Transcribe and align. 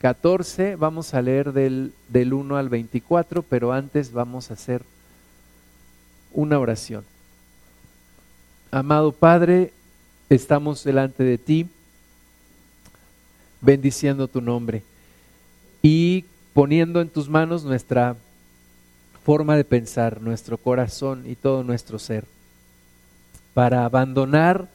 14, 0.00 0.76
vamos 0.76 1.14
a 1.14 1.22
leer 1.22 1.52
del, 1.52 1.92
del 2.08 2.32
1 2.32 2.56
al 2.56 2.68
24, 2.68 3.42
pero 3.42 3.72
antes 3.72 4.12
vamos 4.12 4.50
a 4.50 4.54
hacer 4.54 4.82
una 6.32 6.58
oración. 6.58 7.04
Amado 8.70 9.12
Padre, 9.12 9.72
estamos 10.28 10.84
delante 10.84 11.24
de 11.24 11.38
ti, 11.38 11.66
bendiciendo 13.60 14.28
tu 14.28 14.40
nombre 14.40 14.82
y 15.82 16.24
poniendo 16.52 17.00
en 17.00 17.08
tus 17.08 17.28
manos 17.28 17.64
nuestra 17.64 18.16
forma 19.24 19.56
de 19.56 19.64
pensar, 19.64 20.20
nuestro 20.20 20.58
corazón 20.58 21.24
y 21.26 21.36
todo 21.36 21.64
nuestro 21.64 21.98
ser, 21.98 22.24
para 23.54 23.84
abandonar 23.84 24.68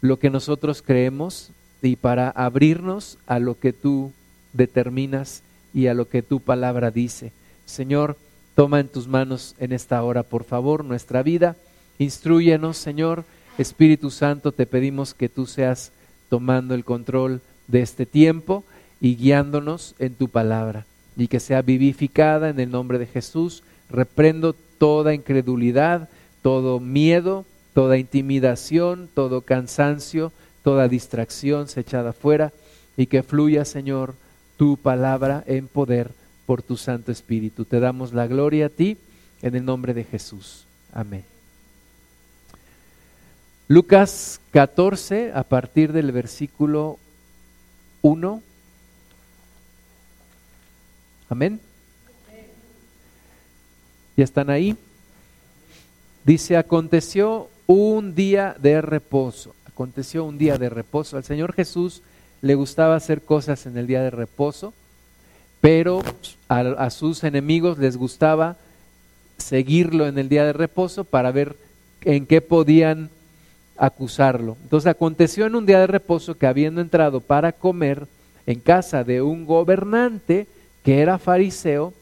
lo 0.00 0.18
que 0.18 0.30
nosotros 0.30 0.82
creemos 0.82 1.50
y 1.80 1.96
para 1.96 2.28
abrirnos 2.30 3.18
a 3.26 3.38
lo 3.38 3.58
que 3.58 3.72
tú 3.72 4.12
determinas 4.54 5.42
y 5.74 5.88
a 5.88 5.94
lo 5.94 6.08
que 6.08 6.22
tu 6.22 6.40
palabra 6.40 6.90
dice. 6.90 7.32
Señor, 7.66 8.16
toma 8.54 8.80
en 8.80 8.88
tus 8.88 9.06
manos 9.06 9.54
en 9.58 9.72
esta 9.72 10.02
hora, 10.02 10.22
por 10.22 10.44
favor, 10.44 10.84
nuestra 10.84 11.22
vida. 11.22 11.56
Instruyenos, 11.98 12.78
Señor. 12.78 13.24
Espíritu 13.58 14.10
Santo, 14.10 14.50
te 14.52 14.66
pedimos 14.66 15.14
que 15.14 15.28
tú 15.28 15.46
seas 15.46 15.92
tomando 16.28 16.74
el 16.74 16.84
control 16.84 17.40
de 17.68 17.82
este 17.82 18.06
tiempo 18.06 18.64
y 19.00 19.16
guiándonos 19.16 19.94
en 19.98 20.14
tu 20.14 20.28
palabra 20.28 20.86
y 21.16 21.28
que 21.28 21.38
sea 21.38 21.62
vivificada 21.62 22.48
en 22.48 22.58
el 22.58 22.70
nombre 22.70 22.98
de 22.98 23.06
Jesús. 23.06 23.62
Reprendo 23.90 24.54
toda 24.78 25.14
incredulidad, 25.14 26.08
todo 26.42 26.80
miedo, 26.80 27.44
toda 27.74 27.98
intimidación, 27.98 29.08
todo 29.14 29.42
cansancio, 29.42 30.32
toda 30.62 30.88
distracción 30.88 31.68
se 31.68 31.80
echada 31.80 32.12
fuera 32.12 32.52
y 32.96 33.06
que 33.06 33.22
fluya, 33.22 33.64
Señor, 33.64 34.14
tu 34.56 34.76
palabra 34.76 35.42
en 35.46 35.68
poder 35.68 36.10
por 36.46 36.62
tu 36.62 36.76
Santo 36.76 37.12
Espíritu. 37.12 37.64
Te 37.64 37.80
damos 37.80 38.12
la 38.12 38.26
gloria 38.26 38.66
a 38.66 38.68
ti 38.68 38.96
en 39.42 39.54
el 39.54 39.64
nombre 39.64 39.94
de 39.94 40.04
Jesús. 40.04 40.66
Amén. 40.92 41.24
Lucas 43.66 44.40
14, 44.50 45.32
a 45.34 45.42
partir 45.42 45.92
del 45.92 46.12
versículo 46.12 46.98
1. 48.02 48.42
Amén. 51.30 51.60
¿Ya 54.16 54.24
están 54.24 54.50
ahí? 54.50 54.76
Dice, 56.24 56.56
aconteció 56.56 57.48
un 57.66 58.14
día 58.14 58.54
de 58.60 58.80
reposo. 58.80 59.54
Aconteció 59.66 60.24
un 60.24 60.38
día 60.38 60.56
de 60.58 60.68
reposo. 60.68 61.16
Al 61.16 61.24
Señor 61.24 61.52
Jesús 61.52 62.02
le 62.44 62.54
gustaba 62.56 62.94
hacer 62.94 63.22
cosas 63.22 63.64
en 63.64 63.78
el 63.78 63.86
día 63.86 64.02
de 64.02 64.10
reposo, 64.10 64.74
pero 65.62 66.02
a, 66.46 66.90
sus 66.90 67.24
enemigos 67.24 67.78
les 67.78 67.96
gustaba 67.96 68.58
seguirlo 69.38 70.06
en 70.06 70.18
el 70.18 70.28
día 70.28 70.44
de 70.44 70.52
reposo 70.52 71.04
para 71.04 71.32
ver 71.32 71.56
en 72.02 72.26
qué 72.26 72.42
podían 72.42 73.08
acusarlo. 73.78 74.58
Entonces 74.62 74.90
aconteció 74.90 75.46
en 75.46 75.54
un 75.54 75.64
día 75.64 75.80
de 75.80 75.86
reposo 75.86 76.36
que 76.36 76.46
habiendo 76.46 76.82
entrado 76.82 77.20
para 77.20 77.52
comer 77.52 78.06
en 78.44 78.60
casa 78.60 79.04
de 79.04 79.22
un 79.22 79.46
gobernante 79.46 80.46
que 80.82 81.00
era 81.00 81.18
fariseo, 81.18 81.94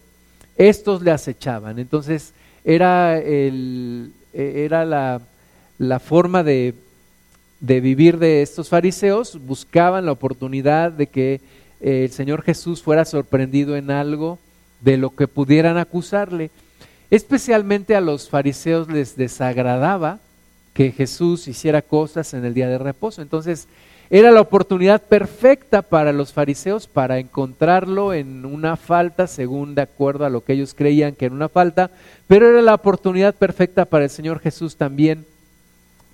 estos 0.57 1.03
le 1.03 1.13
acechaban. 1.13 1.79
Entonces 1.79 2.33
era, 2.65 3.17
el, 3.17 4.13
era 4.33 4.85
la, 4.85 5.21
la 5.79 6.01
forma 6.01 6.43
de 6.43 6.75
de 7.63 7.81
vivir 7.81 8.19
de 8.19 8.43
estos 8.43 8.69
fariseos, 8.69 9.39
buscaban 9.47 10.05
la 10.05 10.13
oportunidad 10.13 10.91
de 10.91 11.07
que 11.07 11.41
eh, 11.81 12.05
el 12.05 12.11
Señor 12.11 12.43
Jesús 12.43 12.83
fuera 12.83 13.05
sorprendido 13.05 13.77
en 13.77 13.93
algo 13.93 14.41
de 14.81 14.97
lo 14.97 15.15
que 15.15 15.29
pudieran 15.29 15.79
acusarle. 15.79 16.51
Especialmente 17.09 17.95
a 17.95 18.01
los 18.01 18.29
fariseos 18.29 18.89
les 18.89 19.15
desagradaba 19.15 20.19
que 20.75 20.91
Jesús 20.91 21.47
hiciera 21.47 21.83
cosas 21.83 22.35
en 22.35 22.45
el 22.45 22.53
día 22.53 22.69
de 22.69 22.79
reposo. 22.79 23.23
Entonces, 23.23 23.69
era 24.11 24.33
la 24.33 24.41
oportunidad 24.41 25.01
perfecta 25.01 25.83
para 25.83 26.13
los 26.13 26.33
fariseos 26.33 26.89
para 26.89 27.21
encontrarlo 27.21 28.13
en 28.13 28.45
una 28.45 28.77
falta, 28.77 29.29
según 29.29 29.77
de 29.77 29.83
acuerdo 29.83 30.25
a 30.25 30.31
lo 30.31 30.43
que 30.43 30.55
ellos 30.55 30.75
creían 30.75 31.15
que 31.15 31.27
era 31.27 31.35
una 31.35 31.49
falta, 31.49 31.93
pero 32.27 32.49
era 32.51 32.61
la 32.61 32.75
oportunidad 32.75 33.37
perfecta 33.37 33.85
para 33.85 34.03
el 34.03 34.11
Señor 34.11 34.41
Jesús 34.41 34.75
también 34.75 35.25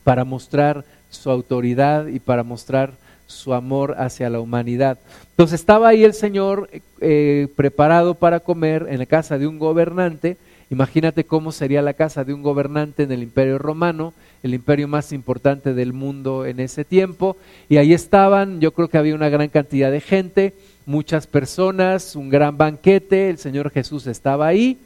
para 0.05 0.25
mostrar 0.25 0.85
su 1.11 1.31
autoridad 1.31 2.07
y 2.07 2.19
para 2.19 2.43
mostrar 2.43 2.93
su 3.27 3.55
amor 3.55 3.95
hacia 3.99 4.31
la 4.31 4.41
humanidad. 4.41 4.99
Entonces 5.31 5.61
estaba 5.61 5.89
ahí 5.89 6.03
el 6.03 6.15
Señor 6.15 6.69
eh, 7.01 7.49
preparado 7.57 8.15
para 8.15 8.41
comer 8.41 8.87
en 8.89 8.99
la 8.99 9.07
casa 9.07 9.39
de 9.39 9.47
un 9.47 9.59
gobernante. 9.59 10.37
Imagínate 10.71 11.25
cómo 11.25 11.53
sería 11.53 11.83
la 11.83 11.95
casa 11.95 12.25
de 12.25 12.35
un 12.35 12.43
gobernante 12.43 13.05
en 13.05 13.13
el 13.13 13.23
imperio 13.23 13.59
romano, 13.59 14.13
el 14.43 14.55
imperio 14.55 14.89
más 14.89 15.13
importante 15.13 15.75
del 15.75 15.93
mundo 15.93 16.47
en 16.47 16.61
ese 16.61 16.85
tiempo. 16.85 17.37
Y 17.69 17.77
ahí 17.77 17.93
estaban, 17.93 18.61
yo 18.61 18.73
creo 18.73 18.89
que 18.89 18.99
había 18.99 19.15
una 19.15 19.29
gran 19.29 19.49
cantidad 19.49 19.91
de 19.91 20.01
gente, 20.01 20.55
muchas 20.87 21.27
personas, 21.27 22.17
un 22.17 22.31
gran 22.31 22.57
banquete, 22.57 23.31
el 23.31 23.39
Señor 23.39 23.71
Jesús 23.71 24.07
estaba 24.07 24.47
ahí. 24.47 24.79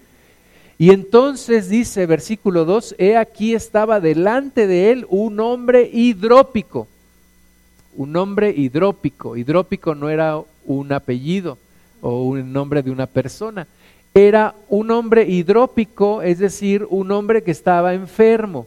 Y 0.83 0.91
entonces 0.91 1.69
dice 1.69 2.07
versículo 2.07 2.65
2, 2.65 2.97
he 2.99 3.17
aquí 3.17 3.55
estaba 3.55 4.01
delante 4.01 4.67
de 4.67 4.91
él 4.91 5.07
un 5.11 5.39
hombre 5.39 5.89
hidrópico, 5.93 6.89
un 7.95 8.17
hombre 8.17 8.51
hidrópico. 8.51 9.37
Hidrópico 9.37 9.95
no 9.95 10.11
era 10.11 10.43
un 10.67 10.93
apellido 10.93 11.57
o 12.01 12.25
un 12.25 12.53
nombre 12.53 12.83
de 12.83 12.91
una 12.91 13.07
persona, 13.07 13.69
era 14.13 14.57
un 14.69 14.91
hombre 14.91 15.23
hidrópico, 15.29 16.21
es 16.21 16.41
decir, 16.41 16.85
un 16.91 17.13
hombre 17.13 17.45
que 17.45 17.53
estaba 17.53 17.95
enfermo. 17.95 18.67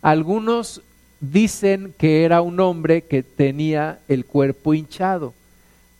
Algunos 0.00 0.80
dicen 1.20 1.92
que 1.98 2.24
era 2.24 2.40
un 2.40 2.58
hombre 2.58 3.02
que 3.02 3.22
tenía 3.22 3.98
el 4.08 4.24
cuerpo 4.24 4.72
hinchado 4.72 5.34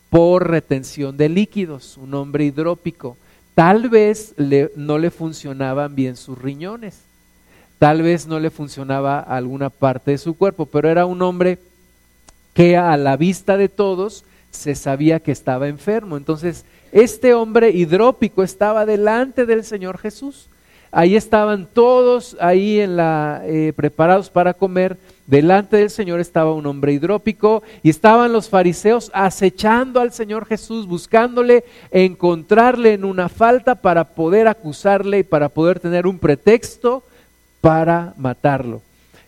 por 0.09 0.48
retención 0.48 1.19
de 1.19 1.28
líquidos, 1.28 1.98
un 1.98 2.15
hombre 2.15 2.47
hidrópico. 2.47 3.19
Tal 3.60 3.91
vez 3.91 4.34
no 4.75 4.97
le 4.97 5.10
funcionaban 5.10 5.94
bien 5.94 6.16
sus 6.16 6.38
riñones, 6.38 7.03
tal 7.78 8.00
vez 8.00 8.26
no 8.26 8.41
le 8.41 8.48
funcionaba 8.48 9.21
alguna 9.21 9.69
parte 9.69 10.12
de 10.12 10.16
su 10.16 10.32
cuerpo, 10.32 10.65
pero 10.65 10.88
era 10.88 11.04
un 11.04 11.21
hombre 11.21 11.59
que 12.54 12.78
a 12.78 12.97
la 12.97 13.19
vista 13.19 13.59
de 13.59 13.69
todos 13.69 14.25
se 14.50 14.75
sabía 14.75 15.21
que 15.21 15.31
estaba 15.31 15.69
enfermo. 15.69 16.16
Entonces, 16.16 16.65
este 16.91 17.34
hombre 17.34 17.69
hidrópico 17.69 18.43
estaba 18.43 18.87
delante 18.87 19.44
del 19.44 19.62
Señor 19.62 19.98
Jesús. 19.98 20.48
Ahí 20.92 21.16
estaban 21.16 21.66
todos 21.66 22.36
ahí 22.40 22.80
eh, 22.80 23.72
preparados 23.76 24.28
para 24.28 24.54
comer 24.54 24.96
Delante 25.30 25.76
del 25.76 25.90
Señor 25.90 26.18
estaba 26.18 26.52
un 26.52 26.66
hombre 26.66 26.92
hidrópico 26.92 27.62
y 27.84 27.90
estaban 27.90 28.32
los 28.32 28.48
fariseos 28.48 29.12
acechando 29.14 30.00
al 30.00 30.12
Señor 30.12 30.44
Jesús, 30.44 30.88
buscándole 30.88 31.62
encontrarle 31.92 32.94
en 32.94 33.04
una 33.04 33.28
falta 33.28 33.76
para 33.76 34.02
poder 34.02 34.48
acusarle 34.48 35.20
y 35.20 35.22
para 35.22 35.48
poder 35.48 35.78
tener 35.78 36.08
un 36.08 36.18
pretexto 36.18 37.04
para 37.60 38.12
matarlo. 38.16 38.82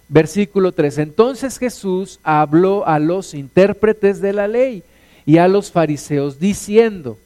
Versículo 0.08 0.72
3. 0.72 0.98
Entonces 0.98 1.56
Jesús 1.56 2.18
habló 2.24 2.84
a 2.84 2.98
los 2.98 3.32
intérpretes 3.32 4.20
de 4.20 4.32
la 4.32 4.48
ley 4.48 4.82
y 5.24 5.36
a 5.38 5.46
los 5.46 5.70
fariseos 5.70 6.40
diciendo, 6.40 7.16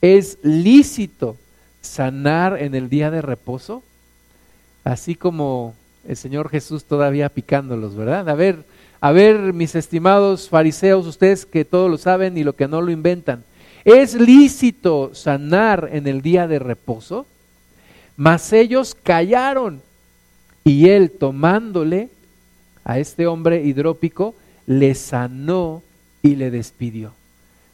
¿es 0.00 0.38
lícito 0.44 1.36
sanar 1.86 2.60
en 2.60 2.74
el 2.74 2.88
día 2.88 3.10
de 3.10 3.22
reposo? 3.22 3.82
Así 4.84 5.14
como 5.14 5.74
el 6.06 6.16
Señor 6.16 6.48
Jesús 6.48 6.84
todavía 6.84 7.28
picándolos, 7.28 7.96
¿verdad? 7.96 8.28
A 8.28 8.34
ver, 8.34 8.64
a 9.00 9.12
ver, 9.12 9.52
mis 9.52 9.74
estimados 9.74 10.48
fariseos, 10.48 11.06
ustedes 11.06 11.46
que 11.46 11.64
todo 11.64 11.88
lo 11.88 11.98
saben 11.98 12.36
y 12.38 12.44
lo 12.44 12.54
que 12.54 12.68
no 12.68 12.80
lo 12.80 12.90
inventan. 12.90 13.44
¿Es 13.84 14.14
lícito 14.14 15.14
sanar 15.14 15.90
en 15.92 16.06
el 16.06 16.22
día 16.22 16.46
de 16.46 16.58
reposo? 16.58 17.26
Mas 18.16 18.52
ellos 18.52 18.96
callaron 19.00 19.82
y 20.64 20.88
él 20.88 21.12
tomándole 21.12 22.08
a 22.84 22.98
este 22.98 23.26
hombre 23.26 23.62
hidrópico, 23.62 24.34
le 24.66 24.94
sanó 24.94 25.82
y 26.22 26.36
le 26.36 26.50
despidió. 26.50 27.12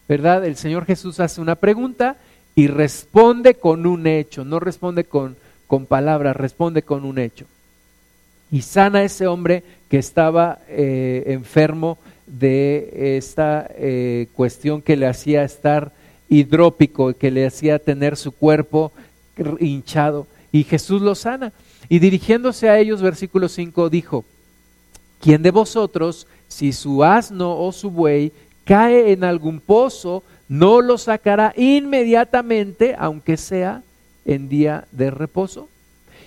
¿Verdad? 0.08 0.44
El 0.44 0.56
Señor 0.56 0.85
Jesús 0.85 1.20
hace 1.20 1.41
una 1.41 1.55
pregunta 1.55 2.17
y 2.54 2.66
responde 2.66 3.54
con 3.54 3.87
un 3.87 4.06
hecho, 4.06 4.44
no 4.44 4.60
responde 4.60 5.04
con, 5.04 5.37
con 5.66 5.87
palabras, 5.87 6.37
responde 6.37 6.82
con 6.82 7.04
un 7.04 7.19
hecho 7.19 7.46
y 8.52 8.60
sana 8.60 8.99
a 8.99 9.04
ese 9.04 9.26
hombre 9.26 9.64
que 9.88 9.99
estaba 9.99 10.58
eh, 10.69 11.25
enfermo 11.26 11.99
de 12.26 13.16
esta 13.16 13.66
eh, 13.75 14.28
cuestión 14.34 14.82
que 14.82 14.94
le 14.94 15.06
hacía 15.06 15.43
estar 15.43 15.90
hidrópico, 16.28 17.14
que 17.14 17.31
le 17.31 17.46
hacía 17.46 17.78
tener 17.78 18.16
su 18.16 18.31
cuerpo 18.31 18.93
hinchado. 19.58 20.26
Y 20.52 20.64
Jesús 20.64 21.00
lo 21.00 21.14
sana. 21.14 21.52
Y 21.88 21.98
dirigiéndose 21.98 22.69
a 22.69 22.78
ellos, 22.78 23.00
versículo 23.00 23.48
5, 23.48 23.88
dijo, 23.88 24.25
¿quién 25.19 25.43
de 25.43 25.50
vosotros, 25.50 26.26
si 26.46 26.75
su 26.75 27.02
asno 27.02 27.58
o 27.58 27.72
su 27.72 27.90
buey 27.90 28.32
cae 28.64 29.12
en 29.12 29.25
algún 29.25 29.60
pozo, 29.60 30.22
no 30.49 30.81
lo 30.81 30.99
sacará 30.99 31.53
inmediatamente, 31.56 32.94
aunque 32.99 33.37
sea 33.37 33.83
en 34.25 34.49
día 34.49 34.87
de 34.93 35.11
reposo. 35.11 35.69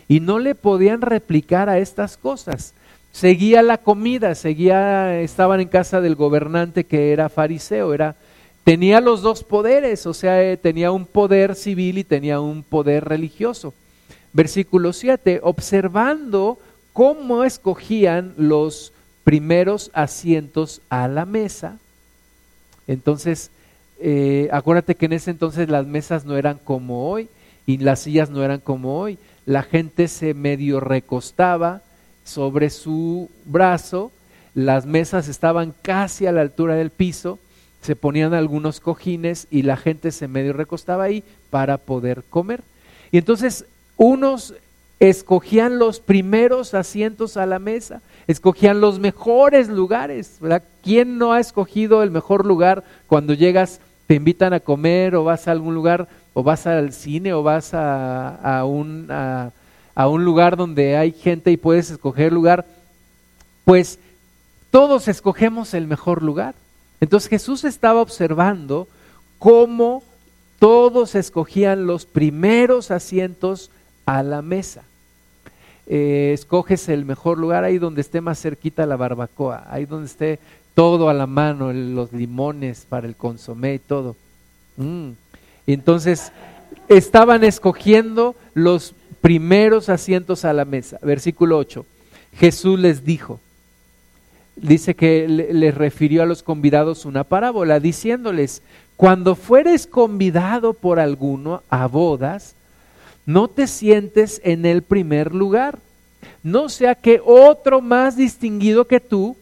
Y 0.08 0.20
no 0.20 0.40
le 0.40 0.56
podían 0.56 1.02
replicar 1.02 1.70
a 1.70 1.80
estas 1.80 2.18
cosas. 2.18 2.74
Seguía 3.12 3.62
la 3.62 3.78
comida, 3.78 4.36
seguía, 4.36 5.22
estaban 5.22 5.62
en 5.62 5.68
casa 5.68 6.02
del 6.02 6.16
gobernante 6.16 6.84
que 6.84 7.14
era 7.14 7.30
fariseo, 7.30 7.94
era, 7.94 8.16
tenía 8.66 9.00
los 9.00 9.22
dos 9.22 9.44
poderes, 9.44 10.06
o 10.06 10.14
sea, 10.14 10.44
eh, 10.44 10.58
tenía 10.58 10.92
un 10.92 11.06
poder 11.06 11.56
civil 11.56 11.98
y 11.98 12.04
tenía 12.04 12.42
un 12.42 12.62
poder 12.62 13.06
religioso. 13.06 13.74
Versículo 14.34 14.92
7, 14.92 15.40
observando 15.44 16.60
cómo 16.92 17.46
escogían 17.46 18.34
los 18.38 18.92
primeros 19.24 19.92
asientos 19.94 20.82
a 20.90 21.08
la 21.08 21.26
mesa. 21.26 21.78
Entonces, 22.86 23.50
eh, 24.00 24.50
acuérdate 24.52 24.96
que 24.96 25.06
en 25.06 25.14
ese 25.14 25.32
entonces 25.32 25.70
las 25.70 25.86
mesas 25.86 26.26
no 26.26 26.38
eran 26.38 26.60
como 26.64 27.10
hoy 27.10 27.30
y 27.66 27.78
las 27.78 28.02
sillas 28.02 28.30
no 28.30 28.44
eran 28.44 28.60
como 28.60 29.00
hoy. 29.00 29.18
La 29.46 29.64
gente 29.64 30.08
se 30.08 30.34
medio 30.34 30.80
recostaba 30.80 31.82
sobre 32.24 32.70
su 32.70 33.30
brazo, 33.46 34.12
las 34.54 34.86
mesas 34.86 35.28
estaban 35.28 35.74
casi 35.82 36.26
a 36.26 36.32
la 36.32 36.42
altura 36.42 36.76
del 36.76 36.90
piso, 36.90 37.40
se 37.82 37.96
ponían 37.96 38.34
algunos 38.34 38.80
cojines 38.80 39.48
y 39.52 39.62
la 39.62 39.78
gente 39.78 40.12
se 40.12 40.28
medio 40.28 40.54
recostaba 40.54 41.04
ahí 41.04 41.24
para 41.50 41.78
poder 41.78 42.24
comer. 42.30 42.64
Y 43.12 43.18
entonces 43.18 43.66
unos 43.96 44.56
escogían 45.00 45.78
los 45.78 46.00
primeros 46.00 46.74
asientos 46.74 47.38
a 47.38 47.46
la 47.46 47.60
mesa, 47.60 48.02
escogían 48.28 48.82
los 48.82 49.00
mejores 49.00 49.68
lugares. 49.68 50.38
¿verdad? 50.40 50.64
¿Quién 50.86 51.18
no 51.18 51.34
ha 51.34 51.40
escogido 51.40 52.04
el 52.04 52.12
mejor 52.12 52.46
lugar 52.46 52.84
cuando 53.08 53.34
llegas, 53.34 53.82
te 54.06 54.14
invitan 54.14 54.54
a 54.54 54.60
comer 54.60 55.16
o 55.16 55.24
vas 55.24 55.48
a 55.48 55.52
algún 55.52 55.74
lugar 55.74 56.08
o 56.36 56.44
vas 56.44 56.68
al 56.68 56.94
cine 56.94 57.34
o 57.34 57.42
vas 57.42 57.72
a, 57.74 58.64
un, 58.66 59.08
a 59.10 60.08
un 60.08 60.24
lugar 60.24 60.56
donde 60.56 60.96
hay 60.96 61.12
gente 61.12 61.52
y 61.52 61.58
puedes 61.58 61.90
escoger 61.90 62.32
lugar? 62.32 62.68
Pues 63.64 63.98
todos 64.70 65.08
escogemos 65.08 65.74
el 65.74 65.88
mejor 65.88 66.22
lugar. 66.22 66.54
Entonces 67.02 67.32
Jesús 67.32 67.64
estaba 67.64 68.00
observando 68.02 68.88
cómo 69.40 70.04
todos 70.60 71.16
escogían 71.16 71.88
los 71.88 72.06
primeros 72.06 72.92
asientos 72.92 73.72
a 74.06 74.22
la 74.22 74.44
mesa. 74.44 74.84
Eh, 75.88 76.32
escoges 76.34 76.90
el 76.90 77.06
mejor 77.06 77.40
lugar 77.40 77.64
ahí 77.64 77.80
donde 77.80 78.02
esté 78.02 78.22
más 78.22 78.40
cerquita 78.40 78.86
la 78.86 78.98
barbacoa, 78.98 79.66
ahí 79.70 79.86
donde 79.86 80.08
esté 80.08 80.40
todo 80.76 81.10
a 81.10 81.14
la 81.14 81.26
mano, 81.26 81.74
los 81.74 82.14
limones 82.14 82.86
para 82.88 83.08
el 83.08 83.16
consomé 83.16 83.76
y 83.76 83.80
todo. 83.80 84.16
Mm. 84.78 85.12
Entonces 85.66 86.32
estaban 86.90 87.44
escogiendo 87.44 88.36
los 88.54 88.94
primeros 89.22 89.90
asientos 89.90 90.46
a 90.46 90.54
la 90.54 90.66
mesa. 90.66 91.00
Versículo 91.02 91.58
8. 91.58 91.86
Jesús 92.38 92.80
les 92.80 93.06
dijo, 93.06 93.40
dice 94.56 94.96
que 94.96 95.28
les 95.28 95.74
refirió 95.74 96.22
a 96.22 96.26
los 96.28 96.44
convidados 96.44 97.06
una 97.06 97.24
parábola, 97.24 97.80
diciéndoles, 97.80 98.62
cuando 98.98 99.36
fueres 99.36 99.88
convidado 99.88 100.74
por 100.74 101.00
alguno 101.00 101.64
a 101.70 101.88
bodas, 101.88 102.56
no 103.26 103.48
te 103.48 103.68
sientes 103.68 104.42
en 104.44 104.66
el 104.66 104.84
primer 104.84 105.34
lugar, 105.34 105.80
no 106.44 106.70
sea 106.70 106.96
que 106.96 107.22
otro 107.26 107.82
más 107.82 108.16
distinguido 108.16 108.86
que 108.86 109.00
tú 109.00 109.36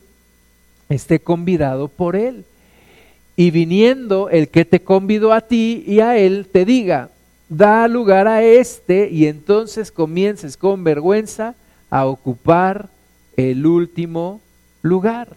esté 0.89 1.19
convidado 1.19 1.87
por 1.87 2.15
él. 2.15 2.45
Y 3.35 3.51
viniendo 3.51 4.29
el 4.29 4.49
que 4.49 4.65
te 4.65 4.81
convidó 4.81 5.33
a 5.33 5.41
ti 5.41 5.83
y 5.87 5.99
a 5.99 6.17
él, 6.17 6.47
te 6.51 6.65
diga, 6.65 7.09
da 7.49 7.87
lugar 7.87 8.27
a 8.27 8.43
este 8.43 9.09
y 9.09 9.27
entonces 9.27 9.91
comiences 9.91 10.57
con 10.57 10.83
vergüenza 10.83 11.55
a 11.89 12.05
ocupar 12.05 12.89
el 13.37 13.65
último 13.65 14.41
lugar. 14.81 15.35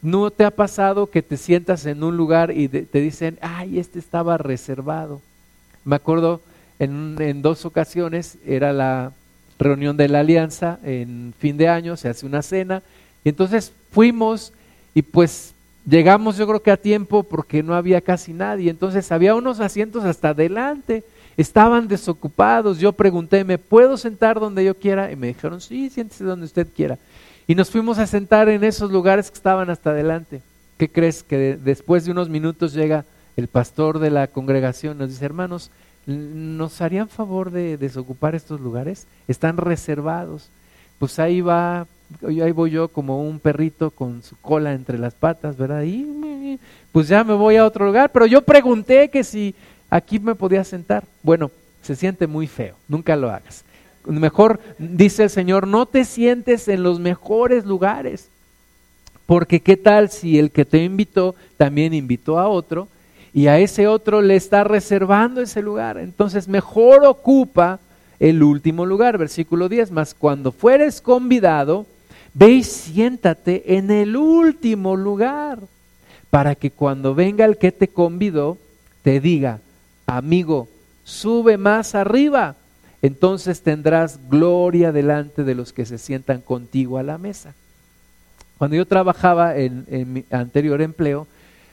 ¿No 0.00 0.30
te 0.30 0.44
ha 0.44 0.50
pasado 0.50 1.10
que 1.10 1.22
te 1.22 1.36
sientas 1.36 1.84
en 1.86 2.04
un 2.04 2.16
lugar 2.16 2.52
y 2.52 2.68
te 2.68 3.00
dicen, 3.00 3.38
ay, 3.40 3.78
este 3.78 3.98
estaba 3.98 4.38
reservado? 4.38 5.20
Me 5.84 5.96
acuerdo 5.96 6.40
en, 6.78 7.42
dos 7.42 7.64
ocasiones 7.64 8.38
era 8.46 8.72
la 8.72 9.12
reunión 9.58 9.96
de 9.96 10.08
la 10.08 10.20
alianza 10.20 10.78
en 10.84 11.34
fin 11.38 11.56
de 11.56 11.68
año, 11.68 11.96
se 11.96 12.08
hace 12.08 12.26
una 12.26 12.42
cena, 12.42 12.82
entonces 13.28 13.72
fuimos 13.90 14.52
y 14.94 15.02
pues 15.02 15.54
llegamos 15.88 16.36
yo 16.36 16.46
creo 16.46 16.62
que 16.62 16.70
a 16.70 16.76
tiempo 16.76 17.22
porque 17.22 17.62
no 17.62 17.74
había 17.74 18.00
casi 18.00 18.32
nadie, 18.32 18.70
entonces 18.70 19.10
había 19.12 19.34
unos 19.34 19.60
asientos 19.60 20.04
hasta 20.04 20.30
adelante, 20.30 21.04
estaban 21.36 21.88
desocupados, 21.88 22.78
yo 22.78 22.92
pregunté, 22.92 23.44
¿me 23.44 23.58
puedo 23.58 23.96
sentar 23.96 24.40
donde 24.40 24.64
yo 24.64 24.74
quiera? 24.74 25.10
Y 25.12 25.16
me 25.16 25.28
dijeron, 25.28 25.60
sí, 25.60 25.88
siéntese 25.88 26.24
donde 26.24 26.46
usted 26.46 26.66
quiera. 26.74 26.98
Y 27.46 27.54
nos 27.54 27.70
fuimos 27.70 27.98
a 27.98 28.06
sentar 28.06 28.48
en 28.48 28.64
esos 28.64 28.90
lugares 28.90 29.30
que 29.30 29.36
estaban 29.36 29.70
hasta 29.70 29.90
adelante. 29.90 30.42
¿Qué 30.76 30.88
crees? 30.88 31.22
Que 31.22 31.56
después 31.56 32.04
de 32.04 32.10
unos 32.10 32.28
minutos 32.28 32.74
llega 32.74 33.04
el 33.36 33.48
pastor 33.48 34.00
de 34.00 34.10
la 34.10 34.26
congregación, 34.26 34.98
nos 34.98 35.10
dice, 35.10 35.24
hermanos, 35.24 35.70
¿nos 36.06 36.80
harían 36.80 37.08
favor 37.08 37.50
de 37.50 37.76
desocupar 37.76 38.34
estos 38.34 38.60
lugares? 38.60 39.06
Están 39.28 39.56
reservados. 39.56 40.48
Pues 40.98 41.18
ahí 41.18 41.40
va, 41.40 41.86
ahí 42.26 42.52
voy 42.52 42.70
yo 42.70 42.88
como 42.88 43.22
un 43.22 43.38
perrito 43.38 43.90
con 43.90 44.22
su 44.22 44.36
cola 44.40 44.72
entre 44.72 44.98
las 44.98 45.14
patas, 45.14 45.56
¿verdad? 45.56 45.82
Y 45.82 46.58
pues 46.92 47.08
ya 47.08 47.24
me 47.24 47.34
voy 47.34 47.56
a 47.56 47.64
otro 47.64 47.86
lugar, 47.86 48.10
pero 48.12 48.26
yo 48.26 48.42
pregunté 48.42 49.08
que 49.08 49.24
si 49.24 49.54
aquí 49.90 50.18
me 50.18 50.34
podía 50.34 50.64
sentar. 50.64 51.04
Bueno, 51.22 51.50
se 51.82 51.96
siente 51.96 52.26
muy 52.26 52.46
feo, 52.46 52.76
nunca 52.88 53.16
lo 53.16 53.30
hagas. 53.30 53.64
Mejor, 54.04 54.60
dice 54.78 55.24
el 55.24 55.30
Señor, 55.30 55.66
no 55.66 55.86
te 55.86 56.04
sientes 56.04 56.68
en 56.68 56.82
los 56.82 56.98
mejores 56.98 57.66
lugares, 57.66 58.28
porque 59.26 59.60
qué 59.60 59.76
tal 59.76 60.08
si 60.08 60.38
el 60.38 60.50
que 60.50 60.64
te 60.64 60.82
invitó 60.82 61.34
también 61.56 61.92
invitó 61.92 62.38
a 62.38 62.48
otro 62.48 62.88
y 63.34 63.48
a 63.48 63.58
ese 63.58 63.86
otro 63.86 64.22
le 64.22 64.36
está 64.36 64.64
reservando 64.64 65.42
ese 65.42 65.60
lugar. 65.60 65.98
Entonces 65.98 66.48
mejor 66.48 67.04
ocupa 67.04 67.80
el 68.18 68.42
último 68.42 68.86
lugar, 68.86 69.18
versículo 69.18 69.68
10, 69.68 69.90
más 69.90 70.14
cuando 70.14 70.52
fueres 70.52 71.00
convidado, 71.00 71.86
ve 72.38 72.50
y 72.50 72.62
siéntate 72.62 73.76
en 73.76 73.90
el 73.90 74.16
último 74.16 74.94
lugar, 74.94 75.58
para 76.30 76.54
que 76.54 76.70
cuando 76.70 77.14
venga 77.14 77.44
el 77.44 77.58
que 77.58 77.72
te 77.72 77.88
convidó, 77.88 78.58
te 79.02 79.18
diga, 79.18 79.58
amigo, 80.06 80.68
sube 81.02 81.56
más 81.56 81.96
arriba, 81.96 82.54
entonces 83.02 83.62
tendrás 83.62 84.20
gloria 84.28 84.92
delante 84.92 85.42
de 85.42 85.54
los 85.56 85.72
que 85.72 85.84
se 85.84 85.98
sientan 85.98 86.40
contigo 86.40 86.98
a 86.98 87.02
la 87.02 87.18
mesa. 87.18 87.54
Cuando 88.56 88.76
yo 88.76 88.86
trabajaba 88.86 89.56
en, 89.56 89.84
en 89.88 90.12
mi 90.12 90.24
anterior 90.30 90.80
empleo, 90.80 91.26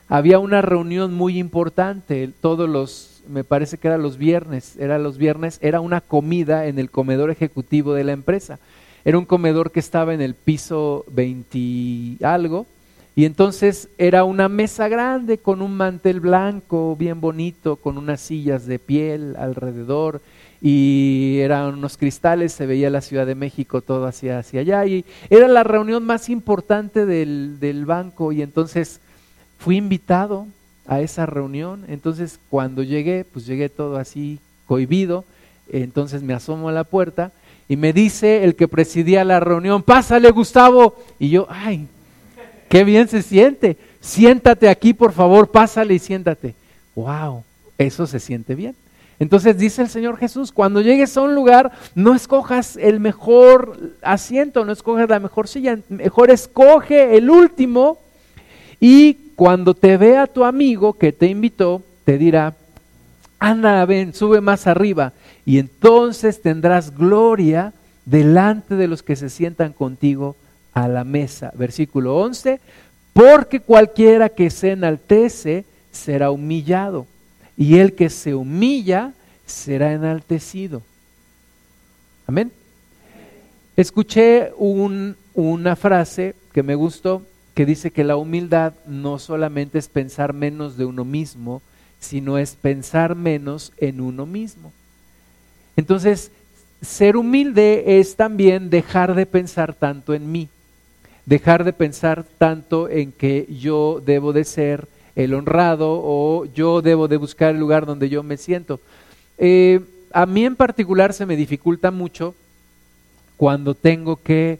había 0.08 0.38
una 0.40 0.62
reunión 0.62 1.14
muy 1.14 1.38
importante, 1.38 2.30
todos 2.40 2.68
los, 2.68 3.22
me 3.28 3.44
parece 3.44 3.78
que 3.78 3.88
era 3.88 3.98
los 3.98 4.16
viernes, 4.16 4.76
era 4.78 4.98
los 4.98 5.16
viernes, 5.16 5.58
era 5.62 5.80
una 5.80 6.00
comida 6.00 6.66
en 6.66 6.78
el 6.78 6.90
comedor 6.90 7.30
ejecutivo 7.30 7.94
de 7.94 8.04
la 8.04 8.12
empresa. 8.12 8.58
Era 9.06 9.18
un 9.18 9.24
comedor 9.24 9.70
que 9.70 9.78
estaba 9.78 10.14
en 10.14 10.20
el 10.20 10.34
piso 10.34 11.04
20 11.12 12.24
algo, 12.26 12.66
y 13.14 13.24
entonces 13.24 13.88
era 13.98 14.24
una 14.24 14.48
mesa 14.48 14.88
grande 14.88 15.38
con 15.38 15.62
un 15.62 15.76
mantel 15.76 16.18
blanco 16.18 16.96
bien 16.96 17.20
bonito, 17.20 17.76
con 17.76 17.98
unas 17.98 18.20
sillas 18.20 18.66
de 18.66 18.80
piel 18.80 19.36
alrededor, 19.38 20.20
y 20.60 21.38
eran 21.38 21.74
unos 21.74 21.96
cristales, 21.96 22.52
se 22.52 22.66
veía 22.66 22.90
la 22.90 23.00
Ciudad 23.00 23.26
de 23.26 23.36
México 23.36 23.80
todo 23.80 24.06
hacia, 24.06 24.40
hacia 24.40 24.62
allá, 24.62 24.84
y 24.86 25.04
era 25.30 25.46
la 25.46 25.62
reunión 25.62 26.02
más 26.02 26.28
importante 26.28 27.06
del, 27.06 27.60
del 27.60 27.86
banco, 27.86 28.32
y 28.32 28.42
entonces 28.42 28.98
fui 29.58 29.76
invitado 29.76 30.48
a 30.88 31.00
esa 31.00 31.26
reunión, 31.26 31.84
entonces 31.86 32.40
cuando 32.50 32.82
llegué, 32.82 33.24
pues 33.24 33.46
llegué 33.46 33.68
todo 33.68 33.98
así 33.98 34.40
cohibido, 34.66 35.24
entonces 35.70 36.24
me 36.24 36.34
asomo 36.34 36.68
a 36.68 36.72
la 36.72 36.82
puerta 36.82 37.30
y 37.68 37.76
me 37.76 37.92
dice 37.92 38.44
el 38.44 38.54
que 38.54 38.68
presidía 38.68 39.24
la 39.24 39.40
reunión, 39.40 39.82
pásale 39.82 40.30
Gustavo, 40.30 40.96
y 41.18 41.30
yo, 41.30 41.46
ay, 41.50 41.86
qué 42.68 42.84
bien 42.84 43.08
se 43.08 43.22
siente, 43.22 43.76
siéntate 44.00 44.68
aquí 44.68 44.94
por 44.94 45.12
favor, 45.12 45.50
pásale 45.50 45.94
y 45.94 45.98
siéntate. 45.98 46.54
Wow, 46.94 47.44
eso 47.78 48.06
se 48.06 48.20
siente 48.20 48.54
bien. 48.54 48.74
Entonces 49.18 49.56
dice 49.56 49.82
el 49.82 49.88
Señor 49.88 50.18
Jesús, 50.18 50.52
cuando 50.52 50.82
llegues 50.82 51.16
a 51.16 51.22
un 51.22 51.34
lugar, 51.34 51.72
no 51.94 52.14
escojas 52.14 52.76
el 52.76 53.00
mejor 53.00 53.78
asiento, 54.02 54.64
no 54.64 54.72
escojas 54.72 55.08
la 55.08 55.20
mejor 55.20 55.48
silla, 55.48 55.78
mejor 55.88 56.30
escoge 56.30 57.16
el 57.16 57.30
último 57.30 57.98
y 58.78 59.14
cuando 59.34 59.74
te 59.74 59.96
vea 59.96 60.26
tu 60.26 60.44
amigo 60.44 60.92
que 60.92 61.12
te 61.12 61.26
invitó, 61.26 61.82
te 62.04 62.18
dirá, 62.18 62.54
anda, 63.38 63.84
ven, 63.86 64.14
sube 64.14 64.40
más 64.40 64.66
arriba, 64.66 65.12
y 65.46 65.58
entonces 65.58 66.42
tendrás 66.42 66.94
gloria 66.94 67.72
delante 68.04 68.74
de 68.74 68.88
los 68.88 69.02
que 69.02 69.16
se 69.16 69.30
sientan 69.30 69.72
contigo 69.72 70.36
a 70.74 70.88
la 70.88 71.04
mesa. 71.04 71.52
Versículo 71.56 72.16
11, 72.16 72.60
porque 73.12 73.60
cualquiera 73.60 74.28
que 74.28 74.50
se 74.50 74.72
enaltece 74.72 75.64
será 75.92 76.30
humillado, 76.30 77.06
y 77.56 77.78
el 77.78 77.94
que 77.94 78.10
se 78.10 78.34
humilla 78.34 79.14
será 79.46 79.92
enaltecido. 79.92 80.82
Amén. 82.26 82.52
Escuché 83.76 84.50
una 84.58 85.76
frase 85.76 86.34
que 86.52 86.62
me 86.62 86.74
gustó 86.74 87.22
que 87.54 87.64
dice 87.64 87.90
que 87.90 88.04
la 88.04 88.16
humildad 88.16 88.74
no 88.86 89.18
solamente 89.18 89.78
es 89.78 89.88
pensar 89.88 90.32
menos 90.32 90.76
de 90.76 90.84
uno 90.84 91.04
mismo, 91.04 91.62
sino 92.00 92.36
es 92.36 92.54
pensar 92.54 93.14
menos 93.14 93.72
en 93.78 94.00
uno 94.00 94.26
mismo. 94.26 94.72
Entonces, 95.76 96.30
ser 96.80 97.16
humilde 97.16 97.98
es 97.98 98.16
también 98.16 98.70
dejar 98.70 99.14
de 99.14 99.26
pensar 99.26 99.74
tanto 99.74 100.14
en 100.14 100.30
mí, 100.30 100.48
dejar 101.24 101.64
de 101.64 101.72
pensar 101.72 102.24
tanto 102.38 102.88
en 102.88 103.12
que 103.12 103.46
yo 103.60 104.02
debo 104.04 104.32
de 104.32 104.44
ser 104.44 104.88
el 105.14 105.34
honrado 105.34 106.00
o 106.02 106.44
yo 106.46 106.82
debo 106.82 107.08
de 107.08 107.16
buscar 107.16 107.54
el 107.54 107.60
lugar 107.60 107.86
donde 107.86 108.08
yo 108.08 108.22
me 108.22 108.36
siento. 108.36 108.80
Eh, 109.38 109.80
a 110.12 110.26
mí 110.26 110.44
en 110.44 110.56
particular 110.56 111.12
se 111.12 111.26
me 111.26 111.36
dificulta 111.36 111.90
mucho 111.90 112.34
cuando 113.36 113.74
tengo 113.74 114.16
que 114.16 114.58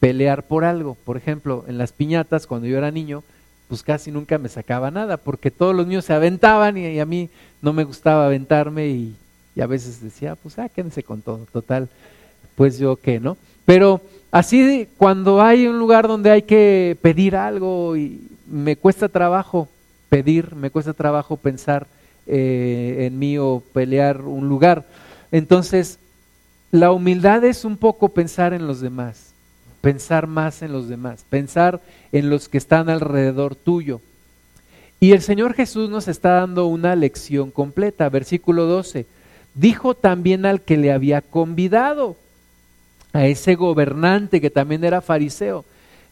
pelear 0.00 0.44
por 0.46 0.64
algo. 0.64 0.96
Por 1.04 1.16
ejemplo, 1.16 1.64
en 1.68 1.78
las 1.78 1.92
piñatas, 1.92 2.46
cuando 2.46 2.66
yo 2.66 2.78
era 2.78 2.90
niño, 2.90 3.22
pues 3.68 3.82
casi 3.82 4.10
nunca 4.10 4.38
me 4.38 4.48
sacaba 4.48 4.90
nada, 4.90 5.16
porque 5.16 5.50
todos 5.50 5.74
los 5.74 5.86
niños 5.86 6.04
se 6.04 6.12
aventaban 6.12 6.76
y, 6.76 6.98
a 6.98 7.06
mí 7.06 7.30
no 7.62 7.72
me 7.72 7.84
gustaba 7.84 8.26
aventarme 8.26 8.88
y, 8.88 9.16
a 9.60 9.66
veces 9.66 10.00
decía, 10.00 10.34
pues 10.34 10.58
ah, 10.58 10.68
quédense 10.68 11.02
con 11.02 11.20
todo, 11.20 11.46
total, 11.52 11.88
pues 12.56 12.78
yo 12.78 12.96
qué, 12.96 13.20
¿no? 13.20 13.36
Pero 13.64 14.00
así 14.30 14.88
cuando 14.96 15.42
hay 15.42 15.66
un 15.66 15.78
lugar 15.78 16.08
donde 16.08 16.30
hay 16.30 16.42
que 16.42 16.96
pedir 17.02 17.36
algo 17.36 17.96
y 17.96 18.28
me 18.46 18.76
cuesta 18.76 19.08
trabajo 19.08 19.68
pedir, 20.08 20.54
me 20.54 20.70
cuesta 20.70 20.92
trabajo 20.92 21.36
pensar 21.36 21.86
eh, 22.26 23.06
en 23.06 23.18
mí 23.18 23.38
o 23.38 23.62
pelear 23.72 24.20
un 24.22 24.48
lugar. 24.48 24.84
Entonces, 25.30 25.98
la 26.70 26.92
humildad 26.92 27.44
es 27.44 27.64
un 27.64 27.76
poco 27.76 28.10
pensar 28.10 28.52
en 28.54 28.66
los 28.66 28.80
demás, 28.80 29.32
pensar 29.80 30.26
más 30.26 30.62
en 30.62 30.72
los 30.72 30.88
demás, 30.88 31.24
pensar 31.28 31.80
en 32.12 32.30
los 32.30 32.48
que 32.48 32.58
están 32.58 32.88
alrededor 32.88 33.54
tuyo. 33.54 34.00
Y 35.00 35.12
el 35.12 35.20
Señor 35.20 35.54
Jesús 35.54 35.90
nos 35.90 36.06
está 36.06 36.34
dando 36.34 36.66
una 36.66 36.94
lección 36.94 37.50
completa. 37.50 38.08
Versículo 38.08 38.66
12. 38.66 39.04
Dijo 39.54 39.94
también 39.94 40.46
al 40.46 40.62
que 40.62 40.76
le 40.76 40.92
había 40.92 41.20
convidado, 41.20 42.16
a 43.12 43.26
ese 43.26 43.54
gobernante 43.54 44.40
que 44.40 44.50
también 44.50 44.84
era 44.84 45.00
fariseo. 45.00 45.64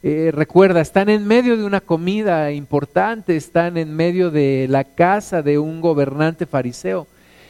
Eh, 0.02 0.30
recuerda, 0.32 0.80
están 0.80 1.08
en 1.08 1.26
medio 1.26 1.56
de 1.56 1.64
una 1.64 1.80
comida 1.80 2.52
importante, 2.52 3.36
están 3.36 3.76
en 3.76 3.94
medio 3.94 4.30
de 4.30 4.66
la 4.68 4.84
casa 4.84 5.42
de 5.42 5.58
un 5.58 5.80
gobernante 5.80 6.46
fariseo. 6.46 7.06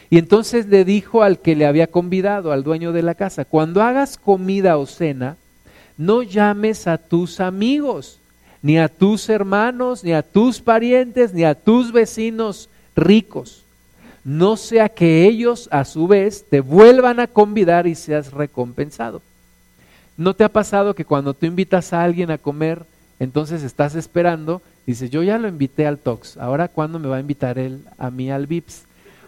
Y 0.09 0.17
entonces 0.17 0.67
le 0.67 0.83
dijo 0.83 1.23
al 1.23 1.39
que 1.39 1.55
le 1.55 1.65
había 1.65 1.87
convidado, 1.87 2.51
al 2.51 2.63
dueño 2.63 2.91
de 2.91 3.03
la 3.03 3.15
casa, 3.15 3.45
cuando 3.45 3.81
hagas 3.81 4.17
comida 4.17 4.77
o 4.77 4.85
cena, 4.85 5.37
no 5.97 6.23
llames 6.23 6.87
a 6.87 6.97
tus 6.97 7.39
amigos, 7.39 8.19
ni 8.61 8.77
a 8.77 8.89
tus 8.89 9.29
hermanos, 9.29 10.03
ni 10.03 10.11
a 10.11 10.21
tus 10.21 10.59
parientes, 10.59 11.33
ni 11.33 11.45
a 11.45 11.55
tus 11.55 11.93
vecinos 11.93 12.69
ricos, 12.95 13.60
no 14.23 14.57
sea 14.57 14.89
que 14.89 15.25
ellos 15.25 15.67
a 15.71 15.85
su 15.85 16.07
vez 16.07 16.45
te 16.49 16.61
vuelvan 16.61 17.19
a 17.19 17.27
convidar 17.27 17.87
y 17.87 17.95
seas 17.95 18.31
recompensado. 18.31 19.21
¿No 20.17 20.35
te 20.35 20.43
ha 20.43 20.49
pasado 20.49 20.93
que 20.93 21.05
cuando 21.05 21.33
tú 21.33 21.45
invitas 21.45 21.93
a 21.93 22.03
alguien 22.03 22.29
a 22.31 22.37
comer, 22.37 22.83
entonces 23.19 23.63
estás 23.63 23.95
esperando, 23.95 24.61
dices, 24.85 25.09
yo 25.09 25.23
ya 25.23 25.37
lo 25.37 25.47
invité 25.47 25.87
al 25.87 25.97
Tox, 25.97 26.37
ahora 26.37 26.67
cuándo 26.67 26.99
me 26.99 27.07
va 27.07 27.17
a 27.17 27.21
invitar 27.21 27.57
él 27.57 27.81
a 27.97 28.11
mí 28.11 28.29
al 28.29 28.47
Vips? 28.47 28.83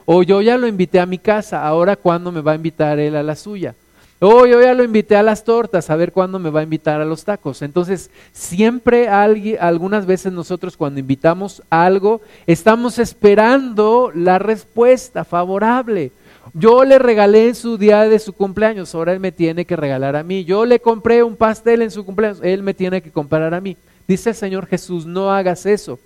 O 0.05 0.21
yo 0.21 0.41
ya 0.41 0.57
lo 0.57 0.67
invité 0.67 0.99
a 0.99 1.05
mi 1.05 1.17
casa, 1.17 1.65
ahora 1.65 1.95
cuándo 1.95 2.31
me 2.31 2.41
va 2.41 2.51
a 2.51 2.55
invitar 2.55 2.99
él 2.99 3.15
a 3.15 3.23
la 3.23 3.35
suya? 3.35 3.73
O 4.25 4.45
yo 4.45 4.61
ya 4.61 4.73
lo 4.73 4.85
invité 4.85 5.17
a 5.17 5.23
las 5.23 5.43
tortas, 5.43 5.89
a 5.89 5.97
ver 5.97 6.13
cuándo 6.13 6.39
me 6.39 6.49
va 6.49 6.61
a 6.61 6.63
invitar 6.63 7.01
a 7.01 7.05
los 7.05 7.25
tacos. 7.25 7.61
Entonces, 7.61 8.09
siempre 8.31 9.09
alguien, 9.09 9.57
algunas 9.59 10.05
veces 10.05 10.31
nosotros 10.31 10.77
cuando 10.77 11.01
invitamos 11.01 11.61
algo, 11.69 12.21
estamos 12.47 12.99
esperando 12.99 14.11
la 14.15 14.39
respuesta 14.39 15.25
favorable. 15.25 16.13
Yo 16.53 16.85
le 16.85 16.99
regalé 16.99 17.49
en 17.49 17.55
su 17.55 17.77
día 17.77 18.03
de 18.03 18.17
su 18.17 18.31
cumpleaños, 18.31 18.95
ahora 18.95 19.11
él 19.11 19.19
me 19.19 19.33
tiene 19.33 19.65
que 19.65 19.75
regalar 19.75 20.15
a 20.15 20.23
mí. 20.23 20.45
Yo 20.45 20.65
le 20.65 20.79
compré 20.79 21.21
un 21.21 21.35
pastel 21.35 21.81
en 21.81 21.91
su 21.91 22.05
cumpleaños, 22.05 22.39
él 22.43 22.63
me 22.63 22.73
tiene 22.73 23.01
que 23.01 23.11
comprar 23.11 23.53
a 23.53 23.59
mí. 23.59 23.75
Dice 24.07 24.29
el 24.29 24.35
Señor 24.37 24.67
Jesús, 24.67 25.05
no 25.05 25.33
hagas 25.33 25.65
eso, 25.65 25.99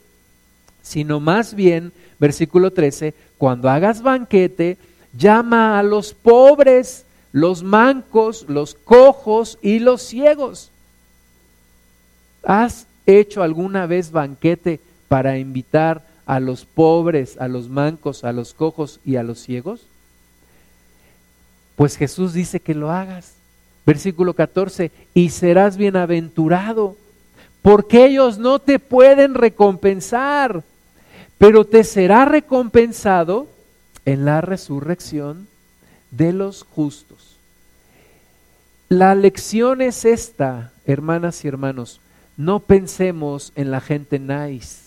sino 0.82 1.20
más 1.20 1.54
bien, 1.54 1.92
versículo 2.20 2.72
13, 2.72 3.14
cuando 3.38 3.70
hagas 3.70 4.02
banquete, 4.02 4.80
llama 5.16 5.78
a 5.78 5.84
los 5.84 6.16
pobres, 6.16 7.06
los 7.32 7.64
mancos, 7.64 8.46
los 8.48 8.76
cojos 8.76 9.58
y 9.62 9.80
los 9.80 10.02
ciegos. 10.02 10.72
¿Has 12.44 12.88
hecho 13.06 13.44
alguna 13.44 13.86
vez 13.86 14.12
banquete 14.12 14.80
para 15.08 15.38
invitar 15.38 16.06
a 16.26 16.40
los 16.40 16.66
pobres, 16.66 17.38
a 17.40 17.48
los 17.48 17.70
mancos, 17.70 18.24
a 18.24 18.32
los 18.32 18.54
cojos 18.54 19.00
y 19.06 19.16
a 19.16 19.24
los 19.24 19.40
ciegos? 19.40 19.88
Pues 21.76 21.96
Jesús 21.96 22.34
dice 22.34 22.60
que 22.60 22.74
lo 22.74 22.92
hagas. 22.92 23.34
Versículo 23.86 24.34
14, 24.34 24.92
y 25.14 25.30
serás 25.30 25.78
bienaventurado, 25.78 26.98
porque 27.62 28.06
ellos 28.06 28.38
no 28.38 28.60
te 28.60 28.80
pueden 28.80 29.34
recompensar, 29.34 30.64
pero 31.38 31.64
te 31.64 31.86
será 31.86 32.26
recompensado 32.26 33.48
en 34.04 34.26
la 34.26 34.42
resurrección 34.42 35.48
de 36.12 36.34
los 36.34 36.64
justos. 36.64 37.17
La 38.90 39.16
lección 39.16 39.82
es 39.82 40.06
esta, 40.06 40.72
hermanas 40.86 41.44
y 41.44 41.48
hermanos, 41.48 42.00
no 42.38 42.60
pensemos 42.60 43.52
en 43.56 43.72
la 43.72 43.82
gente 43.82 44.20
nice, 44.20 44.84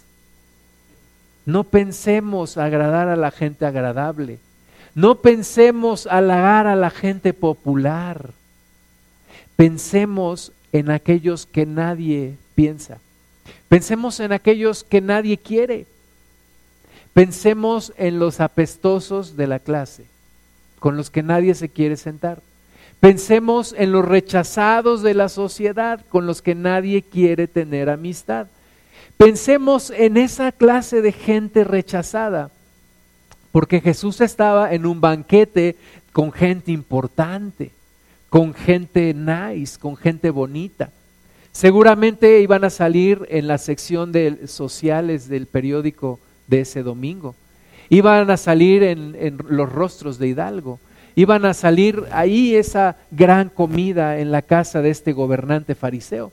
no 1.45 1.64
pensemos 1.64 2.57
agradar 2.57 3.09
a 3.09 3.16
la 3.16 3.30
gente 3.30 3.66
agradable 3.66 4.38
no 4.95 5.16
pensemos 5.16 6.07
halagar 6.07 6.66
a 6.66 6.76
la 6.76 6.90
gente 6.90 7.33
popular. 7.33 8.33
Pensemos 9.57 10.52
en 10.73 10.90
aquellos 10.90 11.47
que 11.47 11.66
nadie 11.66 12.37
piensa. 12.54 12.99
Pensemos 13.69 14.19
en 14.21 14.33
aquellos 14.33 14.83
que 14.83 15.00
nadie 15.00 15.38
quiere. 15.38 15.87
Pensemos 17.12 17.92
en 17.97 18.19
los 18.19 18.40
apestosos 18.40 19.37
de 19.37 19.47
la 19.47 19.59
clase, 19.59 20.07
con 20.78 20.97
los 20.97 21.11
que 21.11 21.23
nadie 21.23 21.54
se 21.54 21.69
quiere 21.69 21.97
sentar. 21.97 22.40
Pensemos 23.00 23.75
en 23.76 23.92
los 23.92 24.04
rechazados 24.04 25.02
de 25.02 25.14
la 25.14 25.28
sociedad, 25.28 26.04
con 26.09 26.26
los 26.26 26.42
que 26.42 26.54
nadie 26.54 27.02
quiere 27.02 27.49
tener 27.49 27.88
amistad. 27.88 28.47
Pensemos 29.16 29.90
en 29.90 30.16
esa 30.16 30.52
clase 30.52 31.02
de 31.02 31.12
gente 31.12 31.64
rechazada 31.64 32.50
porque 33.52 33.80
Jesús 33.80 34.21
estaba 34.21 34.73
en 34.73 34.87
un 34.87 35.00
banquete 35.00 35.76
con 36.12 36.33
gente 36.33 36.73
importante, 36.73 37.73
con 38.28 38.54
gente 38.54 39.14
nice, 39.14 39.78
con 39.78 39.97
gente 39.97 40.30
bonita. 40.30 40.90
Seguramente 41.52 42.40
iban 42.40 42.64
a 42.64 42.71
salir 42.71 43.26
en 43.28 43.49
la 43.49 43.59
sección 43.59 44.12
de 44.12 44.47
sociales 44.47 45.28
del 45.28 45.47
periódico 45.47 46.21
de 46.47 46.61
ese 46.61 46.83
domingo. 46.83 47.35
Iban 47.88 48.30
a 48.30 48.37
salir 48.37 48.85
en, 48.85 49.16
en 49.19 49.38
los 49.49 49.71
rostros 49.71 50.19
de 50.19 50.28
Hidalgo. 50.28 50.78
Iban 51.14 51.45
a 51.45 51.55
salir 51.55 52.05
ahí 52.12 52.55
esa 52.55 52.97
gran 53.11 53.49
comida 53.49 54.19
en 54.19 54.31
la 54.31 54.43
casa 54.43 54.83
de 54.83 54.90
este 54.90 55.12
gobernante 55.12 55.75
fariseo. 55.75 56.33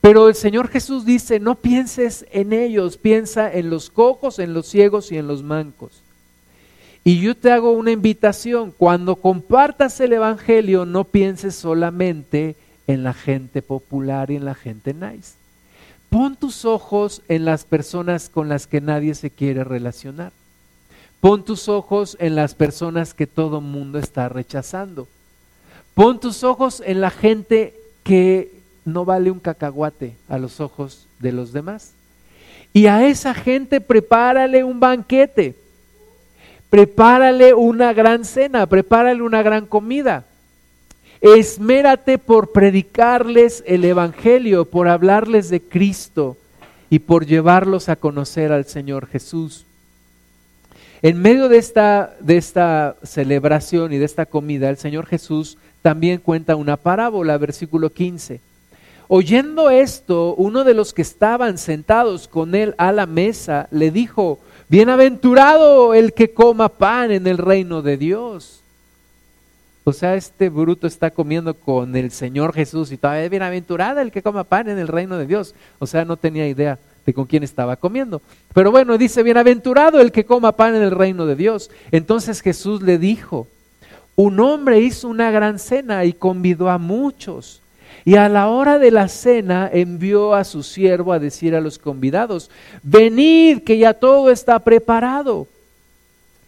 Pero 0.00 0.28
el 0.28 0.34
Señor 0.34 0.68
Jesús 0.68 1.04
dice, 1.04 1.40
no 1.40 1.56
pienses 1.56 2.24
en 2.32 2.52
ellos, 2.52 2.96
piensa 2.96 3.52
en 3.52 3.68
los 3.68 3.90
cojos, 3.90 4.38
en 4.38 4.54
los 4.54 4.66
ciegos 4.66 5.12
y 5.12 5.18
en 5.18 5.26
los 5.26 5.42
mancos. 5.42 6.02
Y 7.04 7.20
yo 7.20 7.34
te 7.34 7.50
hago 7.50 7.72
una 7.72 7.90
invitación, 7.90 8.72
cuando 8.76 9.16
compartas 9.16 10.00
el 10.00 10.12
Evangelio 10.12 10.86
no 10.86 11.04
pienses 11.04 11.54
solamente 11.54 12.56
en 12.86 13.04
la 13.04 13.14
gente 13.14 13.62
popular 13.62 14.30
y 14.30 14.36
en 14.36 14.44
la 14.44 14.54
gente 14.54 14.94
nice. 14.94 15.34
Pon 16.08 16.36
tus 16.36 16.64
ojos 16.64 17.22
en 17.28 17.44
las 17.44 17.64
personas 17.64 18.28
con 18.28 18.48
las 18.48 18.66
que 18.66 18.80
nadie 18.80 19.14
se 19.14 19.30
quiere 19.30 19.64
relacionar. 19.64 20.32
Pon 21.20 21.44
tus 21.44 21.68
ojos 21.68 22.16
en 22.20 22.34
las 22.34 22.54
personas 22.54 23.14
que 23.14 23.26
todo 23.26 23.60
mundo 23.60 23.98
está 23.98 24.28
rechazando. 24.28 25.06
Pon 25.94 26.18
tus 26.18 26.44
ojos 26.44 26.82
en 26.84 27.00
la 27.00 27.10
gente 27.10 27.74
que 28.02 28.52
no 28.84 29.04
vale 29.04 29.30
un 29.30 29.40
cacahuate 29.40 30.16
a 30.28 30.38
los 30.38 30.60
ojos 30.60 31.06
de 31.18 31.32
los 31.32 31.52
demás. 31.52 31.92
Y 32.72 32.86
a 32.86 33.06
esa 33.06 33.34
gente 33.34 33.80
prepárale 33.80 34.64
un 34.64 34.80
banquete 34.80 35.54
prepárale 36.70 37.52
una 37.52 37.92
gran 37.92 38.24
cena, 38.24 38.66
prepárale 38.66 39.20
una 39.22 39.42
gran 39.42 39.66
comida. 39.66 40.24
Esmérate 41.20 42.16
por 42.16 42.52
predicarles 42.52 43.62
el 43.66 43.84
Evangelio, 43.84 44.64
por 44.64 44.88
hablarles 44.88 45.50
de 45.50 45.60
Cristo 45.60 46.38
y 46.88 47.00
por 47.00 47.26
llevarlos 47.26 47.88
a 47.90 47.96
conocer 47.96 48.52
al 48.52 48.64
Señor 48.64 49.06
Jesús. 49.06 49.66
En 51.02 51.22
medio 51.22 51.48
de 51.48 51.56
esta, 51.56 52.14
de 52.20 52.36
esta 52.36 52.96
celebración 53.02 53.92
y 53.92 53.98
de 53.98 54.04
esta 54.04 54.26
comida, 54.26 54.68
el 54.68 54.76
Señor 54.76 55.06
Jesús 55.06 55.56
también 55.80 56.18
cuenta 56.18 56.56
una 56.56 56.76
parábola, 56.76 57.38
versículo 57.38 57.90
15. 57.90 58.40
Oyendo 59.08 59.70
esto, 59.70 60.34
uno 60.34 60.62
de 60.62 60.74
los 60.74 60.92
que 60.92 61.00
estaban 61.00 61.56
sentados 61.56 62.28
con 62.28 62.54
él 62.54 62.74
a 62.76 62.92
la 62.92 63.06
mesa 63.06 63.66
le 63.70 63.90
dijo, 63.90 64.40
bienaventurado 64.68 65.94
el 65.94 66.12
que 66.12 66.34
coma 66.34 66.68
pan 66.68 67.10
en 67.10 67.26
el 67.26 67.38
reino 67.38 67.80
de 67.80 67.96
Dios. 67.96 68.60
O 69.84 69.94
sea, 69.94 70.14
este 70.16 70.50
bruto 70.50 70.86
está 70.86 71.10
comiendo 71.10 71.54
con 71.54 71.96
el 71.96 72.10
Señor 72.10 72.52
Jesús 72.52 72.92
y 72.92 72.98
todavía 72.98 73.28
bienaventurado 73.30 74.00
el 74.00 74.12
que 74.12 74.22
coma 74.22 74.44
pan 74.44 74.68
en 74.68 74.78
el 74.78 74.86
reino 74.86 75.16
de 75.16 75.26
Dios. 75.26 75.54
O 75.78 75.86
sea, 75.86 76.04
no 76.04 76.18
tenía 76.18 76.46
idea 76.46 76.78
de 77.06 77.14
con 77.14 77.26
quién 77.26 77.42
estaba 77.42 77.76
comiendo. 77.76 78.20
Pero 78.54 78.70
bueno, 78.70 78.98
dice, 78.98 79.22
bienaventurado 79.22 80.00
el 80.00 80.12
que 80.12 80.24
coma 80.24 80.52
pan 80.52 80.74
en 80.74 80.82
el 80.82 80.90
reino 80.90 81.26
de 81.26 81.36
Dios. 81.36 81.70
Entonces 81.90 82.40
Jesús 82.40 82.82
le 82.82 82.98
dijo, 82.98 83.46
un 84.16 84.38
hombre 84.40 84.80
hizo 84.80 85.08
una 85.08 85.30
gran 85.30 85.58
cena 85.58 86.04
y 86.04 86.12
convidó 86.12 86.68
a 86.68 86.78
muchos. 86.78 87.62
Y 88.04 88.16
a 88.16 88.28
la 88.28 88.48
hora 88.48 88.78
de 88.78 88.90
la 88.90 89.08
cena 89.08 89.68
envió 89.72 90.34
a 90.34 90.44
su 90.44 90.62
siervo 90.62 91.12
a 91.12 91.18
decir 91.18 91.54
a 91.54 91.60
los 91.60 91.78
convidados, 91.78 92.50
venid 92.82 93.62
que 93.62 93.78
ya 93.78 93.94
todo 93.94 94.30
está 94.30 94.58
preparado. 94.58 95.46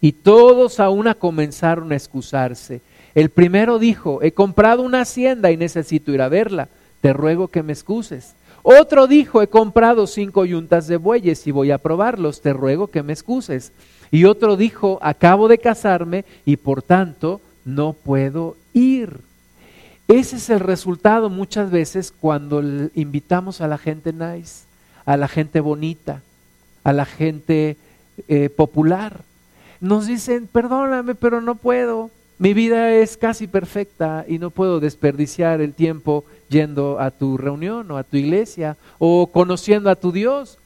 Y 0.01 0.11
todos 0.11 0.79
a 0.79 0.89
una 0.89 1.15
comenzaron 1.15 1.91
a 1.91 1.95
excusarse. 1.95 2.81
El 3.15 3.29
primero 3.29 3.79
dijo, 3.79 4.21
he 4.21 4.31
comprado 4.31 4.81
una 4.81 5.01
hacienda 5.01 5.51
y 5.51 5.57
necesito 5.57 6.11
ir 6.11 6.21
a 6.21 6.29
verla, 6.29 6.67
te 7.01 7.13
ruego 7.13 7.47
que 7.47 7.63
me 7.63 7.73
excuses. 7.73 8.33
Otro 8.63 9.07
dijo, 9.07 9.41
he 9.41 9.47
comprado 9.47 10.07
cinco 10.07 10.45
yuntas 10.45 10.87
de 10.87 10.95
bueyes 10.95 11.45
y 11.45 11.51
voy 11.51 11.71
a 11.71 11.77
probarlos, 11.77 12.41
te 12.41 12.53
ruego 12.53 12.87
que 12.87 13.03
me 13.03 13.11
excuses. 13.11 13.73
Y 14.09 14.23
otro 14.23 14.55
dijo, 14.55 14.99
acabo 15.01 15.49
de 15.49 15.57
casarme 15.57 16.23
y 16.45 16.55
por 16.55 16.81
tanto 16.81 17.41
no 17.65 17.91
puedo 17.91 18.55
ir. 18.73 19.19
Ese 20.07 20.37
es 20.37 20.49
el 20.49 20.61
resultado 20.61 21.29
muchas 21.29 21.71
veces 21.71 22.13
cuando 22.17 22.61
invitamos 22.95 23.59
a 23.59 23.67
la 23.67 23.77
gente 23.77 24.13
nice, 24.13 24.63
a 25.05 25.17
la 25.17 25.27
gente 25.27 25.59
bonita, 25.59 26.21
a 26.85 26.93
la 26.93 27.05
gente 27.05 27.75
eh, 28.29 28.49
popular. 28.49 29.21
Nos 29.81 30.07
dicen, 30.07 30.47
perdóname, 30.47 31.15
pero 31.15 31.41
no 31.41 31.55
puedo. 31.55 32.11
Mi 32.43 32.53
vida 32.53 32.91
es 32.91 33.15
casi 33.15 33.47
perfecta 33.47 34.25
y 34.27 34.37
no 34.37 34.49
puedo 34.49 34.81
desperdiciar 34.81 35.61
el 35.61 35.73
tiempo 35.73 36.25
yendo 36.49 36.99
a 36.99 37.09
tu 37.09 37.37
reunión 37.37 37.89
o 37.89 37.95
a 37.95 38.03
tu 38.03 38.17
iglesia 38.17 38.75
o 38.99 39.27
conociendo 39.27 39.89
a 39.89 39.95
tu 39.95 40.11
Dios 40.11 40.57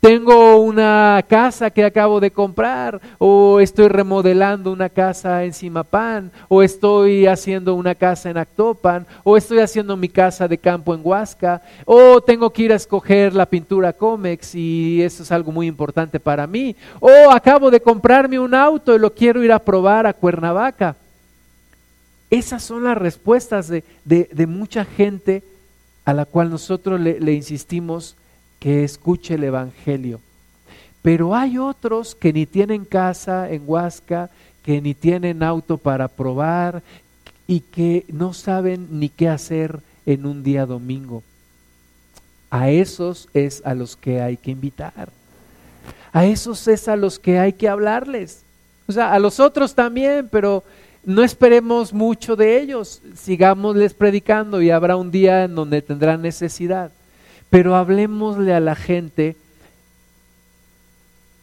tengo 0.00 0.58
una 0.58 1.24
casa 1.26 1.70
que 1.70 1.84
acabo 1.84 2.20
de 2.20 2.30
comprar, 2.30 3.00
o 3.18 3.58
estoy 3.58 3.88
remodelando 3.88 4.70
una 4.70 4.88
casa 4.88 5.42
en 5.42 5.52
Simapán, 5.52 6.30
o 6.46 6.62
estoy 6.62 7.26
haciendo 7.26 7.74
una 7.74 7.96
casa 7.96 8.30
en 8.30 8.38
Actopan, 8.38 9.04
o 9.24 9.36
estoy 9.36 9.58
haciendo 9.58 9.96
mi 9.96 10.08
casa 10.08 10.46
de 10.46 10.56
campo 10.56 10.94
en 10.94 11.00
Huasca, 11.02 11.62
o 11.84 12.20
tengo 12.20 12.48
que 12.50 12.62
ir 12.62 12.72
a 12.72 12.76
escoger 12.76 13.34
la 13.34 13.46
pintura 13.46 13.92
Comex 13.92 14.54
y 14.54 15.02
eso 15.02 15.24
es 15.24 15.32
algo 15.32 15.50
muy 15.50 15.66
importante 15.66 16.20
para 16.20 16.46
mí, 16.46 16.76
o 17.00 17.32
acabo 17.32 17.68
de 17.68 17.80
comprarme 17.80 18.38
un 18.38 18.54
auto 18.54 18.94
y 18.94 19.00
lo 19.00 19.12
quiero 19.12 19.42
ir 19.42 19.50
a 19.50 19.58
probar 19.58 20.06
a 20.06 20.12
Cuernavaca. 20.12 20.94
Esas 22.30 22.62
son 22.62 22.84
las 22.84 22.98
respuestas 22.98 23.68
de, 23.68 24.46
mucha 24.46 24.84
gente 24.84 25.42
a 26.04 26.12
la 26.12 26.24
cual 26.24 26.50
nosotros 26.50 27.00
le, 27.00 27.20
le 27.20 27.32
insistimos 27.32 28.16
que 28.58 28.84
escuche 28.84 29.34
el 29.34 29.44
Evangelio. 29.44 30.20
Pero 31.02 31.34
hay 31.34 31.58
otros 31.58 32.14
que 32.14 32.32
ni 32.32 32.44
tienen 32.44 32.84
casa 32.84 33.50
en 33.50 33.62
Huasca, 33.66 34.30
que 34.62 34.80
ni 34.80 34.94
tienen 34.94 35.42
auto 35.42 35.78
para 35.78 36.08
probar 36.08 36.82
y 37.46 37.60
que 37.60 38.04
no 38.08 38.34
saben 38.34 38.88
ni 38.90 39.08
qué 39.08 39.28
hacer 39.28 39.80
en 40.04 40.26
un 40.26 40.42
día 40.42 40.66
domingo. 40.66 41.22
A 42.50 42.70
esos 42.70 43.28
es 43.34 43.62
a 43.64 43.74
los 43.74 43.96
que 43.96 44.20
hay 44.20 44.36
que 44.36 44.50
invitar. 44.50 45.10
A 46.12 46.24
esos 46.26 46.66
es 46.68 46.88
a 46.88 46.96
los 46.96 47.18
que 47.18 47.38
hay 47.38 47.52
que 47.52 47.68
hablarles. 47.68 48.42
O 48.86 48.92
sea, 48.92 49.12
a 49.12 49.18
los 49.18 49.38
otros 49.38 49.74
también, 49.74 50.28
pero 50.30 50.64
no 51.08 51.24
esperemos 51.24 51.94
mucho 51.94 52.36
de 52.36 52.60
ellos. 52.60 53.00
Sigámosles 53.16 53.94
predicando 53.94 54.60
y 54.60 54.70
habrá 54.70 54.94
un 54.94 55.10
día 55.10 55.44
en 55.44 55.54
donde 55.54 55.80
tendrán 55.80 56.20
necesidad. 56.20 56.92
Pero 57.48 57.76
hablemosle 57.76 58.52
a 58.52 58.60
la 58.60 58.74
gente 58.74 59.34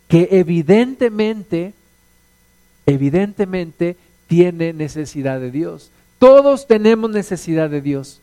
que 0.07 0.27
evidentemente, 0.33 1.73
evidentemente 2.85 3.97
tiene 4.27 4.71
necesidad 4.71 5.39
de 5.39 5.49
Dios. 5.49 5.89
Todos 6.19 6.67
tenemos 6.67 7.09
necesidad 7.09 7.71
de 7.71 7.81
Dios, 7.81 8.21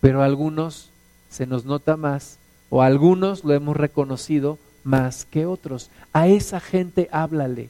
pero 0.00 0.22
algunos 0.22 0.90
se 1.28 1.44
nos 1.48 1.64
nota 1.64 1.96
más 1.96 2.38
o 2.70 2.82
algunos 2.82 3.42
lo 3.42 3.52
hemos 3.52 3.76
reconocido 3.76 4.60
más 4.84 5.24
que 5.24 5.44
otros. 5.44 5.90
A 6.12 6.28
esa 6.28 6.60
gente 6.60 7.08
háblale. 7.10 7.68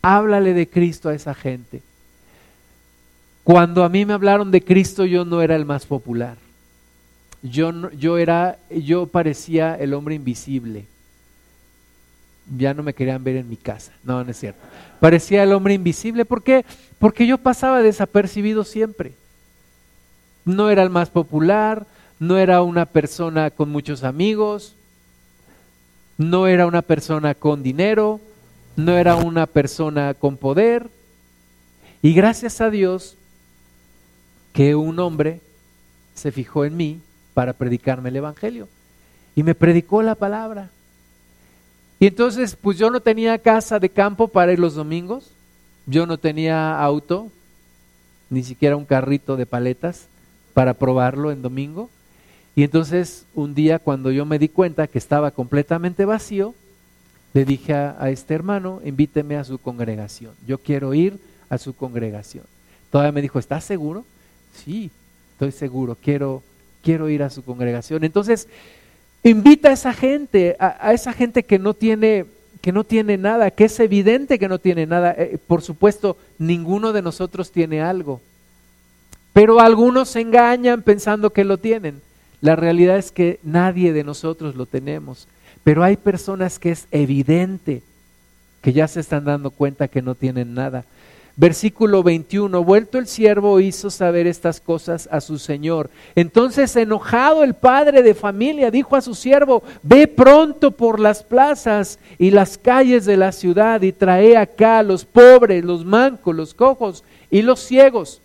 Háblale 0.00 0.54
de 0.54 0.66
Cristo 0.66 1.10
a 1.10 1.14
esa 1.14 1.34
gente. 1.34 1.82
Cuando 3.44 3.84
a 3.84 3.88
mí 3.88 4.04
me 4.04 4.12
hablaron 4.12 4.50
de 4.50 4.62
Cristo 4.62 5.04
yo 5.04 5.24
no 5.24 5.42
era 5.42 5.56
el 5.56 5.64
más 5.64 5.86
popular 5.86 6.36
yo, 7.42 7.90
yo 7.92 8.18
era, 8.18 8.58
yo 8.70 9.06
parecía 9.06 9.74
el 9.74 9.94
hombre 9.94 10.14
invisible. 10.14 10.86
Ya 12.56 12.74
no 12.74 12.82
me 12.82 12.94
querían 12.94 13.22
ver 13.22 13.36
en 13.36 13.48
mi 13.48 13.56
casa. 13.56 13.92
No, 14.02 14.22
no 14.22 14.30
es 14.30 14.38
cierto. 14.38 14.60
Parecía 14.98 15.42
el 15.42 15.52
hombre 15.52 15.74
invisible. 15.74 16.24
¿Por 16.24 16.42
qué? 16.42 16.64
Porque 16.98 17.26
yo 17.26 17.38
pasaba 17.38 17.80
desapercibido 17.80 18.64
siempre. 18.64 19.14
No 20.44 20.68
era 20.70 20.82
el 20.82 20.90
más 20.90 21.10
popular, 21.10 21.86
no 22.18 22.36
era 22.36 22.62
una 22.62 22.86
persona 22.86 23.50
con 23.50 23.70
muchos 23.70 24.04
amigos, 24.04 24.74
no 26.18 26.46
era 26.46 26.66
una 26.66 26.82
persona 26.82 27.34
con 27.34 27.62
dinero, 27.62 28.20
no 28.76 28.96
era 28.98 29.16
una 29.16 29.46
persona 29.46 30.12
con 30.14 30.36
poder. 30.36 30.90
Y 32.02 32.14
gracias 32.14 32.60
a 32.60 32.70
Dios 32.70 33.16
que 34.60 34.74
un 34.74 34.98
hombre 34.98 35.40
se 36.14 36.30
fijó 36.32 36.66
en 36.66 36.76
mí 36.76 37.00
para 37.32 37.54
predicarme 37.54 38.10
el 38.10 38.16
Evangelio. 38.16 38.68
Y 39.34 39.42
me 39.42 39.54
predicó 39.54 40.02
la 40.02 40.14
palabra. 40.14 40.68
Y 41.98 42.08
entonces, 42.08 42.58
pues 42.60 42.76
yo 42.76 42.90
no 42.90 43.00
tenía 43.00 43.38
casa 43.38 43.78
de 43.78 43.88
campo 43.88 44.28
para 44.28 44.52
ir 44.52 44.58
los 44.58 44.74
domingos, 44.74 45.30
yo 45.86 46.04
no 46.04 46.18
tenía 46.18 46.78
auto, 46.78 47.28
ni 48.28 48.42
siquiera 48.42 48.76
un 48.76 48.84
carrito 48.84 49.38
de 49.38 49.46
paletas 49.46 50.08
para 50.52 50.74
probarlo 50.74 51.32
en 51.32 51.40
domingo. 51.40 51.88
Y 52.54 52.62
entonces 52.62 53.24
un 53.34 53.54
día 53.54 53.78
cuando 53.78 54.10
yo 54.10 54.26
me 54.26 54.38
di 54.38 54.50
cuenta 54.50 54.88
que 54.88 54.98
estaba 54.98 55.30
completamente 55.30 56.04
vacío, 56.04 56.54
le 57.32 57.46
dije 57.46 57.72
a, 57.72 58.10
este 58.10 58.34
hermano, 58.34 58.82
invíteme 58.84 59.38
a 59.38 59.44
su 59.44 59.56
congregación. 59.56 60.34
Yo 60.46 60.58
quiero 60.58 60.92
ir 60.92 61.18
a 61.48 61.56
su 61.56 61.74
congregación. 61.74 62.44
Todavía 62.90 63.12
me 63.12 63.22
dijo, 63.22 63.38
¿estás 63.38 63.64
seguro? 63.64 64.04
Sí, 64.54 64.90
estoy 65.32 65.52
seguro, 65.52 65.96
quiero, 66.00 66.42
quiero 66.82 67.08
ir 67.08 67.22
a 67.22 67.30
su 67.30 67.42
congregación. 67.42 68.04
Entonces, 68.04 68.48
invita 69.22 69.70
a 69.70 69.72
esa 69.72 69.92
gente, 69.92 70.56
a, 70.58 70.92
esa 70.92 71.12
gente 71.12 71.42
que 71.42 71.58
no 71.58 71.74
tiene 71.74 72.26
que 72.60 72.72
no 72.72 72.84
tiene 72.84 73.16
nada, 73.16 73.50
que 73.50 73.64
es 73.64 73.80
evidente 73.80 74.38
que 74.38 74.46
no 74.46 74.58
tiene 74.58 74.84
nada. 74.84 75.14
Eh, 75.16 75.38
por 75.46 75.62
supuesto, 75.62 76.18
ninguno 76.38 76.92
de 76.92 77.00
nosotros 77.00 77.52
tiene 77.52 77.80
algo. 77.80 78.20
Pero 79.32 79.60
algunos 79.60 80.10
se 80.10 80.20
engañan 80.20 80.82
pensando 80.82 81.30
que 81.30 81.44
lo 81.44 81.56
tienen. 81.56 82.02
La 82.42 82.56
realidad 82.56 82.98
es 82.98 83.12
que 83.12 83.40
nadie 83.42 83.94
de 83.94 84.04
nosotros 84.04 84.56
lo 84.56 84.66
tenemos. 84.66 85.26
Pero 85.64 85.82
hay 85.82 85.96
personas 85.96 86.58
que 86.58 86.70
es 86.70 86.86
evidente 86.90 87.82
que 88.60 88.72
ya 88.72 88.88
se 88.88 89.00
están 89.00 89.24
dando 89.24 89.50
cuenta 89.50 89.88
que 89.88 90.02
no 90.02 90.14
tienen 90.14 90.54
nada. 90.54 90.84
Versículo 91.40 92.02
21, 92.02 92.62
vuelto 92.64 92.98
el 92.98 93.06
siervo 93.06 93.60
hizo 93.60 93.88
saber 93.88 94.26
estas 94.26 94.60
cosas 94.60 95.08
a 95.10 95.22
su 95.22 95.38
señor. 95.38 95.88
Entonces 96.14 96.76
enojado 96.76 97.44
el 97.44 97.54
padre 97.54 98.02
de 98.02 98.14
familia 98.14 98.70
dijo 98.70 98.94
a 98.94 99.00
su 99.00 99.14
siervo, 99.14 99.62
ve 99.82 100.06
pronto 100.06 100.70
por 100.70 101.00
las 101.00 101.22
plazas 101.22 101.98
y 102.18 102.30
las 102.30 102.58
calles 102.58 103.06
de 103.06 103.16
la 103.16 103.32
ciudad 103.32 103.80
y 103.80 103.90
trae 103.90 104.36
acá 104.36 104.82
los 104.82 105.06
pobres, 105.06 105.64
los 105.64 105.82
mancos, 105.82 106.36
los 106.36 106.52
cojos 106.52 107.04
y 107.30 107.40
los 107.40 107.60
ciegos. 107.60 108.20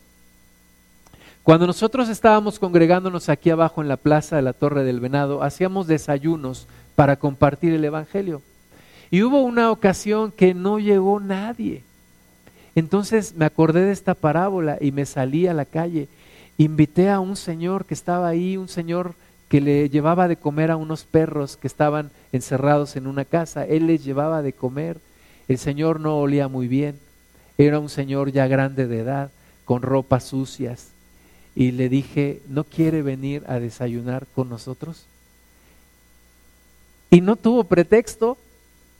Cuando 1.42 1.68
nosotros 1.68 2.10
estábamos 2.10 2.60
congregándonos 2.60 3.30
aquí 3.30 3.50
abajo 3.50 3.82
en 3.82 3.88
la 3.88 3.96
plaza 3.96 4.36
de 4.36 4.42
la 4.42 4.52
Torre 4.52 4.84
del 4.84 5.00
Venado, 5.00 5.42
hacíamos 5.42 5.88
desayunos 5.88 6.68
para 6.98 7.16
compartir 7.16 7.72
el 7.76 7.86
Evangelio. 7.86 8.42
Y 9.10 9.24
hubo 9.24 9.40
una 9.40 9.72
ocasión 9.72 10.34
que 10.34 10.54
no 10.54 10.80
llegó 10.80 11.22
nadie. 11.22 11.82
Entonces 12.76 13.34
me 13.36 13.46
acordé 13.46 13.86
de 13.86 13.94
esta 13.94 14.14
parábola 14.14 14.78
y 14.82 14.92
me 14.92 15.06
salí 15.06 15.48
a 15.48 15.54
la 15.54 15.66
calle. 15.66 16.10
Invité 16.58 17.10
a 17.10 17.20
un 17.20 17.36
señor 17.36 17.86
que 17.86 17.94
estaba 17.94 18.28
ahí, 18.28 18.58
un 18.58 18.68
señor 18.68 19.16
que 19.48 19.62
le 19.62 19.90
llevaba 19.90 20.28
de 20.28 20.36
comer 20.36 20.72
a 20.72 20.76
unos 20.76 21.04
perros 21.04 21.58
que 21.58 21.68
estaban 21.68 22.12
encerrados 22.32 22.96
en 22.96 23.08
una 23.08 23.26
casa. 23.26 23.66
Él 23.66 23.88
les 23.88 24.04
llevaba 24.04 24.42
de 24.42 24.54
comer 24.54 24.98
El 25.48 25.58
señor 25.60 26.00
no 26.00 26.18
olía 26.18 26.48
muy 26.48 26.68
bien, 26.68 27.00
era 27.58 27.80
un 27.80 27.90
señor 27.90 28.32
ya 28.32 28.48
grande 28.48 28.88
de 28.88 29.00
edad, 29.00 29.30
con 29.64 29.84
ropas 29.84 30.24
sucias. 30.24 30.88
Y 31.56 31.72
le 31.72 31.88
dije, 31.88 32.42
¿no 32.50 32.64
quiere 32.64 33.02
venir 33.02 33.44
a 33.48 33.60
desayunar 33.60 34.26
con 34.34 34.50
nosotros? 34.50 35.06
Y 37.12 37.22
no 37.22 37.36
tuvo 37.36 37.64
pretexto, 37.64 38.38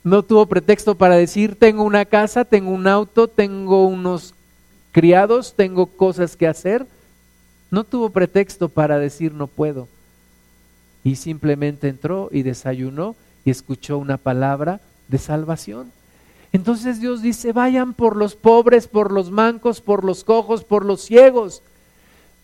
no 0.06 0.22
tuvo 0.22 0.46
pretexto 0.46 0.94
para 0.94 1.16
decir, 1.16 1.58
tengo 1.58 1.82
una 1.82 2.04
casa, 2.04 2.44
tengo 2.44 2.70
un 2.70 2.86
auto, 2.86 3.26
tengo 3.26 3.88
unos 3.88 4.34
criados, 4.92 5.54
tengo 5.56 5.86
cosas 5.86 6.36
que 6.36 6.46
hacer. 6.46 6.86
No 7.72 7.82
tuvo 7.82 8.10
pretexto 8.10 8.68
para 8.68 9.00
decir 9.00 9.34
no 9.34 9.48
puedo. 9.48 9.88
Y 11.02 11.16
simplemente 11.16 11.88
entró 11.88 12.28
y 12.30 12.44
desayunó 12.44 13.16
y 13.44 13.50
escuchó 13.50 13.98
una 13.98 14.16
palabra 14.16 14.80
de 15.08 15.18
salvación. 15.18 15.90
Entonces 16.52 17.00
Dios 17.00 17.20
dice, 17.20 17.52
vayan 17.52 17.92
por 17.92 18.14
los 18.14 18.36
pobres, 18.36 18.86
por 18.86 19.10
los 19.10 19.32
mancos, 19.32 19.80
por 19.80 20.04
los 20.04 20.22
cojos, 20.22 20.62
por 20.62 20.84
los 20.84 21.00
ciegos. 21.00 21.64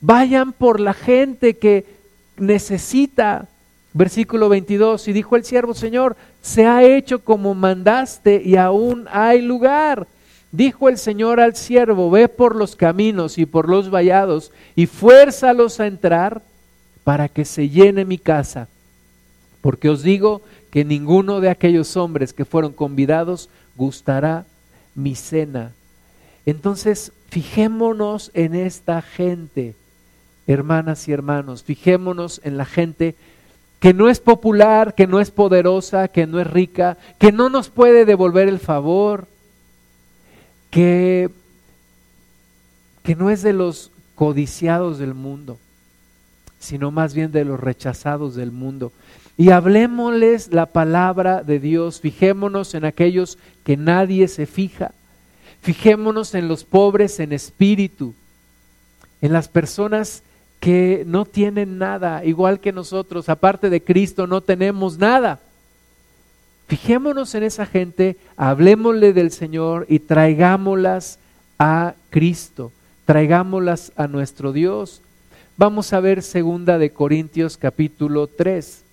Vayan 0.01 0.53
por 0.53 0.81
la 0.81 0.95
gente 0.95 1.57
que 1.57 1.87
necesita. 2.37 3.47
Versículo 3.95 4.49
22, 4.49 5.09
y 5.09 5.13
dijo 5.13 5.37
el 5.37 5.45
siervo, 5.45 5.75
Señor, 5.75 6.17
se 6.41 6.67
ha 6.67 6.83
hecho 6.83 7.23
como 7.23 7.55
mandaste 7.55 8.41
y 8.43 8.57
aún 8.57 9.07
hay 9.13 9.43
lugar. 9.43 10.07
Dijo 10.51 10.89
el 10.89 10.99
Señor 10.99 11.41
al 11.41 11.57
siervo, 11.57 12.11
ve 12.11 12.29
por 12.29 12.57
los 12.57 12.77
caminos 12.77 13.39
y 13.39 13.47
por 13.47 13.69
los 13.69 13.91
vallados 13.91 14.53
y 14.77 14.87
fuérzalos 14.87 15.81
a 15.81 15.87
entrar 15.87 16.43
para 17.05 17.29
que 17.29 17.45
se 17.45 17.69
llene 17.69 18.05
mi 18.05 18.19
casa. 18.19 18.69
Porque 19.61 19.89
os 19.89 20.03
digo 20.03 20.43
que 20.71 20.85
ninguno 20.85 21.41
de 21.41 21.51
aquellos 21.51 21.97
hombres 21.97 22.33
que 22.33 22.45
fueron 22.45 22.73
convidados 22.73 23.49
gustará 23.77 24.47
mi 24.95 25.15
cena. 25.15 25.73
Entonces, 26.47 27.13
fijémonos 27.29 28.31
en 28.35 28.55
esta 28.55 29.01
gente, 29.01 29.75
hermanas 30.47 31.09
y 31.09 31.13
hermanos, 31.13 31.63
fijémonos 31.63 32.41
en 32.45 32.57
la 32.57 32.65
gente 32.65 33.15
que 33.83 33.93
no 33.93 34.09
es 34.09 34.21
popular, 34.21 34.95
que 34.95 35.09
no 35.09 35.19
es 35.19 35.33
poderosa, 35.33 36.07
que 36.07 36.29
no 36.29 36.39
es 36.39 36.47
rica, 36.47 36.99
que 37.19 37.33
no 37.33 37.49
nos 37.49 37.69
puede 37.69 38.05
devolver 38.05 38.47
el 38.47 38.61
favor, 38.61 39.27
que, 40.71 41.31
que 43.03 43.17
no 43.17 43.29
es 43.29 43.43
de 43.43 43.53
los 43.53 43.91
codiciados 44.15 45.01
del 45.01 45.15
mundo, 45.15 45.59
sino 46.61 46.93
más 46.93 47.13
bien 47.13 47.33
de 47.33 47.45
los 47.45 47.59
rechazados 47.59 48.37
del 48.37 48.53
mundo. 48.53 48.93
Y 49.37 49.51
hablemosles 49.51 50.53
la 50.53 50.67
palabra 50.67 51.43
de 51.43 51.59
Dios, 51.59 52.01
fijémonos 52.01 52.77
en 52.77 52.85
aquellos 52.85 53.37
que 53.65 53.77
nadie 53.77 54.29
se 54.29 54.47
fija, 54.47 54.93
fijémonos 55.61 56.37
en 56.37 56.47
los 56.47 56.63
pobres 56.63 57.19
en 57.19 57.33
espíritu, 57.33 58.15
en 59.21 59.33
las 59.33 59.49
personas 59.49 60.23
que 60.63 61.03
no 61.09 61.25
tienen 61.25 61.77
nada, 61.77 62.25
igual 62.25 62.61
que 62.61 62.71
nosotros, 62.71 63.29
aparte 63.29 63.69
de 63.69 63.83
Cristo 63.83 64.29
no 64.29 64.43
tenemos 64.43 64.97
nada. 64.97 65.41
Fijémonos 66.69 67.35
en 67.35 67.43
esa 67.43 67.67
gente, 67.67 68.17
hablemosle 68.37 69.13
del 69.13 69.33
Señor 69.33 69.87
y 69.89 69.99
traigámoslas 69.99 71.19
a 71.59 71.95
Cristo, 72.11 72.71
traigámoslas 73.07 73.91
a 73.97 74.07
nuestro 74.07 74.53
Dios. 74.53 75.03
Vamos 75.57 75.93
a 75.93 75.99
ver 75.99 76.23
segunda 76.23 76.79
de 76.79 76.91
Corintios 76.91 77.57
capítulo 77.57 78.29
3. 78.29 78.85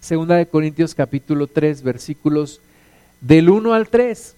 Segunda 0.00 0.36
de 0.36 0.46
Corintios 0.46 0.94
capítulo 0.94 1.46
3, 1.46 1.82
versículos 1.82 2.62
del 3.20 3.50
1 3.50 3.74
al 3.74 3.88
3. 3.88 4.35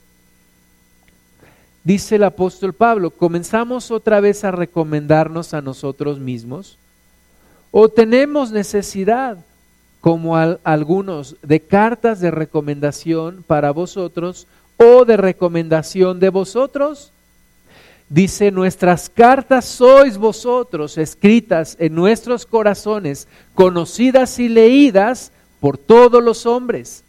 Dice 1.84 2.16
el 2.16 2.24
apóstol 2.24 2.72
Pablo, 2.72 3.10
¿comenzamos 3.10 3.90
otra 3.90 4.20
vez 4.20 4.44
a 4.44 4.50
recomendarnos 4.50 5.54
a 5.54 5.62
nosotros 5.62 6.18
mismos? 6.18 6.78
¿O 7.70 7.88
tenemos 7.88 8.50
necesidad, 8.50 9.38
como 10.00 10.36
algunos, 10.36 11.36
de 11.42 11.60
cartas 11.60 12.20
de 12.20 12.30
recomendación 12.30 13.44
para 13.46 13.70
vosotros 13.70 14.46
o 14.76 15.04
de 15.04 15.16
recomendación 15.16 16.20
de 16.20 16.28
vosotros? 16.30 17.12
Dice, 18.08 18.50
nuestras 18.50 19.10
cartas 19.10 19.66
sois 19.66 20.16
vosotros, 20.16 20.96
escritas 20.96 21.76
en 21.78 21.94
nuestros 21.94 22.46
corazones, 22.46 23.28
conocidas 23.54 24.38
y 24.38 24.48
leídas 24.48 25.30
por 25.60 25.76
todos 25.76 26.22
los 26.22 26.46
hombres, 26.46 27.04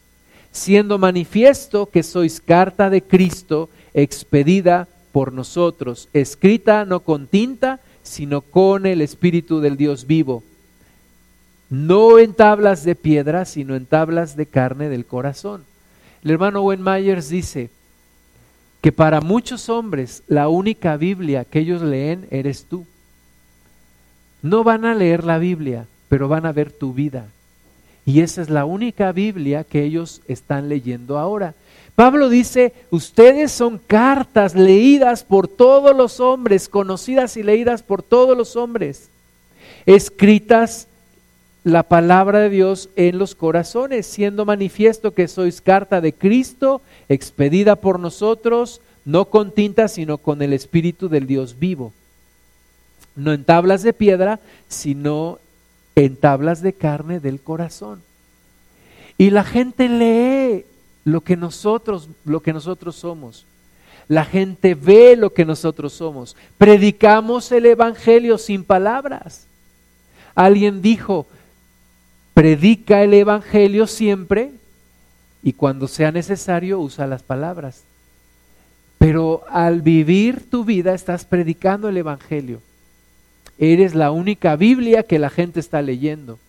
siendo 0.52 0.98
manifiesto 0.98 1.86
que 1.86 2.04
sois 2.04 2.42
carta 2.42 2.90
de 2.90 3.02
Cristo 3.02 3.70
expedida 3.94 4.88
por 5.12 5.34
nosotros, 5.34 6.10
escrita 6.14 6.86
no 6.86 7.02
con 7.02 7.28
tinta, 7.28 7.80
sino 8.04 8.42
con 8.42 8.86
el 8.86 9.02
Espíritu 9.02 9.60
del 9.60 9.78
Dios 9.78 10.08
vivo, 10.08 10.44
no 11.70 12.18
en 12.18 12.34
tablas 12.34 12.84
de 12.84 12.96
piedra, 12.96 13.46
sino 13.46 13.76
en 13.76 13.86
tablas 13.86 14.36
de 14.36 14.46
carne 14.46 14.90
del 14.90 15.06
corazón. 15.06 15.64
El 16.24 16.32
hermano 16.32 16.62
Owen 16.62 16.84
Myers 16.84 17.30
dice 17.30 17.70
que 18.82 18.92
para 18.92 19.22
muchos 19.22 19.70
hombres 19.70 20.24
la 20.28 20.48
única 20.48 20.98
Biblia 20.98 21.46
que 21.46 21.60
ellos 21.60 21.82
leen 21.82 22.28
eres 22.32 22.66
tú. 22.66 22.86
No 24.42 24.64
van 24.64 24.86
a 24.86 24.96
leer 24.96 25.24
la 25.24 25.38
Biblia, 25.38 25.86
pero 26.08 26.28
van 26.28 26.46
a 26.46 26.52
ver 26.52 26.72
tu 26.72 26.94
vida. 26.94 27.28
Y 28.06 28.22
esa 28.22 28.42
es 28.42 28.50
la 28.50 28.66
única 28.66 29.12
Biblia 29.12 29.64
que 29.64 29.84
ellos 29.84 30.22
están 30.28 30.70
leyendo 30.70 31.20
ahora. 31.20 31.54
Pablo 32.00 32.30
dice, 32.30 32.72
ustedes 32.92 33.52
son 33.52 33.78
cartas 33.78 34.56
leídas 34.56 35.26
por 35.26 35.50
todos 35.50 35.94
los 35.94 36.22
hombres, 36.22 36.70
conocidas 36.70 37.36
y 37.36 37.44
leídas 37.44 37.84
por 37.84 38.04
todos 38.04 38.38
los 38.38 38.56
hombres, 38.56 39.10
escritas 39.86 40.88
la 41.66 41.84
palabra 41.84 42.40
de 42.40 42.50
Dios 42.50 42.88
en 42.96 43.18
los 43.18 43.36
corazones, 43.36 44.06
siendo 44.06 44.46
manifiesto 44.46 45.14
que 45.14 45.28
sois 45.28 45.60
carta 45.60 46.00
de 46.00 46.14
Cristo, 46.14 46.82
expedida 47.10 47.76
por 47.76 48.00
nosotros, 48.00 48.80
no 49.04 49.26
con 49.26 49.52
tinta, 49.52 49.90
sino 49.90 50.20
con 50.20 50.42
el 50.42 50.54
Espíritu 50.54 51.10
del 51.10 51.28
Dios 51.28 51.60
vivo. 51.60 51.92
No 53.18 53.34
en 53.34 53.44
tablas 53.44 53.84
de 53.84 53.92
piedra, 53.92 54.40
sino 54.70 55.38
en 55.96 56.16
tablas 56.16 56.62
de 56.62 56.72
carne 56.72 57.20
del 57.20 57.42
corazón. 57.42 58.02
Y 59.18 59.32
la 59.32 59.44
gente 59.44 59.90
lee 59.90 60.64
lo 61.12 61.22
que 61.22 61.36
nosotros, 61.36 62.10
lo 62.26 62.42
que 62.42 62.54
nosotros 62.54 62.96
somos. 62.96 63.46
La 64.08 64.26
gente 64.26 64.76
ve 64.76 65.16
lo 65.16 65.34
que 65.34 65.46
nosotros 65.46 65.94
somos. 65.94 66.36
Predicamos 66.58 67.52
el 67.52 67.66
evangelio 67.66 68.38
sin 68.38 68.64
palabras. 68.64 69.46
Alguien 70.36 70.82
dijo, 70.82 71.28
predica 72.34 73.04
el 73.04 73.14
evangelio 73.14 73.86
siempre 73.86 74.52
y 75.44 75.54
cuando 75.54 75.88
sea 75.88 76.12
necesario 76.12 76.80
usa 76.80 77.06
las 77.08 77.24
palabras. 77.24 77.84
Pero 78.98 79.44
al 79.50 79.82
vivir 79.82 80.50
tu 80.50 80.66
vida 80.66 80.94
estás 80.94 81.24
predicando 81.26 81.88
el 81.88 81.98
evangelio. 81.98 82.62
Eres 83.58 83.94
la 83.94 84.12
única 84.12 84.56
Biblia 84.56 85.04
que 85.04 85.20
la 85.20 85.30
gente 85.30 85.60
está 85.60 85.82
leyendo. 85.82 86.40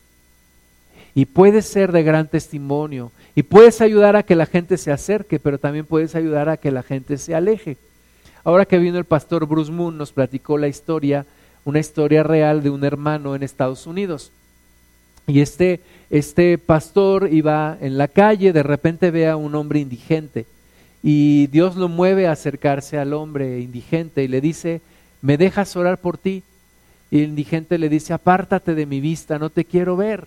Y 1.15 1.27
puedes 1.27 1.67
ser 1.67 1.93
de 1.93 2.03
gran 2.03 2.29
testimonio. 2.29 3.13
Y 3.35 3.43
puedes 3.43 3.81
ayudar 3.81 4.17
a 4.17 4.23
que 4.23 4.37
la 4.37 4.47
gente 4.47 4.77
se 4.77 4.93
acerque, 4.93 5.39
pero 5.39 5.59
también 5.59 5.87
puedes 5.87 6.15
ayudar 6.15 6.49
a 6.49 6.57
que 6.57 6.71
la 6.71 6.83
gente 6.83 7.19
se 7.19 7.35
aleje. 7.35 7.77
Ahora 8.45 8.65
que 8.65 8.79
vino 8.79 8.99
el 8.99 9.05
pastor 9.05 9.47
Bruce 9.47 9.71
Moon, 9.71 9.99
nos 9.99 10.13
platicó 10.13 10.57
la 10.57 10.69
historia, 10.69 11.27
una 11.65 11.79
historia 11.79 12.23
real 12.23 12.63
de 12.63 12.71
un 12.71 12.85
hermano 12.85 13.35
en 13.35 13.43
Estados 13.43 13.87
Unidos. 13.87 14.33
Y 15.27 15.41
este, 15.41 15.81
este 16.09 16.59
pastor 16.59 17.29
iba 17.33 17.77
en 17.81 17.99
la 17.99 18.09
calle, 18.09 18.53
de 18.53 18.63
repente 18.63 19.11
ve 19.11 19.29
a 19.29 19.37
un 19.37 19.55
hombre 19.55 19.81
indigente. 19.81 20.47
Y 21.03 21.47
Dios 21.49 21.77
lo 21.77 21.89
mueve 21.89 22.27
a 22.27 22.33
acercarse 22.33 22.99
al 22.99 23.13
hombre 23.13 23.61
indigente 23.61 24.25
y 24.25 24.29
le 24.29 24.41
dice, 24.41 24.81
¿me 25.23 25.37
dejas 25.37 25.77
orar 25.77 25.99
por 25.99 26.19
ti? 26.19 26.43
Y 27.11 27.19
el 27.19 27.31
indigente 27.31 27.79
le 27.79 27.89
dice, 27.89 28.13
apártate 28.13 28.75
de 28.75 28.87
mi 28.87 29.01
vista, 29.01 29.39
no 29.39 29.51
te 29.51 29.65
quiero 29.65 29.97
ver. 29.97 30.27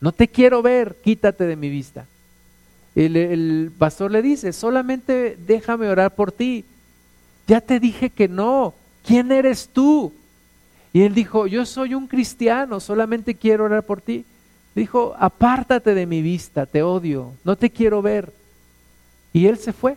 No 0.00 0.12
te 0.12 0.28
quiero 0.28 0.62
ver, 0.62 0.96
quítate 1.02 1.46
de 1.46 1.56
mi 1.56 1.68
vista. 1.68 2.06
El, 2.94 3.16
el, 3.16 3.72
pastor 3.78 4.10
le 4.10 4.22
dice, 4.22 4.52
solamente 4.52 5.36
déjame 5.46 5.88
orar 5.88 6.14
por 6.14 6.32
ti. 6.32 6.64
Ya 7.46 7.60
te 7.60 7.78
dije 7.78 8.10
que 8.10 8.26
no. 8.26 8.74
¿Quién 9.04 9.30
eres 9.30 9.68
tú? 9.72 10.12
Y 10.92 11.02
él 11.02 11.14
dijo, 11.14 11.46
yo 11.46 11.64
soy 11.66 11.94
un 11.94 12.06
cristiano, 12.06 12.80
solamente 12.80 13.34
quiero 13.34 13.64
orar 13.64 13.84
por 13.84 14.00
ti. 14.00 14.24
Dijo, 14.74 15.14
apártate 15.18 15.94
de 15.94 16.06
mi 16.06 16.22
vista, 16.22 16.66
te 16.66 16.82
odio, 16.82 17.32
no 17.44 17.56
te 17.56 17.70
quiero 17.70 18.02
ver. 18.02 18.32
Y 19.32 19.46
él 19.46 19.58
se 19.58 19.72
fue. 19.72 19.96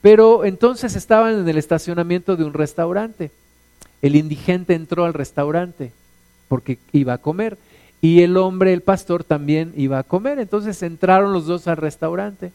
Pero 0.00 0.44
entonces 0.44 0.96
estaban 0.96 1.40
en 1.40 1.48
el 1.48 1.58
estacionamiento 1.58 2.36
de 2.36 2.44
un 2.44 2.54
restaurante. 2.54 3.30
El 4.00 4.16
indigente 4.16 4.74
entró 4.74 5.04
al 5.04 5.14
restaurante 5.14 5.92
porque 6.48 6.78
iba 6.92 7.14
a 7.14 7.18
comer 7.18 7.58
y 8.00 8.22
el 8.22 8.36
hombre, 8.36 8.72
el 8.72 8.82
pastor, 8.82 9.24
también 9.24 9.72
iba 9.76 9.98
a 9.98 10.04
comer. 10.04 10.38
Entonces 10.38 10.82
entraron 10.82 11.32
los 11.32 11.46
dos 11.46 11.66
al 11.66 11.76
restaurante. 11.76 12.52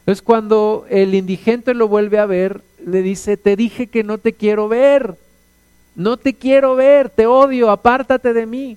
Entonces 0.00 0.22
cuando 0.22 0.86
el 0.88 1.14
indigente 1.14 1.74
lo 1.74 1.88
vuelve 1.88 2.18
a 2.18 2.26
ver, 2.26 2.62
le 2.84 3.02
dice, 3.02 3.36
te 3.36 3.56
dije 3.56 3.88
que 3.88 4.04
no 4.04 4.18
te 4.18 4.32
quiero 4.32 4.68
ver, 4.68 5.16
no 5.96 6.16
te 6.16 6.34
quiero 6.34 6.76
ver, 6.76 7.10
te 7.10 7.26
odio, 7.26 7.70
apártate 7.70 8.32
de 8.32 8.46
mí. 8.46 8.76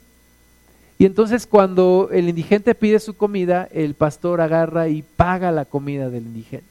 Y 0.97 1.06
entonces 1.06 1.47
cuando 1.47 2.10
el 2.12 2.30
indigente 2.30 2.75
pide 2.75 2.99
su 2.99 3.15
comida, 3.15 3.69
el 3.71 3.93
pastor 3.93 4.41
agarra 4.41 4.89
y 4.89 5.04
paga 5.04 5.52
la 5.52 5.65
comida 5.65 6.10
del 6.10 6.23
indigente. 6.23 6.65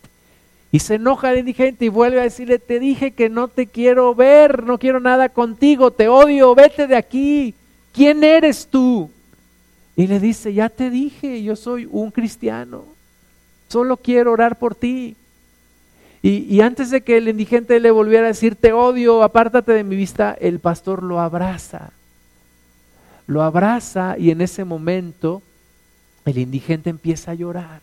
Y 0.70 0.80
se 0.80 0.96
enoja 0.96 1.32
el 1.32 1.38
indigente 1.38 1.86
y 1.86 1.88
vuelve 1.88 2.20
a 2.20 2.24
decirle, 2.24 2.58
te 2.58 2.78
dije 2.78 3.12
que 3.12 3.30
no 3.30 3.48
te 3.48 3.68
quiero 3.68 4.14
ver, 4.14 4.64
no 4.64 4.78
quiero 4.78 5.00
nada 5.00 5.30
contigo, 5.30 5.92
te 5.92 6.08
odio, 6.08 6.54
vete 6.54 6.86
de 6.86 6.96
aquí. 6.96 7.54
¿Quién 7.92 8.22
eres 8.24 8.66
tú? 8.66 9.10
Y 9.96 10.06
le 10.06 10.20
dice, 10.20 10.54
ya 10.54 10.68
te 10.68 10.90
dije, 10.90 11.42
yo 11.42 11.56
soy 11.56 11.88
un 11.90 12.10
cristiano, 12.10 12.84
solo 13.68 13.96
quiero 13.96 14.32
orar 14.32 14.58
por 14.58 14.74
ti. 14.74 15.16
Y, 16.20 16.60
antes 16.60 16.90
de 16.90 17.02
que 17.02 17.16
el 17.16 17.28
indigente 17.28 17.78
le 17.80 17.90
volviera 17.90 18.24
a 18.24 18.28
decir, 18.28 18.56
te 18.56 18.72
odio, 18.72 19.22
apártate 19.22 19.72
de 19.72 19.84
mi 19.84 19.96
vista, 19.96 20.36
el 20.40 20.58
pastor 20.58 21.02
lo 21.02 21.20
abraza 21.20 21.92
lo 23.28 23.42
abraza 23.42 24.16
y 24.18 24.30
en 24.30 24.40
ese 24.40 24.64
momento 24.64 25.42
el 26.24 26.38
indigente 26.38 26.90
empieza 26.90 27.30
a 27.30 27.34
llorar. 27.34 27.80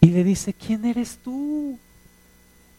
Y 0.00 0.06
le 0.06 0.24
dice, 0.24 0.52
¿quién 0.52 0.84
eres 0.86 1.18
tú? 1.22 1.78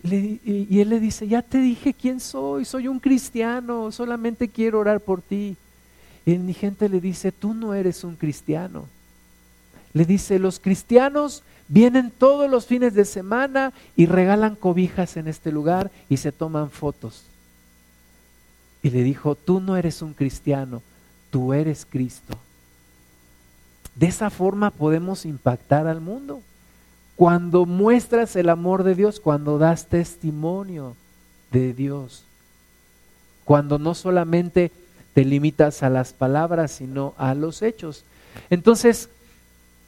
Y 0.03 0.79
él 0.79 0.89
le 0.89 0.99
dice, 0.99 1.27
ya 1.27 1.41
te 1.41 1.59
dije 1.59 1.93
quién 1.93 2.19
soy, 2.19 2.65
soy 2.65 2.87
un 2.87 2.99
cristiano, 2.99 3.91
solamente 3.91 4.49
quiero 4.49 4.79
orar 4.79 4.99
por 4.99 5.21
ti. 5.21 5.55
Y 6.25 6.31
el 6.31 6.41
indigente 6.41 6.89
le 6.89 6.99
dice, 6.99 7.31
tú 7.31 7.53
no 7.53 7.73
eres 7.73 8.03
un 8.03 8.15
cristiano. 8.15 8.87
Le 9.93 10.05
dice, 10.05 10.39
los 10.39 10.59
cristianos 10.59 11.43
vienen 11.67 12.11
todos 12.11 12.49
los 12.49 12.65
fines 12.65 12.93
de 12.93 13.05
semana 13.05 13.71
y 13.95 14.05
regalan 14.05 14.55
cobijas 14.55 15.15
en 15.17 15.27
este 15.27 15.51
lugar 15.51 15.91
y 16.09 16.17
se 16.17 16.31
toman 16.31 16.69
fotos 16.69 17.25
y 18.83 18.89
le 18.89 19.01
dijo, 19.01 19.35
tú 19.35 19.61
no 19.61 19.77
eres 19.77 20.01
un 20.01 20.13
cristiano, 20.13 20.83
tú 21.31 21.53
eres 21.53 21.87
Cristo. 21.89 22.37
De 23.95 24.07
esa 24.07 24.29
forma 24.29 24.71
podemos 24.71 25.25
impactar 25.25 25.87
al 25.87 26.01
mundo. 26.01 26.41
Cuando 27.15 27.65
muestras 27.65 28.35
el 28.35 28.49
amor 28.49 28.83
de 28.83 28.95
Dios, 28.95 29.19
cuando 29.19 29.57
das 29.57 29.87
testimonio 29.87 30.95
de 31.51 31.73
Dios, 31.73 32.23
cuando 33.45 33.77
no 33.77 33.93
solamente 33.93 34.71
te 35.13 35.25
limitas 35.25 35.83
a 35.83 35.89
las 35.89 36.13
palabras, 36.13 36.71
sino 36.71 37.13
a 37.17 37.35
los 37.35 37.61
hechos. 37.61 38.03
Entonces, 38.49 39.09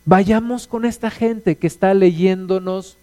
vayamos 0.05 0.67
con 0.67 0.85
esta 0.85 1.09
gente 1.09 1.55
que 1.55 1.67
está 1.67 1.93
leyéndonos, 1.93 2.97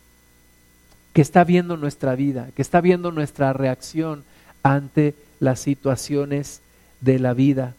que 1.13 1.23
está 1.23 1.45
viendo 1.45 1.77
nuestra 1.77 2.15
vida, 2.15 2.51
que 2.55 2.63
está 2.63 2.81
viendo 2.81 3.11
nuestra 3.11 3.53
reacción 3.53 4.25
ante 4.63 5.15
las 5.41 5.61
situaciones 5.61 6.61
de 7.01 7.19
la 7.19 7.35
vida. 7.35 7.75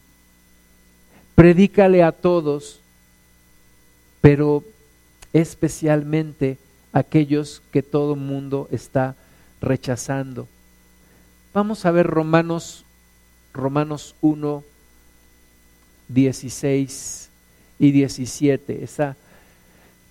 Predícale 1.34 2.02
a 2.02 2.12
todos, 2.12 2.80
pero 4.20 4.62
especialmente 5.34 6.56
aquellos 6.94 7.60
que 7.70 7.82
todo 7.82 8.16
mundo 8.16 8.68
está 8.70 9.14
rechazando. 9.60 10.48
Vamos 11.52 11.84
a 11.84 11.90
ver 11.90 12.06
Romanos 12.06 12.86
Romanos 13.52 14.14
1 14.22 14.64
16 16.08 17.30
y 17.78 17.92
17. 17.92 18.84
Esa 18.84 19.16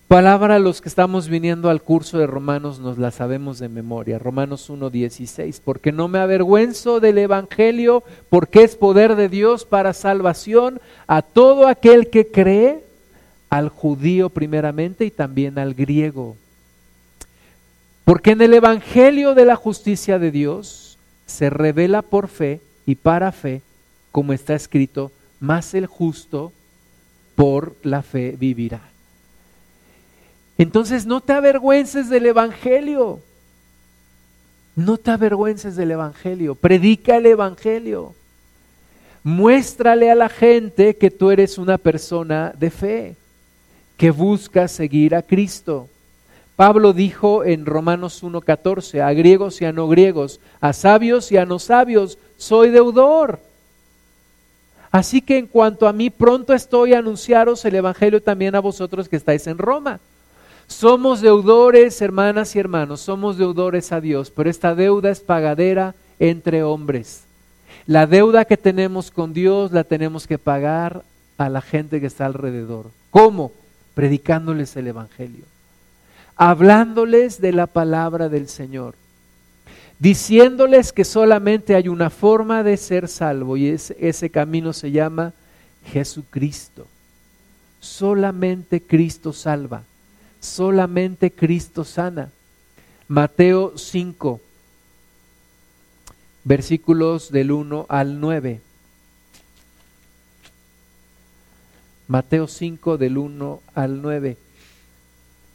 palabra, 0.07 0.59
los 0.59 0.81
que 0.81 0.89
estamos 0.89 1.27
viniendo 1.27 1.69
al 1.69 1.81
curso 1.81 2.17
de 2.17 2.27
Romanos 2.27 2.79
nos 2.79 2.97
la 2.97 3.11
sabemos 3.11 3.59
de 3.59 3.69
memoria. 3.69 4.19
Romanos 4.19 4.69
1.16, 4.69 5.61
porque 5.63 5.91
no 5.91 6.07
me 6.07 6.19
avergüenzo 6.19 6.99
del 6.99 7.17
Evangelio, 7.17 8.03
porque 8.29 8.63
es 8.63 8.75
poder 8.75 9.15
de 9.15 9.29
Dios 9.29 9.65
para 9.65 9.93
salvación 9.93 10.79
a 11.07 11.21
todo 11.21 11.67
aquel 11.67 12.09
que 12.09 12.27
cree, 12.27 12.82
al 13.53 13.69
judío 13.69 14.31
primeramente 14.31 15.05
y 15.05 15.11
también 15.11 15.59
al 15.59 15.75
griego. 15.75 16.35
Porque 18.03 18.31
en 18.31 18.41
el 18.41 18.51
Evangelio 18.55 19.35
de 19.35 19.45
la 19.45 19.55
justicia 19.55 20.17
de 20.17 20.31
Dios 20.31 20.97
se 21.27 21.51
revela 21.51 22.01
por 22.01 22.29
fe 22.29 22.61
y 22.87 22.95
para 22.95 23.31
fe, 23.31 23.61
como 24.11 24.33
está 24.33 24.55
escrito, 24.55 25.11
más 25.39 25.75
el 25.75 25.85
justo 25.85 26.51
por 27.35 27.75
la 27.83 28.01
fe 28.01 28.35
vivirá. 28.39 28.81
Entonces 30.57 31.05
no 31.05 31.21
te 31.21 31.33
avergüences 31.33 32.09
del 32.09 32.25
Evangelio. 32.25 33.19
No 34.75 34.97
te 34.97 35.11
avergüences 35.11 35.75
del 35.75 35.91
Evangelio. 35.91 36.55
Predica 36.55 37.17
el 37.17 37.27
Evangelio. 37.27 38.15
Muéstrale 39.23 40.09
a 40.09 40.15
la 40.15 40.29
gente 40.29 40.95
que 40.95 41.11
tú 41.11 41.29
eres 41.29 41.59
una 41.59 41.77
persona 41.77 42.51
de 42.57 42.71
fe, 42.71 43.15
que 44.03 44.11
busca 44.11 44.67
seguir 44.67 45.15
a 45.15 45.21
Cristo. 45.21 45.87
Pablo 46.57 46.91
dijo 46.91 47.45
en 47.45 47.65
Romanos 47.65 48.21
1.14, 48.21 48.99
a 48.99 49.13
griegos 49.13 49.61
y 49.61 49.65
a 49.65 49.71
no 49.71 49.87
griegos, 49.87 50.41
a 50.59 50.73
sabios 50.73 51.31
y 51.31 51.37
a 51.37 51.45
no 51.45 51.57
sabios, 51.57 52.17
soy 52.35 52.69
deudor. 52.69 53.39
Así 54.91 55.21
que 55.21 55.37
en 55.37 55.47
cuanto 55.47 55.87
a 55.87 55.93
mí, 55.93 56.09
pronto 56.09 56.53
estoy 56.53 56.93
a 56.93 56.99
anunciaros 56.99 57.63
el 57.63 57.75
Evangelio 57.75 58.21
también 58.21 58.55
a 58.55 58.59
vosotros 58.59 59.07
que 59.07 59.15
estáis 59.15 59.47
en 59.47 59.57
Roma 59.57 60.01
somos 60.67 61.21
deudores, 61.21 62.01
hermanas 62.01 62.57
y 62.57 62.59
hermanos, 62.59 62.99
somos 62.99 63.37
deudores 63.37 63.93
a 63.93 64.01
Dios, 64.01 64.31
pero 64.31 64.49
esta 64.49 64.75
deuda 64.75 65.11
es 65.11 65.21
pagadera 65.21 65.95
entre 66.19 66.63
hombres. 66.63 67.23
La 67.85 68.05
deuda 68.05 68.43
que 68.43 68.57
tenemos 68.57 69.11
con 69.11 69.33
Dios 69.33 69.71
la 69.71 69.85
tenemos 69.85 70.27
que 70.27 70.37
pagar 70.37 71.03
a 71.37 71.47
la 71.47 71.61
gente 71.61 72.01
que 72.01 72.07
está 72.07 72.25
alrededor. 72.25 72.87
¿Cómo? 73.09 73.53
Predicándoles 73.95 74.75
el 74.75 74.87
Evangelio, 74.87 75.45
hablándoles 76.35 77.39
de 77.39 77.51
la 77.51 77.67
palabra 77.67 78.29
del 78.29 78.47
Señor, 78.47 78.95
diciéndoles 79.99 80.91
que 80.91 81.05
solamente 81.05 81.75
hay 81.75 81.87
una 81.87 82.09
forma 82.09 82.63
de 82.63 82.77
ser 82.77 83.07
salvo 83.07 83.57
y 83.57 83.67
ese, 83.67 84.29
camino 84.29 84.73
se 84.73 84.91
llama 84.91 85.33
Jesucristo. 85.85 86.87
Solamente 87.79 88.81
Cristo 88.81 89.33
salva 89.33 89.83
solamente 90.43 91.31
Cristo 91.31 91.83
sana. 91.83 92.29
Mateo 93.07 93.77
5, 93.77 94.39
versículos 96.43 97.31
del 97.31 97.51
1 97.51 97.85
al 97.89 98.19
9. 98.19 98.61
Mateo 102.07 102.47
5 102.47 102.97
del 102.97 103.17
1 103.17 103.61
al 103.73 104.01
9. 104.01 104.37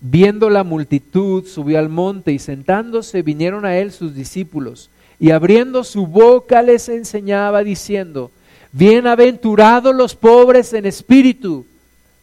Viendo 0.00 0.48
la 0.48 0.64
multitud, 0.64 1.44
subió 1.44 1.78
al 1.78 1.88
monte 1.88 2.32
y 2.32 2.38
sentándose 2.38 3.22
vinieron 3.22 3.64
a 3.64 3.76
él 3.76 3.92
sus 3.92 4.14
discípulos 4.14 4.90
y 5.18 5.32
abriendo 5.32 5.82
su 5.84 6.06
boca 6.06 6.62
les 6.62 6.88
enseñaba 6.88 7.64
diciendo, 7.64 8.30
Bienaventurados 8.72 9.94
los 9.94 10.14
pobres 10.14 10.72
en 10.72 10.87
espíritu 10.87 11.66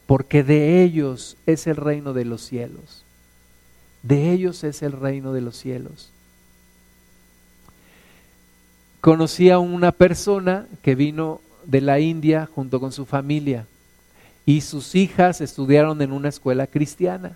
porque 0.06 0.44
de 0.44 0.84
ellos 0.84 1.38
es 1.46 1.68
el 1.68 1.76
reino 1.76 2.14
de 2.14 2.26
los 2.26 2.42
cielos. 2.42 3.04
De 4.04 4.32
ellos 4.32 4.64
es 4.64 4.84
el 4.84 4.92
reino 4.92 5.34
de 5.34 5.42
los 5.42 5.58
cielos. 5.58 6.12
Conocí 9.02 9.50
a 9.50 9.60
una 9.60 9.92
persona 9.92 10.68
que 10.82 10.96
vino 10.96 11.42
de 11.66 11.82
la 11.82 12.00
India 12.00 12.48
junto 12.54 12.80
con 12.80 12.92
su 12.92 13.06
familia 13.06 13.66
y 14.46 14.62
sus 14.62 14.94
hijas 14.96 15.42
estudiaron 15.42 16.02
en 16.02 16.12
una 16.12 16.30
escuela 16.30 16.68
cristiana. 16.68 17.36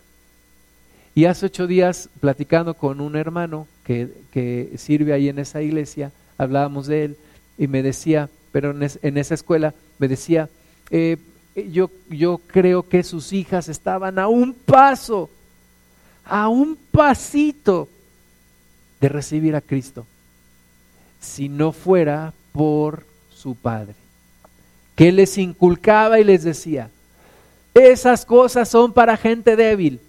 Y 1.15 1.25
hace 1.25 1.47
ocho 1.47 1.65
días, 1.65 2.09
platicando 2.19 2.75
con 2.75 3.01
un 3.01 3.15
hermano 3.15 3.67
que, 3.83 4.71
sirve 4.77 5.13
ahí 5.13 5.27
en 5.27 5.39
esa 5.39 5.61
iglesia, 5.61 6.11
hablábamos 6.37 6.85
de 6.87 7.05
él 7.05 7.17
y 7.57 7.67
me 7.67 7.81
decía, 7.81 8.29
pero 8.51 8.71
en, 8.71 9.17
esa 9.17 9.33
escuela, 9.33 9.73
me 9.97 10.07
decía, 10.07 10.49
eh, 10.91 11.17
yo, 11.71 11.89
yo 12.09 12.39
creo 12.47 12.87
que 12.87 13.03
sus 13.03 13.33
hijas 13.33 13.67
estaban 13.67 14.19
a 14.19 14.27
un 14.27 14.53
paso, 14.53 15.29
a 16.23 16.47
un 16.47 16.77
pasito 16.91 17.89
de 19.01 19.09
recibir 19.09 19.55
a 19.55 19.61
Cristo, 19.61 20.05
si 21.19 21.49
no 21.49 21.71
fuera 21.71 22.33
por 22.51 23.03
su 23.33 23.55
Padre, 23.55 23.95
que 24.95 25.11
les 25.11 25.37
inculcaba 25.39 26.19
y 26.19 26.23
les 26.23 26.43
decía, 26.43 26.91
esas 27.87 28.25
cosas 28.25 28.69
son 28.69 28.93
para 28.93 29.17
gente 29.17 29.55
débil, 29.55 29.99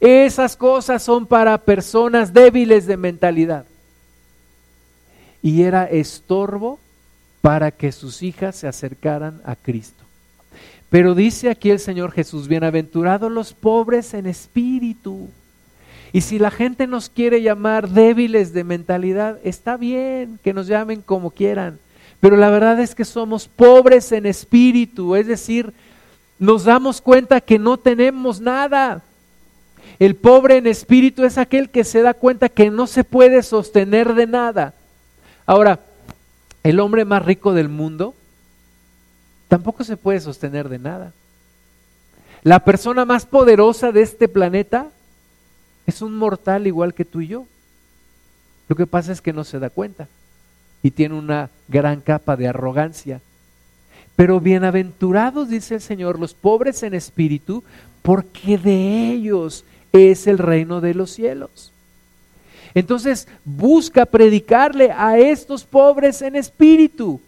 esas 0.00 0.56
cosas 0.56 1.02
son 1.02 1.26
para 1.26 1.56
personas 1.58 2.32
débiles 2.32 2.86
de 2.86 2.96
mentalidad. 2.96 3.64
Y 5.42 5.62
era 5.62 5.84
estorbo 5.84 6.78
para 7.40 7.70
que 7.70 7.92
sus 7.92 8.22
hijas 8.22 8.56
se 8.56 8.68
acercaran 8.68 9.40
a 9.44 9.56
Cristo. 9.56 10.02
Pero 10.88 11.14
dice 11.14 11.50
aquí 11.50 11.70
el 11.70 11.80
Señor 11.80 12.12
Jesús, 12.12 12.48
bienaventurados 12.48 13.30
los 13.30 13.52
pobres 13.52 14.12
en 14.14 14.26
espíritu. 14.26 15.28
Y 16.12 16.20
si 16.20 16.38
la 16.38 16.50
gente 16.50 16.86
nos 16.86 17.08
quiere 17.08 17.40
llamar 17.40 17.88
débiles 17.88 18.52
de 18.52 18.62
mentalidad, 18.62 19.38
está 19.42 19.76
bien 19.76 20.38
que 20.44 20.52
nos 20.52 20.66
llamen 20.66 21.00
como 21.00 21.30
quieran. 21.30 21.78
Pero 22.20 22.36
la 22.36 22.50
verdad 22.50 22.78
es 22.78 22.94
que 22.94 23.04
somos 23.04 23.48
pobres 23.48 24.12
en 24.12 24.26
espíritu, 24.26 25.16
es 25.16 25.26
decir, 25.26 25.72
nos 26.42 26.64
damos 26.64 27.00
cuenta 27.00 27.40
que 27.40 27.56
no 27.56 27.76
tenemos 27.76 28.40
nada. 28.40 29.04
El 30.00 30.16
pobre 30.16 30.56
en 30.56 30.66
espíritu 30.66 31.22
es 31.22 31.38
aquel 31.38 31.70
que 31.70 31.84
se 31.84 32.02
da 32.02 32.14
cuenta 32.14 32.48
que 32.48 32.68
no 32.68 32.88
se 32.88 33.04
puede 33.04 33.44
sostener 33.44 34.14
de 34.14 34.26
nada. 34.26 34.74
Ahora, 35.46 35.78
el 36.64 36.80
hombre 36.80 37.04
más 37.04 37.24
rico 37.24 37.52
del 37.52 37.68
mundo 37.68 38.12
tampoco 39.46 39.84
se 39.84 39.96
puede 39.96 40.18
sostener 40.18 40.68
de 40.68 40.80
nada. 40.80 41.12
La 42.42 42.64
persona 42.64 43.04
más 43.04 43.24
poderosa 43.24 43.92
de 43.92 44.02
este 44.02 44.26
planeta 44.26 44.88
es 45.86 46.02
un 46.02 46.16
mortal 46.16 46.66
igual 46.66 46.92
que 46.92 47.04
tú 47.04 47.20
y 47.20 47.28
yo. 47.28 47.46
Lo 48.66 48.74
que 48.74 48.88
pasa 48.88 49.12
es 49.12 49.20
que 49.20 49.32
no 49.32 49.44
se 49.44 49.60
da 49.60 49.70
cuenta 49.70 50.08
y 50.82 50.90
tiene 50.90 51.14
una 51.14 51.50
gran 51.68 52.00
capa 52.00 52.34
de 52.34 52.48
arrogancia. 52.48 53.20
Pero 54.16 54.40
bienaventurados, 54.40 55.48
dice 55.48 55.76
el 55.76 55.80
Señor, 55.80 56.18
los 56.18 56.34
pobres 56.34 56.82
en 56.82 56.94
espíritu, 56.94 57.64
porque 58.02 58.58
de 58.58 59.10
ellos 59.10 59.64
es 59.92 60.26
el 60.26 60.38
reino 60.38 60.80
de 60.80 60.94
los 60.94 61.10
cielos. 61.10 61.72
Entonces 62.74 63.28
busca 63.44 64.06
predicarle 64.06 64.92
a 64.92 65.18
estos 65.18 65.64
pobres 65.64 66.22
en 66.22 66.36
espíritu. 66.36 67.20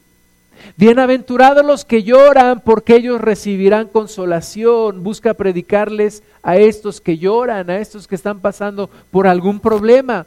Bienaventurados 0.76 1.64
los 1.64 1.84
que 1.84 2.02
lloran, 2.02 2.60
porque 2.60 2.96
ellos 2.96 3.20
recibirán 3.20 3.88
consolación. 3.88 5.02
Busca 5.02 5.34
predicarles 5.34 6.22
a 6.42 6.56
estos 6.56 7.00
que 7.00 7.18
lloran, 7.18 7.68
a 7.70 7.78
estos 7.78 8.06
que 8.06 8.14
están 8.14 8.40
pasando 8.40 8.88
por 9.10 9.26
algún 9.26 9.60
problema. 9.60 10.26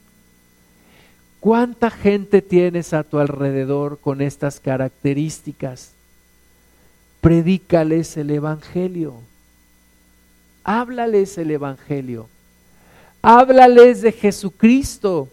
¿Cuánta 1.41 1.89
gente 1.89 2.41
tienes 2.41 2.93
a 2.93 3.03
tu 3.03 3.19
alrededor 3.19 3.99
con 3.99 4.21
estas 4.21 4.61
características? 4.61 5.91
Predícales 7.19 8.15
el 8.15 8.29
Evangelio. 8.29 9.15
Háblales 10.63 11.37
el 11.37 11.51
Evangelio. 11.51 12.29
Háblales 13.21 14.01
de 14.01 14.13
Jesucristo. 14.13 15.27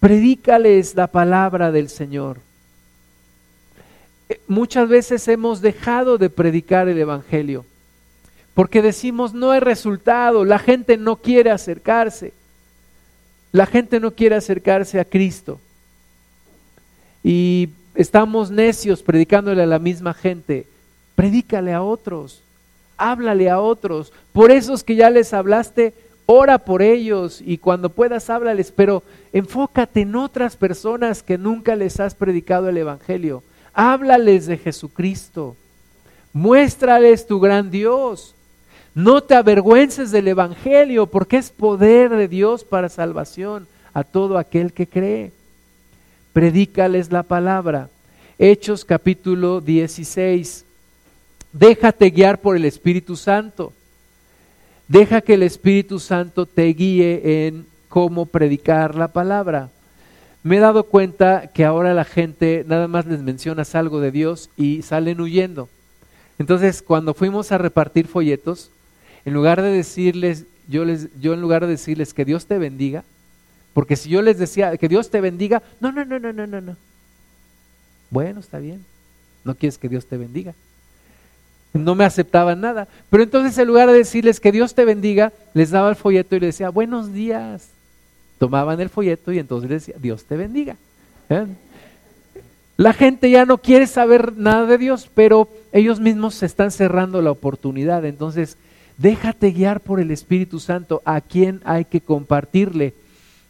Predícales 0.00 0.96
la 0.96 1.06
palabra 1.06 1.70
del 1.70 1.88
Señor. 1.88 2.40
Eh, 4.28 4.40
muchas 4.48 4.88
veces 4.88 5.28
hemos 5.28 5.60
dejado 5.60 6.18
de 6.18 6.30
predicar 6.30 6.88
el 6.88 6.98
Evangelio 6.98 7.64
porque 8.54 8.82
decimos 8.82 9.34
no 9.34 9.50
hay 9.50 9.60
resultado, 9.60 10.44
la 10.44 10.60
gente 10.60 10.96
no 10.96 11.16
quiere 11.16 11.50
acercarse. 11.50 12.32
La 13.54 13.66
gente 13.66 14.00
no 14.00 14.10
quiere 14.10 14.34
acercarse 14.34 14.98
a 14.98 15.04
Cristo. 15.04 15.60
Y 17.22 17.68
estamos 17.94 18.50
necios 18.50 19.00
predicándole 19.00 19.62
a 19.62 19.66
la 19.66 19.78
misma 19.78 20.12
gente. 20.12 20.66
Predícale 21.14 21.72
a 21.72 21.80
otros, 21.80 22.42
háblale 22.96 23.48
a 23.48 23.60
otros. 23.60 24.12
Por 24.32 24.50
esos 24.50 24.82
que 24.82 24.96
ya 24.96 25.08
les 25.08 25.32
hablaste, 25.32 25.94
ora 26.26 26.58
por 26.58 26.82
ellos 26.82 27.40
y 27.40 27.58
cuando 27.58 27.90
puedas 27.90 28.28
háblales, 28.28 28.72
pero 28.72 29.04
enfócate 29.32 30.00
en 30.00 30.16
otras 30.16 30.56
personas 30.56 31.22
que 31.22 31.38
nunca 31.38 31.76
les 31.76 32.00
has 32.00 32.16
predicado 32.16 32.68
el 32.68 32.78
Evangelio. 32.78 33.44
Háblales 33.72 34.46
de 34.46 34.58
Jesucristo. 34.58 35.54
Muéstrales 36.32 37.24
tu 37.24 37.38
gran 37.38 37.70
Dios. 37.70 38.34
No 38.94 39.22
te 39.24 39.34
avergüences 39.34 40.12
del 40.12 40.28
Evangelio, 40.28 41.06
porque 41.06 41.36
es 41.36 41.50
poder 41.50 42.10
de 42.10 42.28
Dios 42.28 42.62
para 42.62 42.88
salvación 42.88 43.66
a 43.92 44.04
todo 44.04 44.38
aquel 44.38 44.72
que 44.72 44.86
cree. 44.86 45.32
Predícales 46.32 47.10
la 47.10 47.24
palabra. 47.24 47.88
Hechos 48.38 48.84
capítulo 48.84 49.60
16. 49.60 50.64
Déjate 51.52 52.10
guiar 52.10 52.40
por 52.40 52.56
el 52.56 52.64
Espíritu 52.64 53.16
Santo. 53.16 53.72
Deja 54.86 55.22
que 55.22 55.34
el 55.34 55.42
Espíritu 55.42 55.98
Santo 55.98 56.46
te 56.46 56.66
guíe 56.66 57.46
en 57.46 57.66
cómo 57.88 58.26
predicar 58.26 58.94
la 58.94 59.08
palabra. 59.08 59.70
Me 60.44 60.58
he 60.58 60.60
dado 60.60 60.84
cuenta 60.84 61.48
que 61.52 61.64
ahora 61.64 61.94
la 61.94 62.04
gente 62.04 62.64
nada 62.68 62.86
más 62.86 63.06
les 63.06 63.22
mencionas 63.22 63.74
algo 63.74 63.98
de 63.98 64.12
Dios 64.12 64.50
y 64.56 64.82
salen 64.82 65.20
huyendo. 65.20 65.68
Entonces, 66.38 66.80
cuando 66.80 67.14
fuimos 67.14 67.50
a 67.50 67.58
repartir 67.58 68.06
folletos, 68.06 68.70
en 69.24 69.34
lugar 69.34 69.62
de 69.62 69.70
decirles, 69.70 70.44
yo, 70.68 70.84
les, 70.84 71.08
yo 71.20 71.34
en 71.34 71.40
lugar 71.40 71.62
de 71.62 71.72
decirles 71.72 72.14
que 72.14 72.24
Dios 72.24 72.46
te 72.46 72.58
bendiga, 72.58 73.04
porque 73.72 73.96
si 73.96 74.08
yo 74.08 74.22
les 74.22 74.38
decía 74.38 74.76
que 74.76 74.88
Dios 74.88 75.10
te 75.10 75.20
bendiga, 75.20 75.62
no, 75.80 75.92
no, 75.92 76.04
no, 76.04 76.18
no, 76.18 76.32
no, 76.32 76.46
no, 76.46 76.60
no. 76.60 76.76
Bueno, 78.10 78.40
está 78.40 78.58
bien. 78.58 78.84
No 79.44 79.54
quieres 79.54 79.76
que 79.78 79.88
Dios 79.88 80.06
te 80.06 80.16
bendiga. 80.16 80.54
No 81.72 81.96
me 81.96 82.04
aceptaban 82.04 82.60
nada. 82.60 82.86
Pero 83.10 83.24
entonces 83.24 83.58
en 83.58 83.66
lugar 83.66 83.88
de 83.88 83.98
decirles 83.98 84.38
que 84.38 84.52
Dios 84.52 84.74
te 84.74 84.84
bendiga, 84.84 85.32
les 85.54 85.70
daba 85.70 85.90
el 85.90 85.96
folleto 85.96 86.36
y 86.36 86.40
les 86.40 86.54
decía, 86.54 86.70
buenos 86.70 87.12
días. 87.12 87.68
Tomaban 88.38 88.80
el 88.80 88.88
folleto 88.88 89.32
y 89.32 89.40
entonces 89.40 89.68
les 89.68 89.86
decía, 89.86 90.00
Dios 90.00 90.24
te 90.24 90.36
bendiga. 90.36 90.76
¿Eh? 91.28 91.46
La 92.76 92.92
gente 92.92 93.30
ya 93.30 93.44
no 93.44 93.58
quiere 93.58 93.86
saber 93.88 94.36
nada 94.36 94.66
de 94.66 94.78
Dios, 94.78 95.10
pero 95.14 95.48
ellos 95.72 95.98
mismos 95.98 96.36
se 96.36 96.46
están 96.46 96.70
cerrando 96.70 97.20
la 97.22 97.32
oportunidad. 97.32 98.04
Entonces, 98.04 98.56
Déjate 98.96 99.50
guiar 99.50 99.80
por 99.80 100.00
el 100.00 100.10
Espíritu 100.10 100.60
Santo 100.60 101.02
a 101.04 101.20
quien 101.20 101.60
hay 101.64 101.84
que 101.84 102.00
compartirle. 102.00 102.94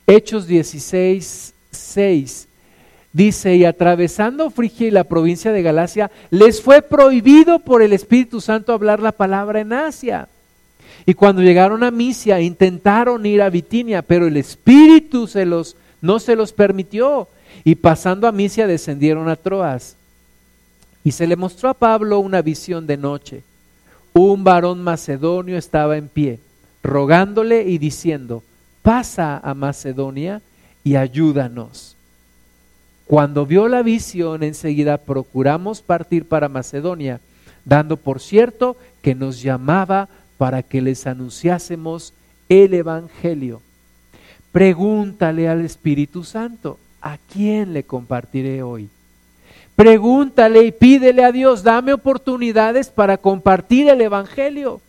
Hechos 0.06 0.46
16, 0.46 1.54
6 1.70 2.48
dice, 3.12 3.54
y 3.54 3.64
atravesando 3.64 4.50
Frigia 4.50 4.88
y 4.88 4.90
la 4.90 5.04
provincia 5.04 5.52
de 5.52 5.62
Galacia, 5.62 6.10
les 6.30 6.60
fue 6.60 6.82
prohibido 6.82 7.60
por 7.60 7.82
el 7.82 7.92
Espíritu 7.92 8.40
Santo 8.40 8.72
hablar 8.72 9.00
la 9.00 9.12
palabra 9.12 9.60
en 9.60 9.72
Asia. 9.72 10.28
Y 11.06 11.14
cuando 11.14 11.42
llegaron 11.42 11.84
a 11.84 11.90
Misia, 11.90 12.40
intentaron 12.40 13.24
ir 13.26 13.42
a 13.42 13.50
Bitinia, 13.50 14.02
pero 14.02 14.26
el 14.26 14.36
Espíritu 14.36 15.26
se 15.26 15.44
los, 15.44 15.76
no 16.00 16.18
se 16.18 16.34
los 16.36 16.52
permitió. 16.52 17.28
Y 17.62 17.74
pasando 17.76 18.26
a 18.26 18.32
Misia 18.32 18.66
descendieron 18.66 19.28
a 19.28 19.36
Troas. 19.36 19.96
Y 21.04 21.12
se 21.12 21.26
le 21.26 21.36
mostró 21.36 21.68
a 21.68 21.74
Pablo 21.74 22.18
una 22.18 22.40
visión 22.40 22.86
de 22.86 22.96
noche 22.96 23.42
un 24.14 24.44
varón 24.44 24.80
macedonio 24.80 25.58
estaba 25.58 25.96
en 25.96 26.08
pie, 26.08 26.38
rogándole 26.82 27.64
y 27.64 27.78
diciendo, 27.78 28.44
pasa 28.82 29.38
a 29.38 29.54
Macedonia 29.54 30.40
y 30.84 30.94
ayúdanos. 30.94 31.96
Cuando 33.06 33.44
vio 33.44 33.68
la 33.68 33.82
visión, 33.82 34.44
enseguida 34.44 34.98
procuramos 34.98 35.82
partir 35.82 36.26
para 36.26 36.48
Macedonia, 36.48 37.20
dando 37.64 37.96
por 37.96 38.20
cierto 38.20 38.76
que 39.02 39.14
nos 39.16 39.42
llamaba 39.42 40.08
para 40.38 40.62
que 40.62 40.80
les 40.80 41.06
anunciásemos 41.06 42.14
el 42.48 42.72
Evangelio. 42.72 43.62
Pregúntale 44.52 45.48
al 45.48 45.64
Espíritu 45.64 46.22
Santo, 46.22 46.78
¿a 47.02 47.18
quién 47.32 47.72
le 47.72 47.82
compartiré 47.82 48.62
hoy? 48.62 48.88
Pregúntale 49.76 50.64
y 50.64 50.72
pídele 50.72 51.24
a 51.24 51.32
Dios, 51.32 51.62
dame 51.62 51.92
oportunidades 51.92 52.90
para 52.90 53.16
compartir 53.16 53.88
el 53.88 54.00
Evangelio. 54.00 54.80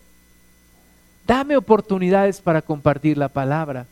Dame 1.26 1.58
oportunidades 1.58 2.40
para 2.40 2.62
compartir 2.62 3.18
la 3.18 3.30
palabra. 3.30 3.88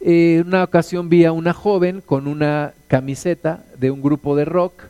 En 0.00 0.48
una 0.48 0.64
ocasión 0.64 1.08
vi 1.08 1.24
a 1.24 1.32
una 1.32 1.52
joven 1.52 2.00
con 2.00 2.26
una 2.26 2.72
camiseta 2.88 3.64
de 3.76 3.90
un 3.90 4.02
grupo 4.02 4.34
de 4.34 4.46
rock, 4.46 4.84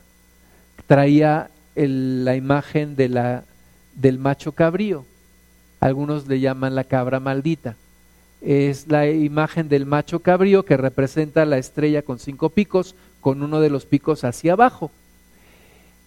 traía 0.87 1.51
la 1.75 2.35
imagen 2.35 2.95
del 2.95 4.19
macho 4.19 4.53
cabrío. 4.53 5.05
Algunos 5.79 6.27
le 6.27 6.39
llaman 6.39 6.73
la 6.75 6.83
cabra 6.83 7.19
maldita. 7.19 7.75
Es 8.41 8.87
la 8.87 9.07
imagen 9.07 9.69
del 9.69 9.85
macho 9.85 10.19
cabrío 10.21 10.65
que 10.65 10.77
representa 10.77 11.45
la 11.45 11.59
estrella 11.59 12.01
con 12.01 12.17
cinco 12.17 12.49
picos, 12.49 12.95
con 13.21 13.41
uno 13.41 13.61
de 13.61 13.69
los 13.69 13.85
picos 13.85 14.23
hacia 14.23 14.53
abajo. 14.53 14.91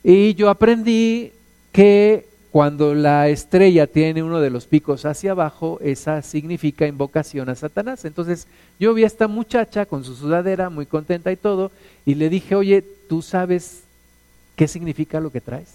Y 0.03 0.35
yo 0.35 0.51
aprendí 0.51 1.33
que 1.73 2.27
cuando 2.51 2.95
la 2.95 3.29
estrella 3.29 3.89
tiene 3.89 4.23
uno 4.23 4.41
de 4.41 4.51
los 4.51 4.67
picos 4.67 5.05
hacia 5.07 5.33
abajo, 5.33 5.81
esa 5.83 6.23
significa 6.23 6.87
invocación 6.87 7.49
a 7.49 7.57
Satanás. 7.57 8.05
Entonces 8.05 8.47
yo 8.79 8.95
vi 8.95 9.03
a 9.03 9.09
esta 9.09 9.27
muchacha 9.27 9.87
con 9.87 10.05
su 10.05 10.15
sudadera, 10.15 10.71
muy 10.71 10.87
contenta 10.87 11.33
y 11.33 11.37
todo, 11.37 11.73
y 12.05 12.15
le 12.15 12.29
dije, 12.29 12.55
oye, 12.55 12.85
¿tú 13.09 13.23
sabes 13.23 13.83
qué 14.55 14.69
significa 14.69 15.19
lo 15.19 15.33
que 15.33 15.41
traes? 15.41 15.75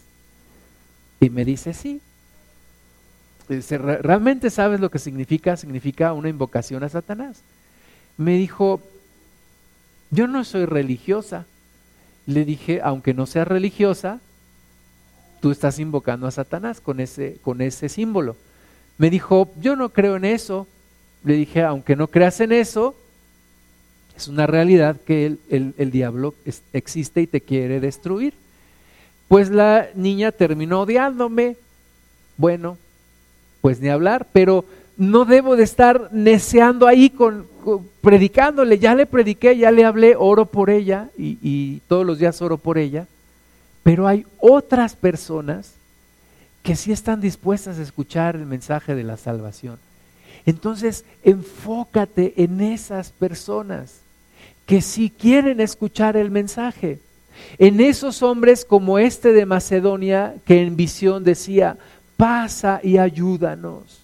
Y 1.19 1.29
me 1.29 1.43
dice, 1.43 1.73
sí. 1.73 1.99
Dice, 3.49 3.77
¿realmente 3.77 4.49
sabes 4.49 4.79
lo 4.79 4.89
que 4.89 4.99
significa? 4.99 5.57
Significa 5.57 6.13
una 6.13 6.29
invocación 6.29 6.83
a 6.83 6.89
Satanás. 6.89 7.41
Me 8.15 8.37
dijo, 8.37 8.79
yo 10.11 10.27
no 10.27 10.43
soy 10.43 10.65
religiosa. 10.65 11.45
Le 12.25 12.45
dije, 12.45 12.81
aunque 12.83 13.13
no 13.13 13.25
sea 13.25 13.45
religiosa, 13.45 14.19
tú 15.41 15.51
estás 15.51 15.79
invocando 15.79 16.27
a 16.27 16.31
Satanás 16.31 16.81
con 16.81 16.99
ese, 16.99 17.37
con 17.41 17.61
ese 17.61 17.89
símbolo. 17.89 18.35
Me 18.97 19.09
dijo, 19.09 19.51
yo 19.59 19.75
no 19.75 19.89
creo 19.89 20.15
en 20.15 20.25
eso. 20.25 20.67
Le 21.23 21.33
dije, 21.33 21.63
aunque 21.63 21.95
no 21.95 22.07
creas 22.07 22.39
en 22.41 22.51
eso, 22.51 22.95
es 24.15 24.27
una 24.27 24.47
realidad 24.47 24.97
que 25.05 25.25
el, 25.25 25.73
el, 25.77 25.91
diablo 25.91 26.35
existe 26.73 27.21
y 27.21 27.27
te 27.27 27.41
quiere 27.41 27.79
destruir. 27.79 28.33
Pues 29.27 29.49
la 29.49 29.87
niña 29.95 30.31
terminó 30.31 30.81
odiándome. 30.81 31.55
Bueno, 32.35 32.77
pues 33.61 33.79
ni 33.79 33.89
hablar, 33.89 34.27
pero 34.33 34.65
no 34.99 35.23
debo 35.25 35.55
de 35.55 35.63
estar 35.63 36.09
neceando 36.11 36.85
ahí 36.85 37.09
con, 37.09 37.47
predicándole. 38.01 38.77
Ya 38.77 38.93
le 38.93 39.05
prediqué, 39.05 39.57
ya 39.57 39.71
le 39.71 39.85
hablé, 39.85 40.15
oro 40.15 40.45
por 40.45 40.69
ella 40.69 41.09
y, 41.17 41.39
y 41.41 41.81
todos 41.87 42.05
los 42.05 42.19
días 42.19 42.41
oro 42.41 42.57
por 42.57 42.77
ella. 42.77 43.07
Pero 43.81 44.07
hay 44.07 44.25
otras 44.39 44.95
personas 44.95 45.73
que 46.63 46.75
sí 46.75 46.91
están 46.91 47.21
dispuestas 47.21 47.79
a 47.79 47.81
escuchar 47.81 48.35
el 48.35 48.45
mensaje 48.45 48.93
de 48.93 49.03
la 49.03 49.15
salvación. 49.15 49.79
Entonces, 50.45 51.05
enfócate 51.23 52.33
en 52.35 52.59
esas 52.59 53.11
personas 53.11 54.01
que 54.65 54.81
sí 54.81 55.09
quieren 55.09 55.61
escuchar 55.61 56.17
el 56.17 56.29
mensaje. 56.29 56.99
En 57.57 57.79
esos 57.79 58.21
hombres 58.21 58.65
como 58.65 58.99
este 58.99 59.31
de 59.31 59.45
Macedonia 59.45 60.35
que 60.45 60.61
en 60.61 60.75
visión 60.75 61.23
decía, 61.23 61.77
pasa 62.17 62.81
y 62.83 62.97
ayúdanos, 62.97 63.98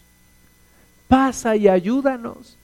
pasa 1.08 1.56
y 1.56 1.68
ayúdanos. 1.68 2.58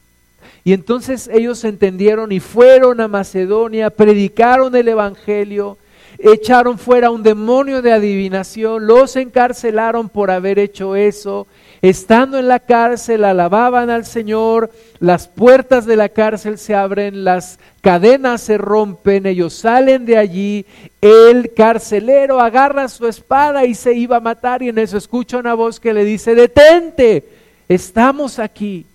Y 0.64 0.74
entonces 0.74 1.30
ellos 1.34 1.64
entendieron 1.64 2.32
y 2.32 2.40
fueron 2.40 3.02
a 3.02 3.08
Macedonia, 3.08 3.90
predicaron 3.90 4.76
el 4.76 4.88
Evangelio, 4.88 5.78
echaron 6.20 6.78
fuera 6.78 7.10
un 7.10 7.24
demonio 7.24 7.82
de 7.82 7.92
adivinación, 7.92 8.86
los 8.86 9.16
encarcelaron 9.16 10.10
por 10.10 10.30
haber 10.30 10.60
hecho 10.60 10.96
eso, 10.96 11.48
estando 11.82 12.38
en 12.38 12.48
la 12.48 12.60
cárcel 12.60 13.24
alababan 13.24 13.90
al 13.90 14.06
Señor, 14.06 14.70
las 15.00 15.28
puertas 15.28 15.88
de 15.88 15.96
la 15.96 16.10
cárcel 16.10 16.60
se 16.60 16.76
abren, 16.76 17.24
las 17.24 17.58
cadenas 17.82 18.42
se 18.42 18.60
rompen, 18.60 19.26
ellos 19.26 19.54
salen 19.54 20.06
de 20.06 20.18
allí, 20.18 20.66
el 21.02 21.54
carcelero 21.56 22.40
agarra 22.40 22.88
su 22.88 23.08
espada 23.08 23.66
y 23.66 23.74
se 23.74 23.94
iba 23.94 24.18
a 24.18 24.22
matar 24.22 24.62
y 24.62 24.70
en 24.70 24.78
eso 24.78 24.98
escucha 24.98 25.40
una 25.40 25.56
voz 25.56 25.80
que 25.80 25.94
le 25.94 26.06
dice, 26.06 26.36
detente, 26.36 27.41
estamos 27.76 28.40
aquí, 28.40 28.86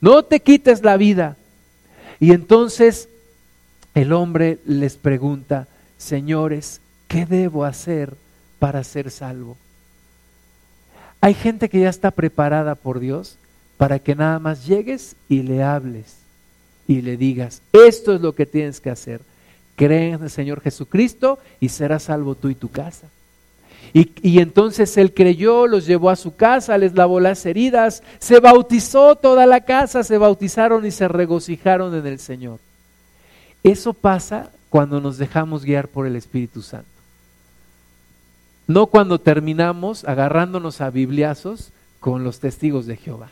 no 0.00 0.24
te 0.24 0.40
quites 0.40 0.82
la 0.82 0.96
vida. 0.96 1.36
Y 2.18 2.32
entonces 2.32 3.08
el 3.94 4.12
hombre 4.12 4.58
les 4.64 4.96
pregunta, 4.96 5.68
señores, 5.98 6.80
¿qué 7.08 7.26
debo 7.26 7.64
hacer 7.64 8.14
para 8.58 8.82
ser 8.84 9.10
salvo? 9.10 9.56
Hay 11.20 11.34
gente 11.34 11.68
que 11.68 11.80
ya 11.80 11.88
está 11.88 12.10
preparada 12.10 12.74
por 12.74 12.98
Dios 12.98 13.36
para 13.76 14.00
que 14.00 14.14
nada 14.14 14.38
más 14.38 14.66
llegues 14.66 15.14
y 15.28 15.42
le 15.42 15.62
hables 15.62 16.16
y 16.88 17.02
le 17.02 17.16
digas, 17.16 17.62
esto 17.72 18.14
es 18.14 18.20
lo 18.20 18.34
que 18.34 18.46
tienes 18.46 18.80
que 18.80 18.90
hacer. 18.90 19.20
Cree 19.76 20.10
en 20.10 20.22
el 20.22 20.30
Señor 20.30 20.60
Jesucristo 20.60 21.38
y 21.60 21.68
serás 21.68 22.04
salvo 22.04 22.34
tú 22.34 22.48
y 22.48 22.54
tu 22.54 22.68
casa. 22.68 23.06
Y, 23.94 24.40
entonces 24.40 24.96
él 24.96 25.12
creyó, 25.12 25.66
los 25.66 25.84
llevó 25.84 26.08
a 26.08 26.16
su 26.16 26.34
casa, 26.34 26.78
les 26.78 26.94
lavó 26.94 27.20
las 27.20 27.44
heridas, 27.44 28.02
se 28.20 28.40
bautizó 28.40 29.16
toda 29.16 29.44
la 29.44 29.60
casa, 29.60 30.02
se 30.02 30.16
bautizaron 30.16 30.86
y 30.86 30.90
se 30.90 31.08
regocijaron 31.08 31.94
en 31.94 32.06
el 32.06 32.18
Señor. 32.18 32.58
Eso 33.62 33.92
pasa 33.92 34.50
cuando 34.70 34.98
nos 35.00 35.18
dejamos 35.18 35.64
guiar 35.64 35.88
por 35.88 36.06
el 36.06 36.16
Espíritu 36.16 36.62
Santo. 36.62 36.88
No 38.66 38.86
cuando 38.86 39.20
terminamos 39.20 40.04
agarrándonos 40.04 40.80
a 40.80 40.88
bibliazos 40.88 41.70
con 42.00 42.24
los 42.24 42.40
testigos 42.40 42.86
de 42.86 42.96
Jehová. 42.96 43.28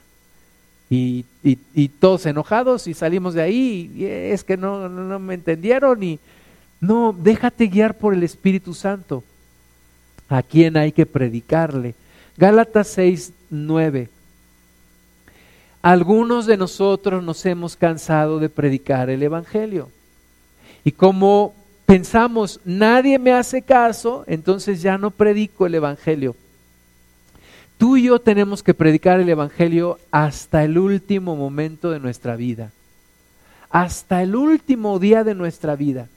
Y, 0.90 1.24
todos 2.00 2.26
enojados 2.26 2.86
y 2.86 2.94
salimos 2.94 3.32
de 3.32 3.42
ahí 3.42 3.92
y 3.94 4.04
es 4.04 4.42
que 4.42 4.56
no, 4.56 4.88
no, 4.88 5.18
me 5.20 5.34
entendieron 5.34 6.02
y 6.02 6.18
no, 6.80 7.14
déjate 7.16 7.68
guiar 7.68 7.96
por 7.96 8.12
el 8.12 8.24
Espíritu 8.24 8.74
Santo. 8.74 9.22
A 10.30 10.42
quien 10.42 10.78
hay 10.78 10.92
que 10.92 11.04
predicarle. 11.04 11.94
Gálatas 12.38 12.88
6, 12.88 13.34
9. 13.50 14.08
Algunos 15.82 16.46
de 16.46 16.56
nosotros 16.56 17.22
nos 17.22 17.44
hemos 17.44 17.76
cansado 17.76 18.38
de 18.38 18.48
predicar 18.48 19.10
el 19.10 19.22
Evangelio. 19.22 19.90
Y 20.84 20.92
como 20.92 21.54
pensamos, 21.84 22.60
nadie 22.64 23.18
me 23.18 23.32
hace 23.32 23.62
caso, 23.62 24.24
entonces 24.26 24.80
ya 24.80 24.96
no 24.96 25.10
predico 25.10 25.66
el 25.66 25.74
Evangelio. 25.74 26.36
Tú 27.78 27.96
y 27.96 28.04
yo 28.04 28.20
tenemos 28.20 28.62
que 28.62 28.74
predicar 28.74 29.20
el 29.20 29.28
Evangelio 29.28 29.98
hasta 30.10 30.64
el 30.64 30.78
último 30.78 31.34
momento 31.34 31.90
de 31.90 31.98
nuestra 31.98 32.36
vida, 32.36 32.72
hasta 33.70 34.22
el 34.22 34.36
último 34.36 34.98
día 34.98 35.24
de 35.24 35.34
nuestra 35.34 35.76
vida. 35.76 36.08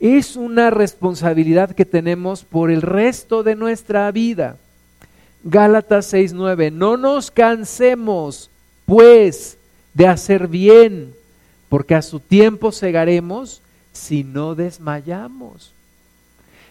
Es 0.00 0.36
una 0.36 0.70
responsabilidad 0.70 1.74
que 1.74 1.84
tenemos 1.84 2.44
por 2.44 2.70
el 2.70 2.82
resto 2.82 3.42
de 3.42 3.54
nuestra 3.54 4.10
vida. 4.10 4.56
Gálatas 5.44 6.12
6:9, 6.12 6.70
no 6.70 6.96
nos 6.96 7.30
cansemos 7.30 8.50
pues 8.86 9.58
de 9.94 10.06
hacer 10.06 10.48
bien, 10.48 11.14
porque 11.68 11.94
a 11.94 12.02
su 12.02 12.20
tiempo 12.20 12.72
segaremos 12.72 13.60
si 13.92 14.24
no 14.24 14.54
desmayamos. 14.54 15.72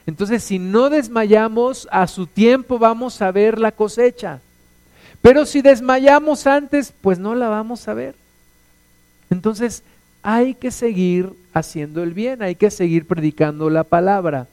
Entonces, 0.08 0.44
si 0.44 0.58
no 0.60 0.90
desmayamos, 0.90 1.88
a 1.92 2.08
su 2.08 2.28
tiempo 2.28 2.80
vamos 2.80 3.22
a 3.22 3.32
ver 3.32 3.60
la 3.60 3.72
cosecha. 3.72 4.42
Pero 5.22 5.46
si 5.46 5.62
desmayamos 5.62 6.48
antes, 6.48 6.94
pues 7.02 7.20
no 7.20 7.36
la 7.36 7.48
vamos 7.48 7.88
a 7.88 7.94
ver. 7.94 8.16
Entonces, 9.30 9.84
hay 10.24 10.54
que 10.56 10.72
seguir 10.72 11.34
haciendo 11.54 12.04
el 12.04 12.14
bien, 12.14 12.42
hay 12.42 12.56
que 12.56 12.72
seguir 12.72 13.08
predicando 13.08 13.70
la 13.70 13.84
palabra. 13.84 14.48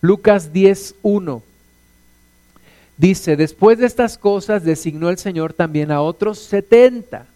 Lucas 0.00 0.52
10.1 0.52 1.42
dice, 2.96 3.36
después 3.36 3.78
de 3.78 3.86
estas 3.86 4.18
cosas 4.18 4.64
designó 4.64 5.08
el 5.08 5.18
Señor 5.18 5.52
también 5.52 5.90
a 5.90 6.00
otros 6.00 6.38
setenta. 6.38 7.26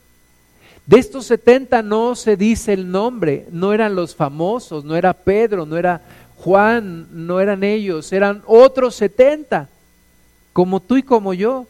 De 0.87 0.99
estos 0.99 1.27
70 1.27 1.83
no 1.83 2.15
se 2.15 2.37
dice 2.37 2.73
el 2.73 2.91
nombre, 2.91 3.47
no 3.51 3.75
eran 3.75 3.95
los 3.95 4.15
famosos, 4.15 4.85
no 4.85 4.97
era 4.97 5.13
Pedro, 5.13 5.67
no 5.67 5.77
era 5.77 6.01
Juan, 6.37 7.09
no 7.11 7.41
eran 7.41 7.63
ellos, 7.65 8.13
eran 8.13 8.43
otros 8.47 8.95
70, 8.95 9.69
como 10.53 10.81
tú 10.81 10.97
y 10.97 11.03
como 11.03 11.35
yo, 11.35 11.67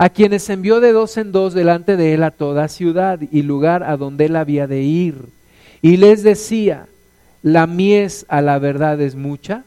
a 0.00 0.08
quienes 0.08 0.48
envió 0.48 0.80
de 0.80 0.92
dos 0.92 1.18
en 1.18 1.30
dos 1.30 1.52
delante 1.52 1.98
de 1.98 2.14
él 2.14 2.22
a 2.22 2.30
toda 2.30 2.68
ciudad 2.68 3.20
y 3.30 3.42
lugar 3.42 3.82
a 3.82 3.98
donde 3.98 4.24
él 4.24 4.36
había 4.36 4.66
de 4.66 4.80
ir. 4.80 5.26
Y 5.82 5.98
les 5.98 6.22
decía, 6.22 6.86
la 7.42 7.66
mies 7.66 8.24
a 8.30 8.40
la 8.40 8.58
verdad 8.58 8.98
es 9.02 9.14
mucha, 9.14 9.64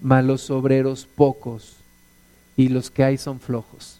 mas 0.00 0.24
los 0.24 0.50
obreros 0.50 1.08
pocos, 1.12 1.78
y 2.56 2.68
los 2.68 2.92
que 2.92 3.02
hay 3.02 3.18
son 3.18 3.40
flojos. 3.40 3.98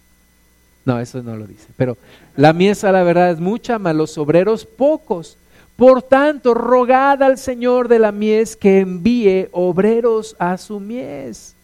No, 0.85 1.01
eso 1.01 1.21
no 1.21 1.35
lo 1.35 1.45
dice. 1.45 1.67
Pero 1.75 1.97
la 2.37 2.53
mies 2.53 2.85
a 2.85 2.93
la 2.93 3.03
verdad 3.03 3.31
es 3.31 3.41
mucha, 3.41 3.77
mas 3.77 3.93
los 3.93 4.17
obreros 4.17 4.65
pocos. 4.65 5.37
Por 5.75 6.01
tanto, 6.01 6.53
rogad 6.53 7.21
al 7.21 7.37
Señor 7.37 7.89
de 7.89 7.99
la 7.99 8.13
mies 8.13 8.55
que 8.55 8.79
envíe 8.79 9.49
obreros 9.51 10.37
a 10.39 10.57
su 10.57 10.79
mies. 10.79 11.57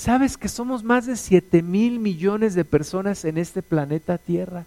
¿Sabes 0.00 0.38
que 0.38 0.48
somos 0.48 0.82
más 0.82 1.04
de 1.04 1.14
7 1.14 1.60
mil 1.60 1.98
millones 1.98 2.54
de 2.54 2.64
personas 2.64 3.26
en 3.26 3.36
este 3.36 3.60
planeta 3.60 4.16
Tierra? 4.16 4.64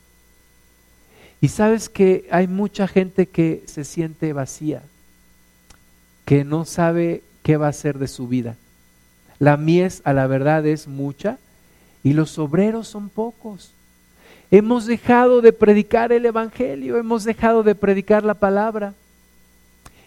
Y 1.42 1.48
sabes 1.48 1.90
que 1.90 2.28
hay 2.30 2.48
mucha 2.48 2.88
gente 2.88 3.26
que 3.26 3.64
se 3.66 3.84
siente 3.84 4.32
vacía, 4.32 4.84
que 6.24 6.44
no 6.44 6.66
sabe 6.66 7.24
qué 7.42 7.58
va 7.58 7.66
a 7.66 7.70
hacer 7.72 7.98
de 7.98 8.08
su 8.08 8.28
vida. 8.28 8.58
La 9.40 9.58
mies 9.58 10.04
a 10.06 10.14
la 10.14 10.28
verdad 10.28 10.68
es 10.68 10.88
mucha, 10.88 11.40
y 12.04 12.14
los 12.14 12.38
obreros 12.38 12.88
son 12.88 13.10
pocos. 13.10 13.74
Hemos 14.52 14.86
dejado 14.86 15.42
de 15.42 15.52
predicar 15.52 16.12
el 16.12 16.28
Evangelio, 16.28 16.98
hemos 16.98 17.24
dejado 17.24 17.64
de 17.64 17.74
predicar 17.74 18.24
la 18.24 18.36
palabra. 18.36 18.94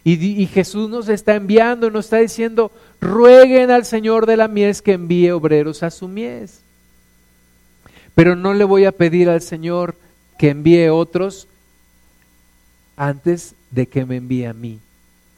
Y, 0.09 0.47
Jesús 0.47 0.89
nos 0.89 1.09
está 1.09 1.35
enviando, 1.35 1.91
nos 1.91 2.05
está 2.05 2.19
diciendo, 2.19 2.71
rueguen 3.01 3.73
al 3.73 3.85
Señor 3.85 4.25
de 4.25 4.37
la 4.37 4.47
mies 4.47 4.81
que 4.81 4.93
envíe 4.93 5.33
obreros 5.33 5.83
a 5.83 5.91
su 5.91 6.07
mies. 6.07 6.61
Pero 8.15 8.37
no 8.37 8.55
le 8.55 8.63
voy 8.63 8.85
a 8.85 8.93
pedir 8.93 9.29
al 9.29 9.43
Señor 9.43 9.97
que 10.39 10.51
envíe 10.51 10.91
otros 10.91 11.49
antes 12.97 13.57
de 13.73 13.89
que 13.89 14.07
me 14.07 14.19
envíe 14.19 14.45
a 14.45 14.53
mí. 14.53 14.79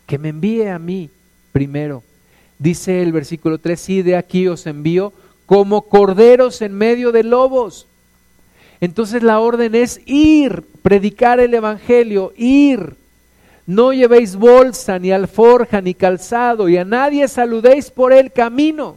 Que 0.07 0.19
me 0.19 0.29
envíe 0.29 0.69
a 0.69 0.79
mí 0.79 1.09
primero. 1.51 2.03
Dice 2.59 3.01
el 3.01 3.12
versículo 3.12 3.57
3, 3.57 3.81
sí, 3.81 4.03
de 4.03 4.16
aquí 4.16 4.49
os 4.49 4.66
envío 4.66 5.14
como 5.47 5.89
corderos 5.89 6.61
en 6.61 6.75
medio 6.75 7.11
de 7.11 7.23
lobos. 7.23 7.87
Entonces 8.83 9.23
la 9.23 9.41
orden 9.41 9.75
es 9.75 10.03
ir, 10.05 10.62
predicar 10.83 11.41
el 11.41 11.55
Evangelio, 11.55 12.35
ir. 12.37 12.98
No 13.69 13.93
llevéis 13.93 14.35
bolsa, 14.35 14.99
ni 14.99 15.12
alforja, 15.12 15.83
ni 15.83 15.93
calzado, 15.93 16.71
y 16.71 16.79
a 16.79 16.87
nadie 16.87 17.29
saludéis 17.29 17.91
por 17.91 18.14
el 18.14 18.33
camino. 18.33 18.97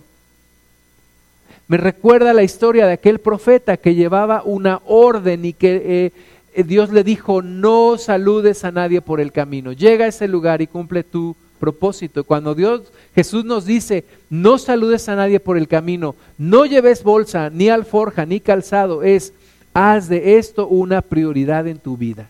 Me 1.67 1.75
recuerda 1.75 2.31
la 2.31 2.43
historia 2.43 2.87
de 2.87 2.93
aquel 2.93 3.19
profeta 3.19 3.75
que 3.75 3.95
llevaba 3.95 4.43
una 4.45 4.79
orden 4.85 5.43
y 5.43 5.51
que 5.51 6.13
eh, 6.55 6.63
Dios 6.63 6.89
le 6.89 7.03
dijo, 7.03 7.41
no 7.41 7.97
saludes 7.97 8.63
a 8.63 8.71
nadie 8.71 9.01
por 9.01 9.19
el 9.19 9.33
camino. 9.33 9.73
Llega 9.73 10.05
a 10.05 10.07
ese 10.07 10.29
lugar 10.29 10.61
y 10.61 10.67
cumple 10.67 11.03
tu 11.03 11.35
propósito. 11.59 12.23
Cuando 12.23 12.55
Dios, 12.55 12.93
Jesús 13.13 13.43
nos 13.43 13.65
dice, 13.65 14.05
no 14.29 14.57
saludes 14.57 15.09
a 15.09 15.17
nadie 15.17 15.41
por 15.41 15.57
el 15.57 15.67
camino, 15.67 16.15
no 16.37 16.65
lleves 16.65 17.03
bolsa, 17.03 17.49
ni 17.49 17.67
alforja, 17.67 18.25
ni 18.25 18.39
calzado, 18.39 19.03
es, 19.03 19.33
haz 19.73 20.07
de 20.07 20.37
esto 20.37 20.65
una 20.65 21.01
prioridad 21.01 21.67
en 21.67 21.77
tu 21.77 21.97
vida. 21.97 22.29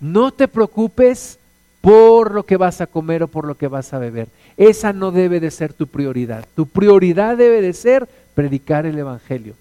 No 0.00 0.32
te 0.32 0.48
preocupes 0.48 1.38
por 1.80 2.32
lo 2.32 2.44
que 2.44 2.56
vas 2.56 2.80
a 2.80 2.86
comer 2.86 3.22
o 3.22 3.28
por 3.28 3.46
lo 3.46 3.56
que 3.56 3.68
vas 3.68 3.92
a 3.92 3.98
beber. 3.98 4.28
Esa 4.56 4.92
no 4.92 5.10
debe 5.10 5.40
de 5.40 5.50
ser 5.50 5.72
tu 5.72 5.86
prioridad. 5.86 6.44
Tu 6.54 6.66
prioridad 6.66 7.36
debe 7.36 7.62
de 7.62 7.72
ser 7.72 8.08
predicar 8.34 8.86
el 8.86 8.98
Evangelio. 8.98 9.54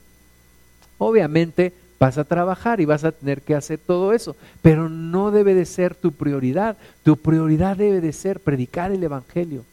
Obviamente 0.97 1.73
vas 1.99 2.17
a 2.17 2.23
trabajar 2.23 2.79
y 2.79 2.85
vas 2.85 3.03
a 3.03 3.11
tener 3.11 3.41
que 3.41 3.55
hacer 3.55 3.79
todo 3.79 4.13
eso, 4.13 4.35
pero 4.61 4.89
no 4.89 5.31
debe 5.31 5.53
de 5.53 5.65
ser 5.65 5.95
tu 5.95 6.11
prioridad. 6.11 6.77
Tu 7.03 7.17
prioridad 7.17 7.77
debe 7.77 8.01
de 8.01 8.13
ser 8.13 8.39
predicar 8.39 8.91
el 8.91 9.03
Evangelio. 9.03 9.63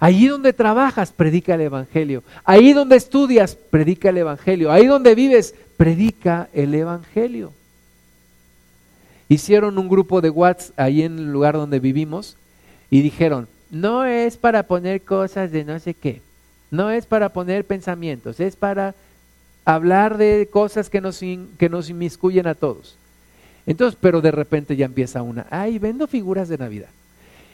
Allí 0.00 0.26
donde 0.28 0.52
trabajas, 0.52 1.12
predica 1.12 1.54
el 1.54 1.62
Evangelio. 1.62 2.22
Ahí 2.44 2.72
donde 2.72 2.96
estudias, 2.96 3.56
predica 3.56 4.08
el 4.08 4.18
Evangelio. 4.18 4.72
Ahí 4.72 4.86
donde 4.86 5.14
vives, 5.14 5.54
predica 5.76 6.48
el 6.54 6.74
Evangelio. 6.74 7.52
Hicieron 9.32 9.78
un 9.78 9.88
grupo 9.88 10.20
de 10.20 10.28
WhatsApp 10.28 10.78
ahí 10.78 11.00
en 11.00 11.18
el 11.18 11.32
lugar 11.32 11.54
donde 11.54 11.80
vivimos 11.80 12.36
y 12.90 13.00
dijeron, 13.00 13.48
no 13.70 14.04
es 14.04 14.36
para 14.36 14.64
poner 14.64 15.00
cosas 15.00 15.50
de 15.50 15.64
no 15.64 15.80
sé 15.80 15.94
qué, 15.94 16.20
no 16.70 16.90
es 16.90 17.06
para 17.06 17.30
poner 17.30 17.64
pensamientos, 17.64 18.40
es 18.40 18.56
para 18.56 18.94
hablar 19.64 20.18
de 20.18 20.50
cosas 20.52 20.90
que 20.90 21.00
nos, 21.00 21.18
que 21.18 21.70
nos 21.70 21.88
inmiscuyen 21.88 22.46
a 22.46 22.54
todos. 22.54 22.98
Entonces, 23.64 23.98
pero 23.98 24.20
de 24.20 24.32
repente 24.32 24.76
ya 24.76 24.84
empieza 24.84 25.22
una, 25.22 25.46
ay, 25.48 25.78
vendo 25.78 26.06
figuras 26.06 26.50
de 26.50 26.58
Navidad. 26.58 26.90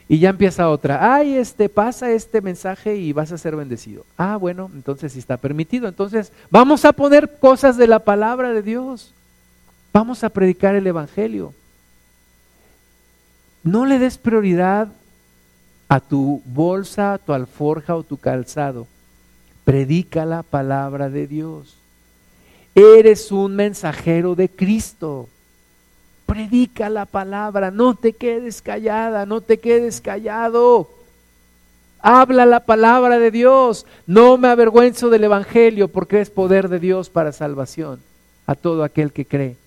Y 0.09 0.19
ya 0.19 0.31
empieza 0.31 0.69
otra, 0.69 1.15
ay, 1.15 1.35
este, 1.35 1.69
pasa 1.69 2.11
este 2.11 2.41
mensaje 2.41 2.97
y 2.97 3.13
vas 3.13 3.31
a 3.31 3.37
ser 3.37 3.55
bendecido. 3.55 4.05
Ah, 4.17 4.35
bueno, 4.35 4.69
entonces 4.75 5.13
sí 5.13 5.19
está 5.19 5.37
permitido. 5.37 5.87
Entonces, 5.87 6.33
vamos 6.51 6.83
a 6.83 6.91
poner 6.91 7.37
cosas 7.39 7.77
de 7.77 7.87
la 7.87 7.99
palabra 7.99 8.51
de 8.51 8.63
Dios. 8.63 9.13
Vamos 9.93 10.25
a 10.25 10.29
predicar 10.29 10.75
el 10.75 10.85
Evangelio. 10.85 11.53
No 13.63 13.85
le 13.85 13.99
des 13.99 14.17
prioridad 14.17 14.89
a 15.87 15.99
tu 15.99 16.41
bolsa, 16.45 17.13
a 17.13 17.17
tu 17.17 17.33
alforja 17.33 17.95
o 17.95 18.03
tu 18.03 18.17
calzado. 18.17 18.87
Predica 19.65 20.25
la 20.25 20.43
palabra 20.43 21.09
de 21.09 21.27
Dios. 21.27 21.75
Eres 22.75 23.31
un 23.31 23.55
mensajero 23.55 24.35
de 24.35 24.49
Cristo. 24.49 25.27
Predica 26.25 26.89
la 26.89 27.05
palabra, 27.05 27.71
no 27.71 27.95
te 27.95 28.13
quedes 28.13 28.61
callada, 28.61 29.25
no 29.25 29.41
te 29.41 29.57
quedes 29.57 29.99
callado. 29.99 30.89
Habla 32.01 32.45
la 32.45 32.61
palabra 32.61 33.19
de 33.19 33.31
Dios. 33.31 33.85
No 34.05 34.37
me 34.37 34.47
avergüenzo 34.47 35.09
del 35.09 35.23
Evangelio 35.23 35.87
porque 35.87 36.21
es 36.21 36.29
poder 36.29 36.69
de 36.69 36.79
Dios 36.79 37.09
para 37.09 37.31
salvación 37.31 37.99
a 38.45 38.55
todo 38.55 38.83
aquel 38.83 39.11
que 39.11 39.25
cree. 39.25 39.57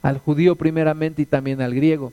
Al 0.00 0.18
judío 0.18 0.56
primeramente 0.56 1.22
y 1.22 1.26
también 1.26 1.60
al 1.60 1.74
griego. 1.74 2.12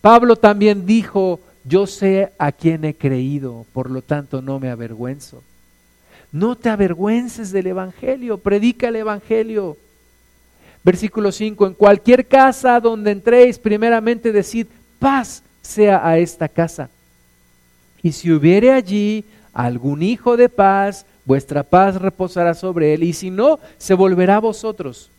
Pablo 0.00 0.36
también 0.36 0.86
dijo, 0.86 1.40
yo 1.64 1.86
sé 1.86 2.32
a 2.38 2.52
quién 2.52 2.84
he 2.84 2.94
creído, 2.94 3.66
por 3.72 3.90
lo 3.90 4.02
tanto 4.02 4.40
no 4.40 4.58
me 4.60 4.70
avergüenzo. 4.70 5.42
No 6.30 6.56
te 6.56 6.68
avergüences 6.68 7.52
del 7.52 7.68
Evangelio, 7.68 8.38
predica 8.38 8.88
el 8.88 8.96
Evangelio. 8.96 9.76
Versículo 10.84 11.32
5, 11.32 11.66
en 11.66 11.74
cualquier 11.74 12.26
casa 12.26 12.80
donde 12.80 13.10
entréis, 13.10 13.58
primeramente 13.58 14.32
decid, 14.32 14.66
paz 14.98 15.42
sea 15.62 16.06
a 16.06 16.18
esta 16.18 16.48
casa. 16.48 16.88
Y 18.02 18.12
si 18.12 18.30
hubiere 18.30 18.72
allí 18.72 19.24
algún 19.52 20.02
hijo 20.02 20.36
de 20.36 20.48
paz, 20.48 21.04
vuestra 21.24 21.62
paz 21.62 22.00
reposará 22.00 22.54
sobre 22.54 22.94
él, 22.94 23.02
y 23.02 23.12
si 23.12 23.30
no, 23.30 23.58
se 23.76 23.94
volverá 23.94 24.36
a 24.36 24.40
vosotros. 24.40 25.10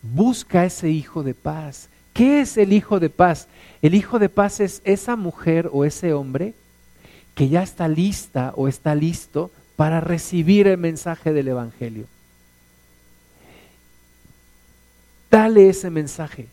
Busca 0.00 0.64
ese 0.64 0.88
hijo 0.88 1.22
de 1.22 1.34
paz. 1.34 1.88
¿Qué 2.20 2.42
es 2.42 2.58
el 2.58 2.74
hijo 2.74 3.00
de 3.00 3.08
paz? 3.08 3.48
El 3.80 3.94
hijo 3.94 4.18
de 4.18 4.28
paz 4.28 4.60
es 4.60 4.82
esa 4.84 5.16
mujer 5.16 5.70
o 5.72 5.86
ese 5.86 6.12
hombre 6.12 6.52
que 7.34 7.48
ya 7.48 7.62
está 7.62 7.88
lista 7.88 8.52
o 8.56 8.68
está 8.68 8.94
listo 8.94 9.50
para 9.74 10.02
recibir 10.02 10.66
el 10.66 10.76
mensaje 10.76 11.32
del 11.32 11.48
Evangelio. 11.48 12.04
Dale 15.30 15.70
ese 15.70 15.88
mensaje. 15.88 16.48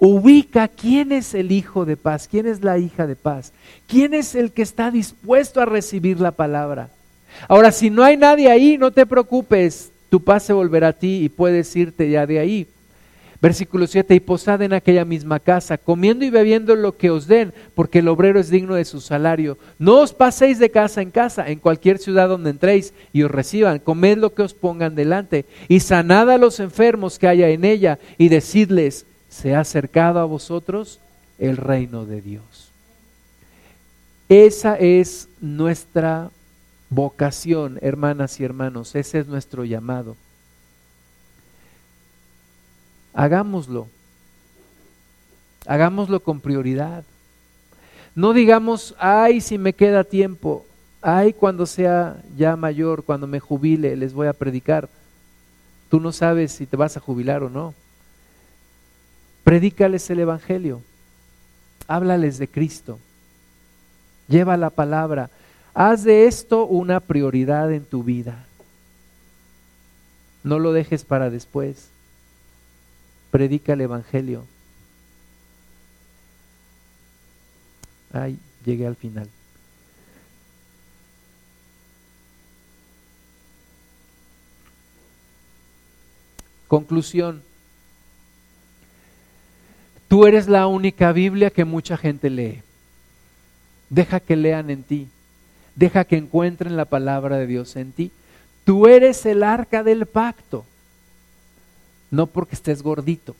Ubica 0.00 0.66
quién 0.66 1.12
es 1.12 1.34
el 1.34 1.52
hijo 1.52 1.84
de 1.84 1.96
paz, 1.96 2.26
quién 2.28 2.48
es 2.48 2.64
la 2.64 2.76
hija 2.76 3.06
de 3.06 3.14
paz, 3.14 3.52
quién 3.86 4.12
es 4.12 4.34
el 4.34 4.50
que 4.50 4.62
está 4.62 4.90
dispuesto 4.90 5.60
a 5.60 5.66
recibir 5.66 6.18
la 6.18 6.32
palabra. 6.32 6.90
Ahora, 7.46 7.70
si 7.70 7.90
no 7.90 8.02
hay 8.02 8.16
nadie 8.16 8.50
ahí, 8.50 8.76
no 8.76 8.90
te 8.90 9.06
preocupes, 9.06 9.92
tu 10.08 10.24
paz 10.24 10.42
se 10.42 10.52
volverá 10.52 10.88
a 10.88 10.92
ti 10.94 11.22
y 11.22 11.28
puedes 11.28 11.76
irte 11.76 12.10
ya 12.10 12.26
de 12.26 12.40
ahí. 12.40 12.66
Versículo 13.40 13.86
7, 13.86 14.14
y 14.14 14.20
posad 14.20 14.60
en 14.60 14.74
aquella 14.74 15.06
misma 15.06 15.40
casa, 15.40 15.78
comiendo 15.78 16.26
y 16.26 16.30
bebiendo 16.30 16.76
lo 16.76 16.98
que 16.98 17.10
os 17.10 17.26
den, 17.26 17.54
porque 17.74 18.00
el 18.00 18.08
obrero 18.08 18.38
es 18.38 18.50
digno 18.50 18.74
de 18.74 18.84
su 18.84 19.00
salario. 19.00 19.56
No 19.78 20.00
os 20.00 20.12
paséis 20.12 20.58
de 20.58 20.70
casa 20.70 21.00
en 21.00 21.10
casa, 21.10 21.48
en 21.48 21.58
cualquier 21.58 21.98
ciudad 21.98 22.28
donde 22.28 22.50
entréis 22.50 22.92
y 23.14 23.22
os 23.22 23.30
reciban, 23.30 23.78
comed 23.78 24.18
lo 24.18 24.34
que 24.34 24.42
os 24.42 24.52
pongan 24.52 24.94
delante, 24.94 25.46
y 25.68 25.80
sanad 25.80 26.30
a 26.30 26.36
los 26.36 26.60
enfermos 26.60 27.18
que 27.18 27.28
haya 27.28 27.48
en 27.48 27.64
ella, 27.64 27.98
y 28.18 28.28
decidles, 28.28 29.06
se 29.30 29.54
ha 29.54 29.60
acercado 29.60 30.20
a 30.20 30.24
vosotros 30.26 31.00
el 31.38 31.56
reino 31.56 32.04
de 32.04 32.20
Dios. 32.20 32.70
Esa 34.28 34.74
es 34.74 35.28
nuestra 35.40 36.30
vocación, 36.90 37.78
hermanas 37.80 38.38
y 38.38 38.44
hermanos, 38.44 38.94
ese 38.94 39.20
es 39.20 39.28
nuestro 39.28 39.64
llamado 39.64 40.14
hagámoslo. 43.14 43.88
Hagámoslo 45.66 46.20
con 46.20 46.40
prioridad. 46.40 47.04
No 48.14 48.32
digamos, 48.32 48.94
ay, 48.98 49.40
si 49.40 49.58
me 49.58 49.72
queda 49.72 50.04
tiempo, 50.04 50.66
ay, 51.00 51.32
cuando 51.32 51.66
sea 51.66 52.22
ya 52.36 52.56
mayor, 52.56 53.04
cuando 53.04 53.26
me 53.26 53.40
jubile, 53.40 53.96
les 53.96 54.12
voy 54.12 54.26
a 54.26 54.32
predicar. 54.32 54.88
Tú 55.88 56.00
no 56.00 56.12
sabes 56.12 56.52
si 56.52 56.66
te 56.66 56.76
vas 56.76 56.96
a 56.96 57.00
jubilar 57.00 57.42
o 57.42 57.50
no. 57.50 57.74
Predícales 59.44 60.08
el 60.10 60.20
Evangelio. 60.20 60.82
Háblales 61.88 62.38
de 62.38 62.48
Cristo. 62.48 62.98
Lleva 64.28 64.56
la 64.56 64.70
palabra. 64.70 65.30
Haz 65.74 66.04
de 66.04 66.26
esto 66.26 66.66
una 66.66 67.00
prioridad 67.00 67.72
en 67.72 67.84
tu 67.84 68.04
vida. 68.04 68.44
No 70.42 70.58
lo 70.58 70.72
dejes 70.72 71.04
para 71.04 71.30
después 71.30 71.90
predica 73.30 73.74
el 73.74 73.82
Evangelio. 73.82 74.44
Ay, 78.12 78.38
llegué 78.64 78.86
al 78.86 78.96
final. 78.96 79.28
Conclusión. 86.66 87.42
Tú 90.08 90.26
eres 90.26 90.48
la 90.48 90.66
única 90.66 91.12
Biblia 91.12 91.50
que 91.50 91.64
mucha 91.64 91.96
gente 91.96 92.30
lee. 92.30 92.62
Deja 93.90 94.20
que 94.20 94.36
lean 94.36 94.70
en 94.70 94.82
ti. 94.82 95.08
Deja 95.76 96.04
que 96.04 96.16
encuentren 96.16 96.76
la 96.76 96.84
palabra 96.84 97.38
de 97.38 97.46
Dios 97.46 97.76
en 97.76 97.92
ti. 97.92 98.10
Tú 98.64 98.86
eres 98.86 99.24
el 99.26 99.42
arca 99.42 99.82
del 99.82 100.06
pacto 100.06 100.64
no 102.10 102.26
porque 102.26 102.54
estés 102.54 102.82
gordito. 102.82 103.34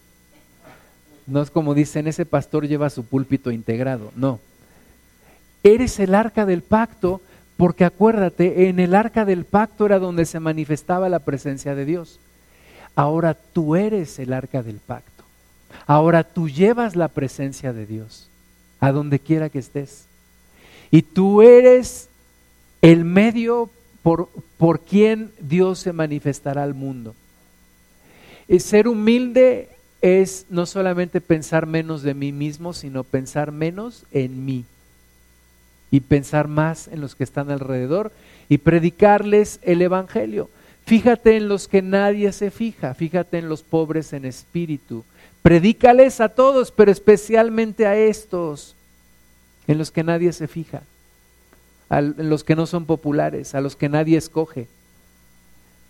No 1.27 1.43
es 1.43 1.51
como 1.51 1.75
dicen, 1.75 2.07
ese 2.07 2.27
pastor 2.27 2.67
lleva 2.67 2.91
su 2.91 3.05
púlpito 3.05 3.51
integrado. 3.51 4.13
No. 4.17 4.41
Eres 5.63 5.99
el 6.01 6.15
arca 6.15 6.47
del 6.47 6.63
pacto 6.63 7.21
porque 7.57 7.85
acuérdate, 7.85 8.69
en 8.69 8.81
el 8.81 8.95
arca 8.95 9.27
del 9.27 9.45
pacto 9.45 9.85
era 9.85 9.99
donde 9.99 10.25
se 10.25 10.41
manifestaba 10.41 11.11
la 11.11 11.19
presencia 11.19 11.75
de 11.75 11.85
Dios. 11.85 12.19
Ahora 12.97 13.35
tú 13.35 13.77
eres 13.77 14.19
el 14.19 14.33
arca 14.33 14.63
del 14.63 14.77
pacto. 14.77 15.25
Ahora 15.87 16.25
tú 16.25 16.49
llevas 16.49 16.97
la 16.97 17.09
presencia 17.09 17.73
de 17.73 17.85
Dios 17.85 18.31
a 18.81 18.93
donde 18.93 19.19
quiera 19.19 19.51
que 19.51 19.59
estés. 19.59 20.07
Y 20.91 21.03
tú 21.03 21.43
eres 21.43 22.09
el 22.81 23.05
medio 23.05 23.69
por, 24.03 24.31
por 24.57 24.81
quien 24.81 25.31
Dios 25.39 25.81
se 25.81 25.93
manifestará 25.93 26.63
al 26.63 26.75
mundo. 26.75 27.15
Ser 28.59 28.89
humilde 28.89 29.69
es 30.03 30.47
no 30.51 30.67
solamente 30.67 31.21
pensar 31.21 31.67
menos 31.67 32.03
de 32.03 32.15
mí 32.15 32.33
mismo, 32.33 32.73
sino 32.73 33.05
pensar 33.05 33.53
menos 33.53 34.05
en 34.11 34.45
mí 34.45 34.65
y 35.91 36.01
pensar 36.01 36.49
más 36.49 36.89
en 36.89 37.01
los 37.01 37.15
que 37.15 37.25
están 37.25 37.51
alrededor 37.51 38.13
y 38.49 38.59
predicarles 38.59 39.61
el 39.63 39.83
Evangelio. 39.83 40.49
Fíjate 40.87 41.37
en 41.37 41.49
los 41.49 41.69
que 41.69 41.83
nadie 41.83 42.33
se 42.33 42.51
fija, 42.51 42.95
fíjate 42.95 43.39
en 43.39 43.49
los 43.49 43.63
pobres 43.63 44.13
en 44.13 44.25
espíritu. 44.25 45.05
Predícales 45.43 46.21
a 46.21 46.31
todos, 46.31 46.71
pero 46.71 46.91
especialmente 46.91 47.87
a 47.87 47.97
estos, 47.97 48.75
en 49.67 49.79
los 49.79 49.91
que 49.91 50.03
nadie 50.03 50.33
se 50.33 50.49
fija, 50.49 50.83
en 51.91 52.29
los 52.29 52.45
que 52.45 52.57
no 52.57 52.67
son 52.67 52.87
populares, 52.87 53.55
a 53.55 53.61
los 53.61 53.77
que 53.77 53.89
nadie 53.89 54.17
escoge. 54.17 54.67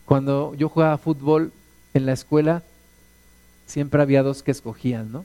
Cuando 0.04 0.54
yo 0.54 0.68
jugaba 0.68 0.98
fútbol 0.98 1.52
en 1.94 2.06
la 2.06 2.12
escuela, 2.12 2.62
siempre 3.66 4.02
había 4.02 4.22
dos 4.22 4.42
que 4.42 4.50
escogían, 4.50 5.12
¿no? 5.12 5.24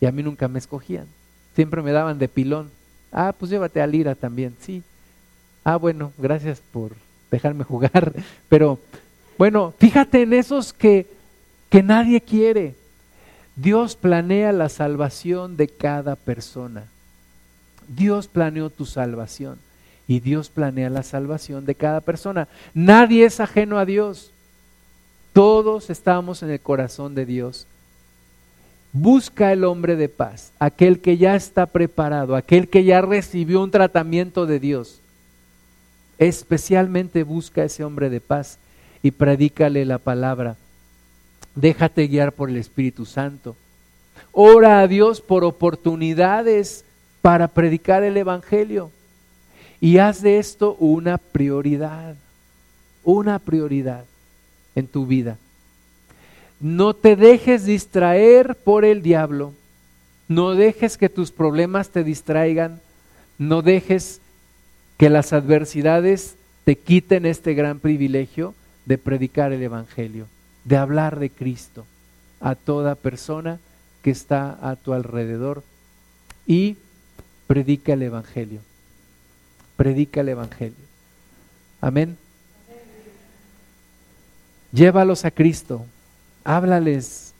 Y 0.00 0.06
a 0.06 0.12
mí 0.12 0.22
nunca 0.22 0.48
me 0.48 0.58
escogían. 0.58 1.06
Siempre 1.54 1.82
me 1.82 1.92
daban 1.92 2.18
de 2.18 2.28
pilón. 2.28 2.70
Ah, 3.12 3.34
pues 3.36 3.50
llévate 3.50 3.80
a 3.80 3.86
Lira 3.86 4.14
también, 4.14 4.56
sí. 4.60 4.82
Ah, 5.62 5.76
bueno, 5.76 6.12
gracias 6.18 6.60
por 6.72 6.92
dejarme 7.30 7.64
jugar. 7.64 8.12
Pero 8.48 8.78
bueno, 9.38 9.72
fíjate 9.78 10.22
en 10.22 10.32
esos 10.32 10.72
que, 10.72 11.06
que 11.70 11.82
nadie 11.82 12.20
quiere. 12.20 12.74
Dios 13.56 13.94
planea 13.94 14.52
la 14.52 14.68
salvación 14.68 15.56
de 15.56 15.68
cada 15.68 16.16
persona. 16.16 16.84
Dios 17.88 18.26
planeó 18.26 18.70
tu 18.70 18.86
salvación 18.86 19.58
y 20.08 20.20
Dios 20.20 20.48
planea 20.50 20.90
la 20.90 21.02
salvación 21.02 21.64
de 21.64 21.74
cada 21.74 22.00
persona. 22.00 22.48
Nadie 22.74 23.24
es 23.24 23.40
ajeno 23.40 23.78
a 23.78 23.84
Dios. 23.84 24.32
Todos 25.34 25.90
estamos 25.90 26.44
en 26.44 26.50
el 26.50 26.60
corazón 26.60 27.16
de 27.16 27.26
Dios. 27.26 27.66
Busca 28.92 29.52
el 29.52 29.64
hombre 29.64 29.96
de 29.96 30.08
paz, 30.08 30.52
aquel 30.60 31.00
que 31.00 31.16
ya 31.16 31.34
está 31.34 31.66
preparado, 31.66 32.36
aquel 32.36 32.68
que 32.68 32.84
ya 32.84 33.00
recibió 33.00 33.60
un 33.60 33.72
tratamiento 33.72 34.46
de 34.46 34.60
Dios. 34.60 35.00
Especialmente 36.18 37.24
busca 37.24 37.62
a 37.62 37.64
ese 37.64 37.82
hombre 37.82 38.10
de 38.10 38.20
paz 38.20 38.58
y 39.02 39.10
predícale 39.10 39.84
la 39.84 39.98
palabra. 39.98 40.54
Déjate 41.56 42.06
guiar 42.06 42.30
por 42.30 42.48
el 42.48 42.56
Espíritu 42.56 43.04
Santo. 43.04 43.56
Ora 44.30 44.78
a 44.78 44.86
Dios 44.86 45.20
por 45.20 45.42
oportunidades 45.42 46.84
para 47.22 47.48
predicar 47.48 48.04
el 48.04 48.16
Evangelio. 48.16 48.92
Y 49.80 49.98
haz 49.98 50.22
de 50.22 50.38
esto 50.38 50.76
una 50.78 51.18
prioridad, 51.18 52.14
una 53.02 53.40
prioridad 53.40 54.04
en 54.74 54.86
tu 54.86 55.06
vida. 55.06 55.38
No 56.60 56.94
te 56.94 57.16
dejes 57.16 57.64
distraer 57.64 58.56
por 58.56 58.84
el 58.84 59.02
diablo. 59.02 59.52
No 60.28 60.54
dejes 60.54 60.96
que 60.96 61.08
tus 61.08 61.30
problemas 61.30 61.90
te 61.90 62.04
distraigan. 62.04 62.80
No 63.38 63.62
dejes 63.62 64.20
que 64.96 65.10
las 65.10 65.32
adversidades 65.32 66.36
te 66.64 66.76
quiten 66.76 67.26
este 67.26 67.54
gran 67.54 67.80
privilegio 67.80 68.54
de 68.86 68.96
predicar 68.98 69.52
el 69.52 69.62
Evangelio, 69.62 70.26
de 70.64 70.76
hablar 70.76 71.18
de 71.18 71.30
Cristo 71.30 71.84
a 72.40 72.54
toda 72.54 72.94
persona 72.94 73.58
que 74.02 74.10
está 74.10 74.58
a 74.62 74.76
tu 74.76 74.92
alrededor. 74.92 75.62
Y 76.46 76.76
predica 77.46 77.94
el 77.94 78.02
Evangelio. 78.02 78.60
Predica 79.76 80.20
el 80.20 80.28
Evangelio. 80.30 80.84
Amén. 81.80 82.16
Llévalos 84.74 85.24
a 85.24 85.30
Cristo, 85.30 85.86
háblales 86.42 87.32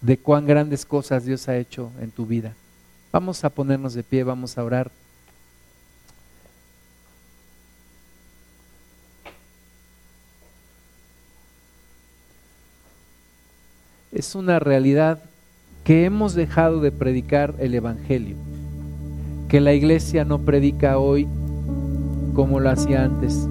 de 0.00 0.18
cuán 0.18 0.44
grandes 0.44 0.84
cosas 0.84 1.24
Dios 1.24 1.48
ha 1.48 1.56
hecho 1.58 1.92
en 2.00 2.10
tu 2.10 2.26
vida. 2.26 2.54
Vamos 3.12 3.44
a 3.44 3.50
ponernos 3.50 3.94
de 3.94 4.02
pie, 4.02 4.24
vamos 4.24 4.58
a 4.58 4.64
orar. 4.64 4.90
Es 14.10 14.34
una 14.34 14.58
realidad 14.58 15.22
que 15.84 16.04
hemos 16.04 16.34
dejado 16.34 16.80
de 16.80 16.90
predicar 16.90 17.54
el 17.60 17.76
Evangelio, 17.76 18.34
que 19.48 19.60
la 19.60 19.72
iglesia 19.72 20.24
no 20.24 20.40
predica 20.40 20.98
hoy 20.98 21.28
como 22.34 22.58
lo 22.58 22.70
hacía 22.70 23.04
antes 23.04 23.46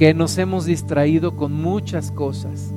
que 0.00 0.14
nos 0.14 0.38
hemos 0.38 0.64
distraído 0.64 1.36
con 1.36 1.52
muchas 1.52 2.10
cosas. 2.10 2.72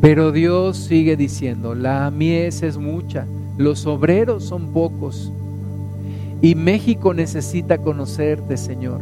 Pero 0.00 0.30
Dios 0.30 0.76
sigue 0.76 1.16
diciendo, 1.16 1.74
la 1.74 2.08
mies 2.12 2.62
es 2.62 2.78
mucha, 2.78 3.26
los 3.56 3.88
obreros 3.88 4.44
son 4.44 4.72
pocos. 4.72 5.32
Y 6.42 6.54
México 6.54 7.12
necesita 7.12 7.78
conocerte, 7.78 8.56
Señor. 8.56 9.00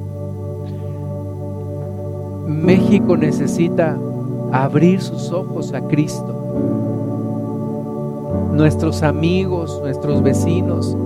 México 2.48 3.18
necesita 3.18 3.98
abrir 4.52 5.02
sus 5.02 5.30
ojos 5.30 5.74
a 5.74 5.82
Cristo. 5.82 6.34
Nuestros 8.54 9.02
amigos, 9.02 9.78
nuestros 9.82 10.22
vecinos, 10.22 10.96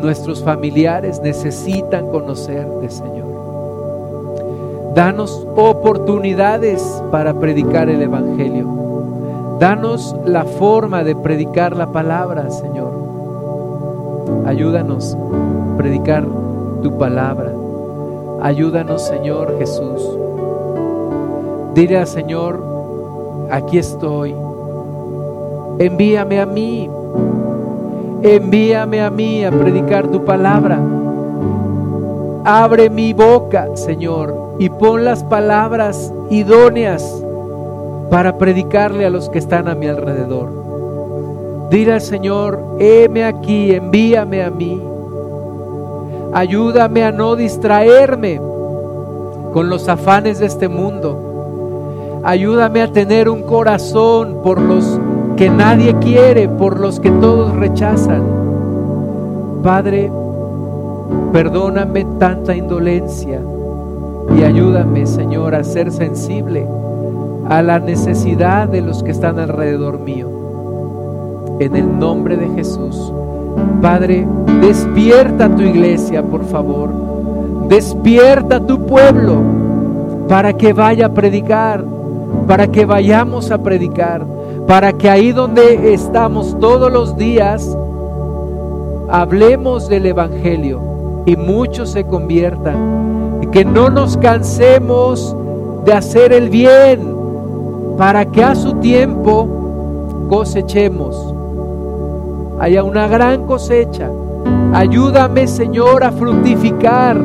nuestros 0.00 0.44
familiares 0.44 1.20
necesitan 1.24 2.06
conocerte, 2.12 2.88
Señor. 2.88 3.33
Danos 4.94 5.44
oportunidades 5.56 7.02
para 7.10 7.34
predicar 7.34 7.88
el 7.88 8.00
Evangelio. 8.00 8.68
Danos 9.58 10.14
la 10.24 10.44
forma 10.44 11.02
de 11.02 11.16
predicar 11.16 11.76
la 11.76 11.90
palabra, 11.90 12.48
Señor. 12.48 12.92
Ayúdanos 14.46 15.16
a 15.16 15.76
predicar 15.76 16.24
tu 16.80 16.96
palabra. 16.96 17.52
Ayúdanos, 18.40 19.02
Señor 19.02 19.58
Jesús. 19.58 20.16
Dile 21.74 21.98
al 21.98 22.06
Señor, 22.06 22.62
aquí 23.50 23.78
estoy. 23.78 24.32
Envíame 25.80 26.40
a 26.40 26.46
mí. 26.46 26.88
Envíame 28.22 29.02
a 29.02 29.10
mí 29.10 29.44
a 29.44 29.50
predicar 29.50 30.06
tu 30.06 30.24
palabra. 30.24 30.78
Abre 32.44 32.90
mi 32.90 33.14
boca, 33.14 33.74
Señor, 33.74 34.56
y 34.58 34.68
pon 34.68 35.02
las 35.02 35.24
palabras 35.24 36.12
idóneas 36.28 37.24
para 38.10 38.36
predicarle 38.36 39.06
a 39.06 39.10
los 39.10 39.30
que 39.30 39.38
están 39.38 39.66
a 39.66 39.74
mi 39.74 39.86
alrededor. 39.86 41.68
Dile 41.70 41.94
al 41.94 42.02
Señor, 42.02 42.76
heme 42.78 43.24
aquí, 43.24 43.74
envíame 43.74 44.44
a 44.44 44.50
mí. 44.50 44.78
Ayúdame 46.34 47.04
a 47.04 47.12
no 47.12 47.34
distraerme 47.34 48.38
con 49.54 49.70
los 49.70 49.88
afanes 49.88 50.38
de 50.38 50.46
este 50.46 50.68
mundo. 50.68 52.20
Ayúdame 52.24 52.82
a 52.82 52.92
tener 52.92 53.30
un 53.30 53.42
corazón 53.44 54.40
por 54.42 54.60
los 54.60 55.00
que 55.38 55.48
nadie 55.48 55.94
quiere, 55.98 56.48
por 56.48 56.78
los 56.78 57.00
que 57.00 57.10
todos 57.10 57.56
rechazan. 57.56 58.22
Padre, 59.62 60.12
perdóname 61.32 62.06
tanta 62.18 62.54
indolencia 62.54 63.40
y 64.36 64.42
ayúdame, 64.42 65.06
Señor, 65.06 65.54
a 65.54 65.64
ser 65.64 65.90
sensible 65.92 66.66
a 67.48 67.62
la 67.62 67.78
necesidad 67.78 68.68
de 68.68 68.80
los 68.80 69.02
que 69.02 69.10
están 69.10 69.38
alrededor 69.38 69.98
mío. 70.00 70.28
En 71.60 71.76
el 71.76 71.98
nombre 71.98 72.36
de 72.36 72.48
Jesús. 72.50 73.12
Padre, 73.82 74.26
despierta 74.60 75.54
tu 75.54 75.62
iglesia, 75.62 76.22
por 76.22 76.44
favor. 76.44 76.90
Despierta 77.68 78.60
tu 78.60 78.86
pueblo 78.86 79.36
para 80.28 80.52
que 80.52 80.72
vaya 80.72 81.06
a 81.06 81.14
predicar, 81.14 81.84
para 82.48 82.66
que 82.68 82.86
vayamos 82.86 83.50
a 83.50 83.58
predicar, 83.58 84.24
para 84.66 84.92
que 84.92 85.10
ahí 85.10 85.32
donde 85.32 85.92
estamos 85.92 86.58
todos 86.58 86.90
los 86.90 87.16
días, 87.16 87.76
hablemos 89.10 89.88
del 89.88 90.06
Evangelio 90.06 90.93
y 91.26 91.36
muchos 91.36 91.90
se 91.90 92.04
conviertan 92.04 93.04
que 93.54 93.64
no 93.64 93.88
nos 93.88 94.16
cansemos 94.16 95.36
de 95.84 95.92
hacer 95.92 96.32
el 96.32 96.50
bien, 96.50 97.14
para 97.96 98.24
que 98.24 98.42
a 98.42 98.56
su 98.56 98.74
tiempo 98.80 100.26
cosechemos. 100.28 101.32
Haya 102.58 102.82
una 102.82 103.06
gran 103.06 103.46
cosecha. 103.46 104.10
Ayúdame, 104.72 105.46
Señor, 105.46 106.02
a 106.02 106.10
fructificar, 106.10 107.16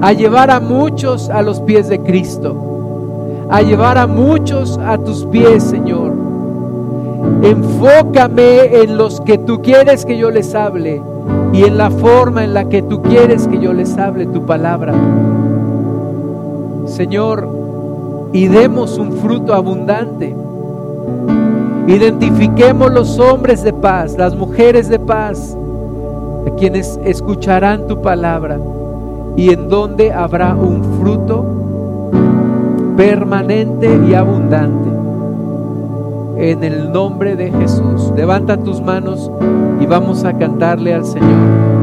a 0.00 0.12
llevar 0.12 0.48
a 0.52 0.60
muchos 0.60 1.28
a 1.28 1.42
los 1.42 1.60
pies 1.60 1.88
de 1.88 1.98
Cristo, 1.98 2.54
a 3.50 3.62
llevar 3.62 3.98
a 3.98 4.06
muchos 4.06 4.78
a 4.78 4.96
tus 4.96 5.24
pies, 5.26 5.64
Señor. 5.64 6.12
Enfócame 7.42 8.82
en 8.82 8.96
los 8.96 9.20
que 9.22 9.38
tú 9.38 9.60
quieres 9.60 10.04
que 10.04 10.16
yo 10.16 10.30
les 10.30 10.54
hable 10.54 11.02
y 11.52 11.64
en 11.64 11.78
la 11.78 11.90
forma 11.90 12.44
en 12.44 12.54
la 12.54 12.68
que 12.68 12.82
tú 12.82 13.02
quieres 13.02 13.48
que 13.48 13.58
yo 13.58 13.72
les 13.72 13.96
hable 13.98 14.26
tu 14.26 14.44
palabra. 14.46 14.94
Señor, 16.86 17.48
y 18.32 18.48
demos 18.48 18.98
un 18.98 19.12
fruto 19.12 19.54
abundante. 19.54 20.34
Identifiquemos 21.86 22.92
los 22.92 23.18
hombres 23.18 23.62
de 23.62 23.72
paz, 23.72 24.16
las 24.18 24.36
mujeres 24.36 24.88
de 24.88 24.98
paz, 24.98 25.56
a 26.46 26.50
quienes 26.56 27.00
escucharán 27.04 27.86
tu 27.86 28.02
palabra 28.02 28.58
y 29.36 29.50
en 29.50 29.68
donde 29.68 30.12
habrá 30.12 30.54
un 30.54 30.82
fruto 31.00 31.44
permanente 32.96 33.88
y 34.08 34.14
abundante. 34.14 34.87
En 36.40 36.62
el 36.62 36.92
nombre 36.92 37.34
de 37.34 37.50
Jesús, 37.50 38.12
levanta 38.14 38.56
tus 38.56 38.80
manos 38.80 39.28
y 39.80 39.86
vamos 39.86 40.24
a 40.24 40.38
cantarle 40.38 40.94
al 40.94 41.04
Señor. 41.04 41.77